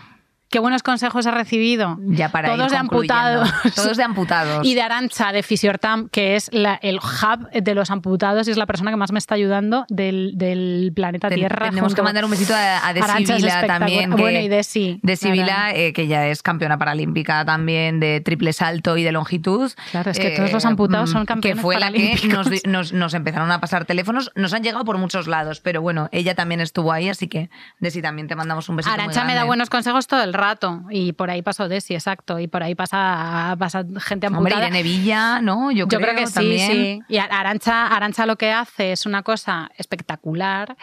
Qué 0.49 0.59
buenos 0.59 0.83
consejos 0.83 1.25
he 1.25 1.31
recibido. 1.31 1.97
Ya 2.01 2.29
para 2.29 2.49
Todos 2.55 2.71
de 2.71 2.77
amputados. 2.77 3.49
Todos 3.75 3.97
de 3.97 4.03
amputados. 4.03 4.65
Y 4.65 4.75
de 4.75 4.81
Arancha, 4.81 5.31
de 5.31 5.43
Fisiortam, 5.43 6.09
que 6.09 6.35
es 6.35 6.49
la- 6.53 6.79
el 6.81 6.97
hub 6.97 7.49
de 7.51 7.75
los 7.75 7.91
amputados 7.91 8.47
y 8.47 8.51
es 8.51 8.57
la 8.57 8.65
persona 8.65 8.91
que 8.91 8.97
más 8.97 9.11
me 9.11 9.19
está 9.19 9.35
ayudando 9.35 9.85
del, 9.89 10.33
del 10.35 10.91
planeta 10.95 11.29
Tierra. 11.29 11.69
Tenemos 11.69 11.93
que 11.95 12.01
mandar 12.01 12.25
un 12.25 12.31
besito 12.31 12.53
a, 12.53 12.85
a 12.87 12.91
es 12.91 13.67
también. 13.67 14.11
que- 14.15 14.21
Bueno, 14.21 14.39
y 14.39 14.47
Desi, 14.47 14.99
Desi 15.03 15.31
claro. 15.31 15.41
Vila, 15.41 15.71
eh, 15.73 15.93
que 15.93 16.07
ya 16.07 16.27
es 16.27 16.41
campeona 16.41 16.77
paralímpica 16.77 17.43
también 17.45 17.99
de 17.99 18.21
triple 18.21 18.53
salto 18.53 18.97
y 18.97 19.03
de 19.03 19.11
longitud. 19.11 19.71
Claro, 19.91 20.11
es 20.11 20.19
que 20.19 20.31
todos 20.31 20.51
los 20.51 20.65
amputados 20.65 21.09
son 21.09 21.23
mm, 21.23 21.25
campeones 21.25 21.57
Que 21.57 21.61
fue 21.61 21.79
la 21.79 21.91
que 21.91 22.15
nos, 22.27 22.49
nos, 22.65 22.93
nos 22.93 23.13
empezaron 23.13 23.51
a 23.51 23.59
pasar 23.59 23.85
teléfonos. 23.85 24.31
Nos 24.35 24.53
han 24.53 24.63
llegado 24.63 24.85
por 24.85 24.97
muchos 24.97 25.27
lados, 25.27 25.59
pero 25.61 25.81
bueno, 25.81 26.09
ella 26.11 26.35
también 26.35 26.61
estuvo 26.61 26.91
ahí, 26.91 27.09
así 27.09 27.27
que 27.27 27.49
Desi 27.79 28.01
también 28.01 28.27
te 28.27 28.35
mandamos 28.35 28.69
un 28.69 28.77
besito. 28.77 28.93
Arancha 28.93 29.23
me 29.23 29.35
da 29.35 29.43
buenos 29.43 29.69
consejos 29.69 30.07
todo 30.07 30.23
el 30.23 30.33
rato 30.38 30.83
y 30.89 31.11
por 31.13 31.29
ahí 31.29 31.41
pasó 31.41 31.67
Desi, 31.67 31.93
exacto, 31.93 32.39
y 32.39 32.47
por 32.47 32.63
ahí 32.63 32.75
pasa, 32.75 33.55
pasa 33.59 33.83
gente 33.99 34.27
Hombre, 34.27 34.53
amputada. 34.53 34.67
Irene 34.67 34.83
Villa, 34.83 35.41
¿no? 35.41 35.71
Yo, 35.71 35.88
Yo 35.88 35.99
creo, 35.99 36.15
que 36.15 36.27
sí, 36.27 36.33
también. 36.33 36.71
sí. 36.71 36.99
Y 37.09 37.17
Arancha, 37.17 37.88
Arancha 37.88 38.25
lo 38.25 38.38
que 38.38 38.51
hace 38.51 38.91
es 38.93 39.05
una 39.05 39.23
cosa 39.23 39.69
espectacular 39.77 40.77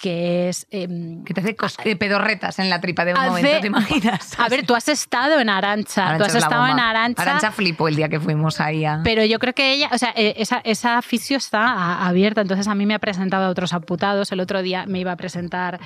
que 0.00 0.48
es... 0.48 0.66
em, 0.70 1.24
Que 1.24 1.34
te 1.34 1.40
hace 1.40 1.56
eh, 1.84 1.96
pedorretas 1.96 2.58
en 2.58 2.70
la 2.70 2.80
tripa 2.80 3.04
de 3.04 3.12
un 3.12 3.18
hace- 3.18 3.28
momento, 3.30 3.60
¿te 3.60 3.66
imaginas? 3.66 4.38
A 4.38 4.48
ver, 4.48 4.64
tú 4.64 4.74
has 4.74 4.88
estado 4.88 5.40
en 5.40 5.48
Arancha, 5.48 6.16
tú 6.18 6.24
has 6.24 6.34
es 6.34 6.42
estado 6.42 6.66
en. 6.66 6.78
Arancha, 6.78 7.22
Arantxa 7.22 7.50
flipó 7.50 7.88
el 7.88 7.96
día 7.96 8.08
que 8.08 8.20
fuimos 8.20 8.60
ahí 8.60 8.84
a... 8.84 9.00
pero 9.04 9.24
yo 9.24 9.38
creo 9.38 9.52
que 9.54 9.72
ella, 9.72 9.90
o 9.92 9.98
sea, 9.98 10.12
eh, 10.16 10.34
esa, 10.38 10.60
esa 10.64 11.02
fisio 11.02 11.36
está 11.36 12.06
abierta, 12.06 12.40
entonces 12.40 12.68
a 12.68 12.74
mí 12.74 12.86
me 12.86 12.94
ha 12.94 12.98
presentado 12.98 13.46
a 13.46 13.48
otros 13.48 13.72
amputados, 13.72 14.30
el 14.32 14.40
otro 14.40 14.62
día 14.62 14.84
me 14.86 15.00
iba 15.00 15.12
a 15.12 15.16
presentar 15.16 15.80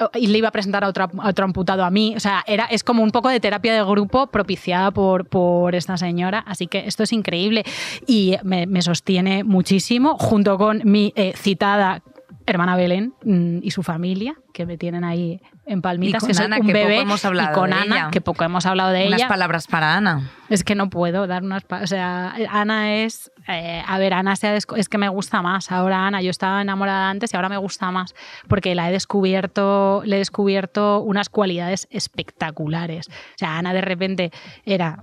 o- 0.00 0.10
y 0.16 0.26
le 0.28 0.38
iba 0.38 0.48
a 0.48 0.52
presentar 0.52 0.84
a 0.84 0.88
otro, 0.88 1.08
a 1.18 1.28
otro 1.28 1.44
amputado 1.44 1.84
a 1.84 1.90
mí, 1.90 2.14
o 2.16 2.20
sea, 2.20 2.44
era, 2.46 2.64
es 2.66 2.84
como 2.84 3.02
un 3.02 3.10
poco 3.10 3.28
de 3.28 3.40
terapia 3.40 3.74
de 3.74 3.82
grupo 3.84 4.26
propiciada 4.28 4.90
por, 4.90 5.26
por 5.28 5.74
esta 5.74 5.96
señora, 5.96 6.44
así 6.46 6.66
que 6.66 6.86
esto 6.86 7.02
es 7.02 7.12
increíble. 7.12 7.64
Y 8.06 8.36
me, 8.42 8.66
me 8.66 8.82
sostiene 8.82 9.44
muchísimo, 9.44 10.16
junto 10.18 10.58
con 10.58 10.82
mi 10.84 11.12
eh, 11.16 11.32
citada 11.36 12.02
hermana 12.46 12.76
Belén 12.76 13.12
mm, 13.24 13.58
y 13.62 13.70
su 13.72 13.82
familia, 13.82 14.34
que 14.54 14.64
me 14.66 14.78
tienen 14.78 15.04
ahí 15.04 15.40
en 15.66 15.82
palmitas, 15.82 16.24
que 16.24 16.32
soy 16.32 16.46
Ana, 16.46 16.58
un 16.60 16.66
que 16.66 16.72
bebé, 16.72 17.00
hemos 17.00 17.24
hablado 17.24 17.50
y 17.50 17.54
con 17.54 17.70
de 17.70 17.76
Ana, 17.76 17.84
ella. 17.84 18.08
que 18.10 18.20
poco 18.20 18.44
hemos 18.44 18.64
hablado 18.66 18.90
de 18.90 19.06
Unas 19.08 19.20
ella. 19.20 19.28
palabras 19.28 19.66
para 19.66 19.96
Ana. 19.96 20.30
Es 20.48 20.62
que 20.62 20.74
no 20.76 20.88
puedo 20.88 21.26
dar 21.26 21.42
unas... 21.42 21.64
pa- 21.64 21.80
O 21.82 21.86
sea, 21.88 22.32
Ana 22.50 22.94
es... 23.02 23.32
eh, 23.48 23.82
a 23.86 23.98
ver, 23.98 24.14
Ana 24.14 24.36
se 24.36 24.46
ha 24.46 24.54
es 24.56 24.88
que 24.88 24.96
me 24.98 25.08
gusta 25.08 25.42
más. 25.42 25.72
Ahora 25.72 26.06
Ana, 26.06 26.22
yo 26.22 26.30
estaba 26.30 26.62
enamorada 26.62 27.10
antes 27.10 27.32
y 27.34 27.36
ahora 27.36 27.48
me 27.48 27.56
gusta 27.56 27.90
más 27.90 28.14
porque 28.48 28.74
la 28.76 28.88
he 28.88 28.92
descubierto, 28.92 30.02
le 30.04 30.16
he 30.16 30.18
descubierto 30.20 31.00
unas 31.00 31.28
cualidades 31.28 31.88
espectaculares. 31.90 33.08
O 33.08 33.38
sea, 33.38 33.58
Ana 33.58 33.72
de 33.74 33.80
repente 33.80 34.30
era 34.64 35.02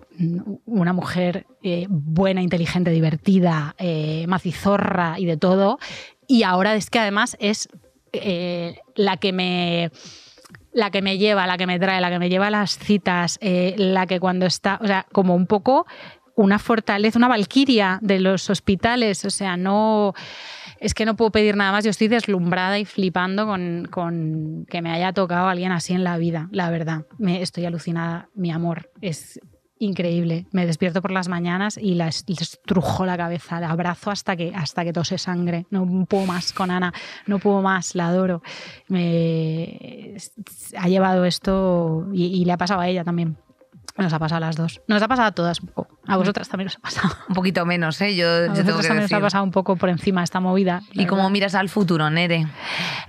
una 0.65 0.93
mujer 0.93 1.45
eh, 1.61 1.87
buena, 1.89 2.41
inteligente, 2.41 2.91
divertida, 2.91 3.75
eh, 3.77 4.25
macizorra 4.27 5.19
y 5.19 5.25
de 5.25 5.37
todo. 5.37 5.77
Y 6.27 6.43
ahora 6.43 6.75
es 6.75 6.89
que 6.89 6.99
además 6.99 7.37
es 7.39 7.69
eh, 8.11 8.79
la 8.95 9.17
que 9.17 9.33
me 9.33 9.91
la 10.73 10.89
que 10.89 11.01
me 11.01 11.17
lleva, 11.17 11.45
la 11.47 11.57
que 11.57 11.67
me 11.67 11.79
trae, 11.79 12.01
la 12.01 12.09
que 12.09 12.19
me 12.19 12.29
lleva 12.29 12.49
las 12.49 12.77
citas, 12.77 13.37
eh, 13.41 13.75
la 13.77 14.07
que 14.07 14.19
cuando 14.19 14.45
está, 14.45 14.79
o 14.81 14.87
sea, 14.87 15.05
como 15.11 15.35
un 15.35 15.45
poco 15.45 15.85
una 16.35 16.57
fortaleza, 16.57 17.19
una 17.19 17.27
valquiria 17.27 17.99
de 18.01 18.19
los 18.19 18.49
hospitales, 18.49 19.23
o 19.23 19.29
sea, 19.29 19.55
no, 19.55 20.13
es 20.79 20.95
que 20.95 21.05
no 21.05 21.15
puedo 21.15 21.31
pedir 21.31 21.55
nada 21.55 21.71
más, 21.71 21.83
yo 21.83 21.91
estoy 21.91 22.07
deslumbrada 22.07 22.79
y 22.79 22.85
flipando 22.85 23.45
con, 23.45 23.87
con 23.91 24.65
que 24.67 24.81
me 24.81 24.91
haya 24.91 25.13
tocado 25.13 25.47
alguien 25.47 25.71
así 25.71 25.93
en 25.93 26.03
la 26.03 26.17
vida, 26.17 26.49
la 26.51 26.71
verdad, 26.71 27.05
me, 27.19 27.43
estoy 27.43 27.65
alucinada, 27.65 28.29
mi 28.33 28.51
amor, 28.51 28.89
es 28.99 29.39
increíble, 29.83 30.45
me 30.51 30.65
despierto 30.65 31.01
por 31.01 31.11
las 31.11 31.27
mañanas 31.27 31.77
y 31.77 31.95
la 31.95 32.07
estrujo 32.07 33.05
la 33.05 33.17
cabeza, 33.17 33.59
la 33.59 33.69
abrazo 33.69 34.11
hasta 34.11 34.35
que, 34.35 34.51
hasta 34.55 34.83
que 34.83 34.93
tose 34.93 35.17
sangre, 35.17 35.65
no 35.69 36.05
puedo 36.05 36.25
más 36.25 36.53
con 36.53 36.71
Ana, 36.71 36.93
no 37.27 37.39
puedo 37.39 37.61
más, 37.61 37.95
la 37.95 38.07
adoro, 38.07 38.41
me 38.87 40.17
ha 40.77 40.87
llevado 40.87 41.25
esto 41.25 42.07
y, 42.13 42.25
y 42.25 42.45
le 42.45 42.51
ha 42.53 42.57
pasado 42.57 42.81
a 42.81 42.87
ella 42.87 43.03
también. 43.03 43.37
Nos 43.95 44.11
ha 44.11 44.17
pasado 44.17 44.37
a 44.37 44.47
las 44.47 44.55
dos. 44.55 44.81
Nos 44.87 45.03
ha 45.03 45.07
pasado 45.07 45.27
a 45.27 45.31
todas 45.33 45.59
un 45.61 45.67
poco. 45.67 45.99
A 46.07 46.17
vosotras 46.17 46.49
también 46.49 46.67
os 46.67 46.77
ha 46.77 46.79
pasado. 46.79 47.13
Un 47.29 47.35
poquito 47.35 47.63
menos, 47.63 48.01
¿eh? 48.01 48.15
Yo, 48.15 48.27
A 48.27 48.47
yo 48.47 48.53
tengo 48.65 48.79
que 48.79 48.87
también 48.87 48.91
os 49.05 49.11
ha 49.11 49.17
decir. 49.17 49.19
pasado 49.19 49.43
un 49.43 49.51
poco 49.51 49.75
por 49.75 49.89
encima 49.89 50.23
esta 50.23 50.39
movida. 50.39 50.81
¿Y 50.93 51.05
cómo 51.05 51.17
verdad. 51.21 51.31
miras 51.31 51.53
al 51.53 51.69
futuro, 51.69 52.09
Nere? 52.09 52.47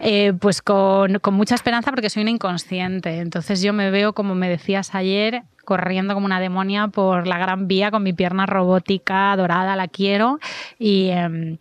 Eh, 0.00 0.34
pues 0.38 0.60
con, 0.60 1.20
con 1.20 1.32
mucha 1.34 1.54
esperanza 1.54 1.90
porque 1.90 2.10
soy 2.10 2.20
una 2.22 2.32
inconsciente. 2.32 3.20
Entonces 3.20 3.62
yo 3.62 3.72
me 3.72 3.90
veo, 3.90 4.12
como 4.12 4.34
me 4.34 4.46
decías 4.50 4.94
ayer, 4.94 5.44
corriendo 5.64 6.14
como 6.14 6.26
una 6.26 6.40
demonia 6.40 6.88
por 6.88 7.26
la 7.26 7.38
gran 7.38 7.68
vía 7.68 7.90
con 7.90 8.02
mi 8.02 8.12
pierna 8.12 8.46
robótica 8.46 9.36
dorada, 9.36 9.76
la 9.76 9.88
quiero. 9.88 10.38
Y. 10.78 11.08
em, 11.08 11.58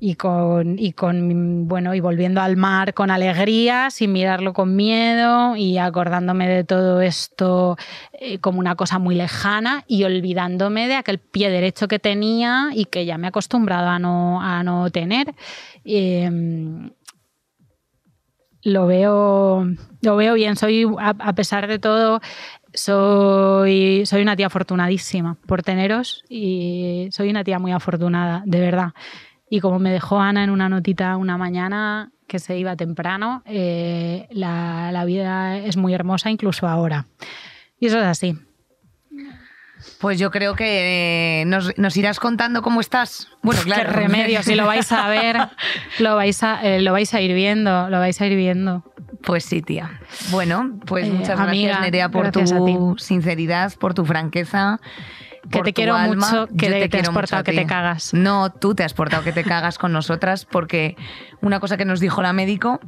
y 0.00 0.14
con, 0.14 0.78
y 0.78 0.92
con 0.92 1.68
bueno 1.68 1.94
y 1.94 2.00
volviendo 2.00 2.40
al 2.40 2.56
mar 2.56 2.94
con 2.94 3.10
alegría 3.10 3.90
sin 3.90 4.12
mirarlo 4.12 4.54
con 4.54 4.74
miedo 4.74 5.56
y 5.56 5.76
acordándome 5.76 6.48
de 6.48 6.64
todo 6.64 7.02
esto 7.02 7.76
eh, 8.12 8.38
como 8.38 8.58
una 8.58 8.76
cosa 8.76 8.98
muy 8.98 9.14
lejana 9.14 9.84
y 9.86 10.04
olvidándome 10.04 10.88
de 10.88 10.94
aquel 10.94 11.18
pie 11.18 11.50
derecho 11.50 11.86
que 11.86 11.98
tenía 11.98 12.70
y 12.74 12.86
que 12.86 13.04
ya 13.04 13.18
me 13.18 13.26
he 13.26 13.28
acostumbrado 13.28 13.88
a 13.88 13.98
no, 13.98 14.40
a 14.40 14.62
no 14.62 14.90
tener 14.90 15.34
Eh, 15.84 16.30
lo 18.62 18.86
veo 18.86 19.64
lo 20.02 20.16
veo 20.16 20.34
bien 20.34 20.56
soy 20.56 20.86
a 20.98 21.32
pesar 21.34 21.66
de 21.66 21.78
todo 21.78 22.20
soy, 22.74 24.04
soy 24.06 24.22
una 24.22 24.36
tía 24.36 24.46
afortunadísima 24.46 25.36
por 25.46 25.62
teneros 25.62 26.24
y 26.28 27.08
soy 27.12 27.30
una 27.30 27.44
tía 27.44 27.58
muy 27.58 27.72
afortunada, 27.72 28.42
de 28.46 28.60
verdad. 28.60 28.92
Y 29.48 29.60
como 29.60 29.78
me 29.78 29.90
dejó 29.90 30.20
Ana 30.20 30.44
en 30.44 30.50
una 30.50 30.68
notita 30.68 31.16
una 31.16 31.36
mañana 31.36 32.12
que 32.28 32.38
se 32.38 32.56
iba 32.56 32.76
temprano, 32.76 33.42
eh, 33.46 34.28
la, 34.30 34.90
la 34.92 35.04
vida 35.04 35.58
es 35.58 35.76
muy 35.76 35.94
hermosa 35.94 36.30
incluso 36.30 36.68
ahora. 36.68 37.06
Y 37.80 37.86
eso 37.86 37.98
es 37.98 38.06
así. 38.06 38.38
Pues 39.98 40.18
yo 40.18 40.30
creo 40.30 40.54
que 40.54 41.42
eh, 41.42 41.44
nos, 41.46 41.76
nos 41.78 41.96
irás 41.96 42.20
contando 42.20 42.62
cómo 42.62 42.80
estás. 42.80 43.28
Bueno, 43.42 43.62
claro. 43.62 43.90
Qué 43.90 43.96
remedio, 43.96 44.42
si 44.42 44.54
lo 44.54 44.66
vais 44.66 44.90
a 44.92 45.08
ver, 45.08 45.36
lo 45.98 46.16
vais 46.16 46.42
a, 46.42 46.62
eh, 46.62 46.80
lo 46.80 46.92
vais 46.92 47.12
a 47.14 47.20
ir 47.20 47.34
viendo, 47.34 47.88
lo 47.88 47.98
vais 47.98 48.20
a 48.20 48.26
ir 48.26 48.36
viendo. 48.36 48.84
Pues 49.24 49.44
sí, 49.44 49.60
tía. 49.62 50.00
Bueno, 50.30 50.78
pues 50.86 51.06
Eh, 51.06 51.10
muchas 51.12 51.38
amiga, 51.38 51.68
gracias, 51.68 51.80
Nerea, 51.80 52.08
por 52.10 52.22
gracias 52.30 52.50
tu 52.50 52.96
sinceridad, 52.98 53.72
por 53.78 53.94
tu 53.94 54.04
franqueza. 54.04 54.80
Que 55.50 55.58
por 55.58 55.64
te 55.64 55.72
quiero 55.72 55.94
alma. 55.94 56.26
mucho, 56.26 56.46
que 56.56 56.66
Yo 56.66 56.72
te- 56.72 56.88
te 56.88 56.98
has 57.00 57.08
portado 57.10 57.42
que 57.44 57.52
te 57.52 57.66
cagas. 57.66 58.12
No, 58.14 58.50
tú 58.52 58.74
te 58.74 58.84
has 58.84 58.92
portado 58.94 59.22
que 59.24 59.32
te 59.32 59.42
cagas 59.42 59.78
con 59.78 59.92
nosotras, 59.92 60.44
porque 60.44 60.96
una 61.40 61.60
cosa 61.60 61.76
que 61.76 61.84
nos 61.86 61.98
dijo 62.00 62.20
la 62.22 62.32
médico 62.32 62.78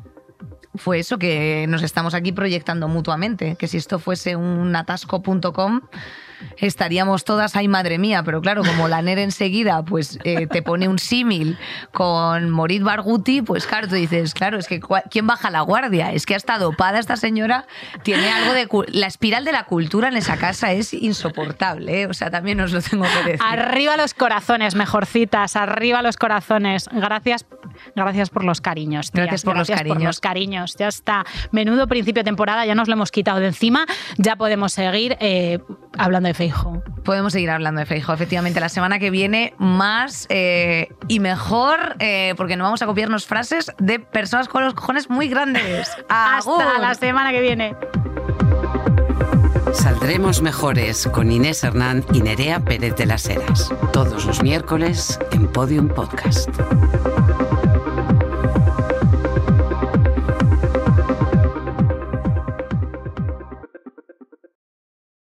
fue 0.74 0.98
eso, 0.98 1.18
que 1.18 1.66
nos 1.68 1.82
estamos 1.82 2.14
aquí 2.14 2.32
proyectando 2.32 2.88
mutuamente, 2.88 3.56
que 3.56 3.68
si 3.68 3.76
esto 3.78 3.98
fuese 3.98 4.36
un 4.36 4.74
atasco.com 4.76 5.80
estaríamos 6.56 7.24
todas, 7.24 7.56
ay 7.56 7.68
madre 7.68 7.98
mía, 7.98 8.22
pero 8.24 8.40
claro, 8.40 8.62
como 8.64 8.88
la 8.88 9.02
NER 9.02 9.18
enseguida 9.18 9.82
pues 9.84 10.18
eh, 10.24 10.46
te 10.46 10.62
pone 10.62 10.88
un 10.88 10.98
símil 10.98 11.58
con 11.92 12.50
Morit 12.50 12.82
Barguti, 12.82 13.42
pues 13.42 13.66
claro, 13.66 13.88
tú 13.88 13.94
dices, 13.94 14.34
claro, 14.34 14.58
es 14.58 14.66
que 14.66 14.80
¿quién 15.10 15.26
baja 15.26 15.50
la 15.50 15.60
guardia? 15.60 16.12
Es 16.12 16.26
que 16.26 16.34
hasta 16.34 16.58
dopada 16.58 16.98
esta 16.98 17.16
señora, 17.16 17.66
tiene 18.02 18.30
algo 18.30 18.52
de... 18.52 18.68
La 18.92 19.06
espiral 19.06 19.44
de 19.44 19.52
la 19.52 19.64
cultura 19.64 20.08
en 20.08 20.16
esa 20.16 20.36
casa 20.36 20.72
es 20.72 20.94
insoportable, 20.94 22.02
¿eh? 22.02 22.06
o 22.06 22.14
sea, 22.14 22.30
también 22.30 22.60
os 22.60 22.72
lo 22.72 22.80
tengo 22.80 23.04
que 23.04 23.32
decir. 23.32 23.40
Arriba 23.44 23.96
los 23.96 24.14
corazones, 24.14 24.74
mejorcitas, 24.74 25.56
arriba 25.56 26.02
los 26.02 26.16
corazones. 26.16 26.88
Gracias, 26.92 27.46
gracias 27.94 28.30
por 28.30 28.44
los 28.44 28.60
cariños. 28.60 29.10
Gracias 29.12 29.42
por 29.42 29.56
los 29.56 29.68
por 29.68 29.76
cariños. 29.76 30.02
los 30.02 30.20
cariños. 30.20 30.76
Ya 30.76 30.88
está. 30.88 31.24
Menudo 31.50 31.86
principio 31.86 32.20
de 32.20 32.24
temporada, 32.24 32.64
ya 32.66 32.74
nos 32.74 32.88
lo 32.88 32.94
hemos 32.94 33.10
quitado 33.10 33.40
de 33.40 33.46
encima. 33.48 33.86
Ya 34.16 34.36
podemos 34.36 34.72
seguir 34.72 35.16
eh, 35.20 35.58
hablando 35.96 36.28
de 36.28 36.31
Feijo. 36.34 36.82
Podemos 37.04 37.32
seguir 37.32 37.50
hablando 37.50 37.80
de 37.80 37.86
Feijo, 37.86 38.12
efectivamente, 38.12 38.60
la 38.60 38.68
semana 38.68 38.98
que 38.98 39.10
viene 39.10 39.54
más 39.58 40.26
eh, 40.28 40.88
y 41.08 41.20
mejor, 41.20 41.96
eh, 41.98 42.34
porque 42.36 42.56
no 42.56 42.64
vamos 42.64 42.82
a 42.82 42.86
copiarnos 42.86 43.26
frases 43.26 43.72
de 43.78 43.98
personas 43.98 44.48
con 44.48 44.64
los 44.64 44.74
cojones 44.74 45.10
muy 45.10 45.28
grandes. 45.28 45.90
Hasta 46.08 46.78
la 46.78 46.94
semana 46.94 47.32
que 47.32 47.40
viene. 47.40 47.74
Saldremos 49.72 50.42
mejores 50.42 51.06
con 51.06 51.32
Inés 51.32 51.64
Hernán 51.64 52.04
y 52.12 52.20
Nerea 52.20 52.60
Pérez 52.60 52.94
de 52.96 53.06
las 53.06 53.26
Heras. 53.26 53.72
Todos 53.92 54.26
los 54.26 54.42
miércoles 54.42 55.18
en 55.32 55.46
Podium 55.46 55.88
Podcast. 55.88 56.50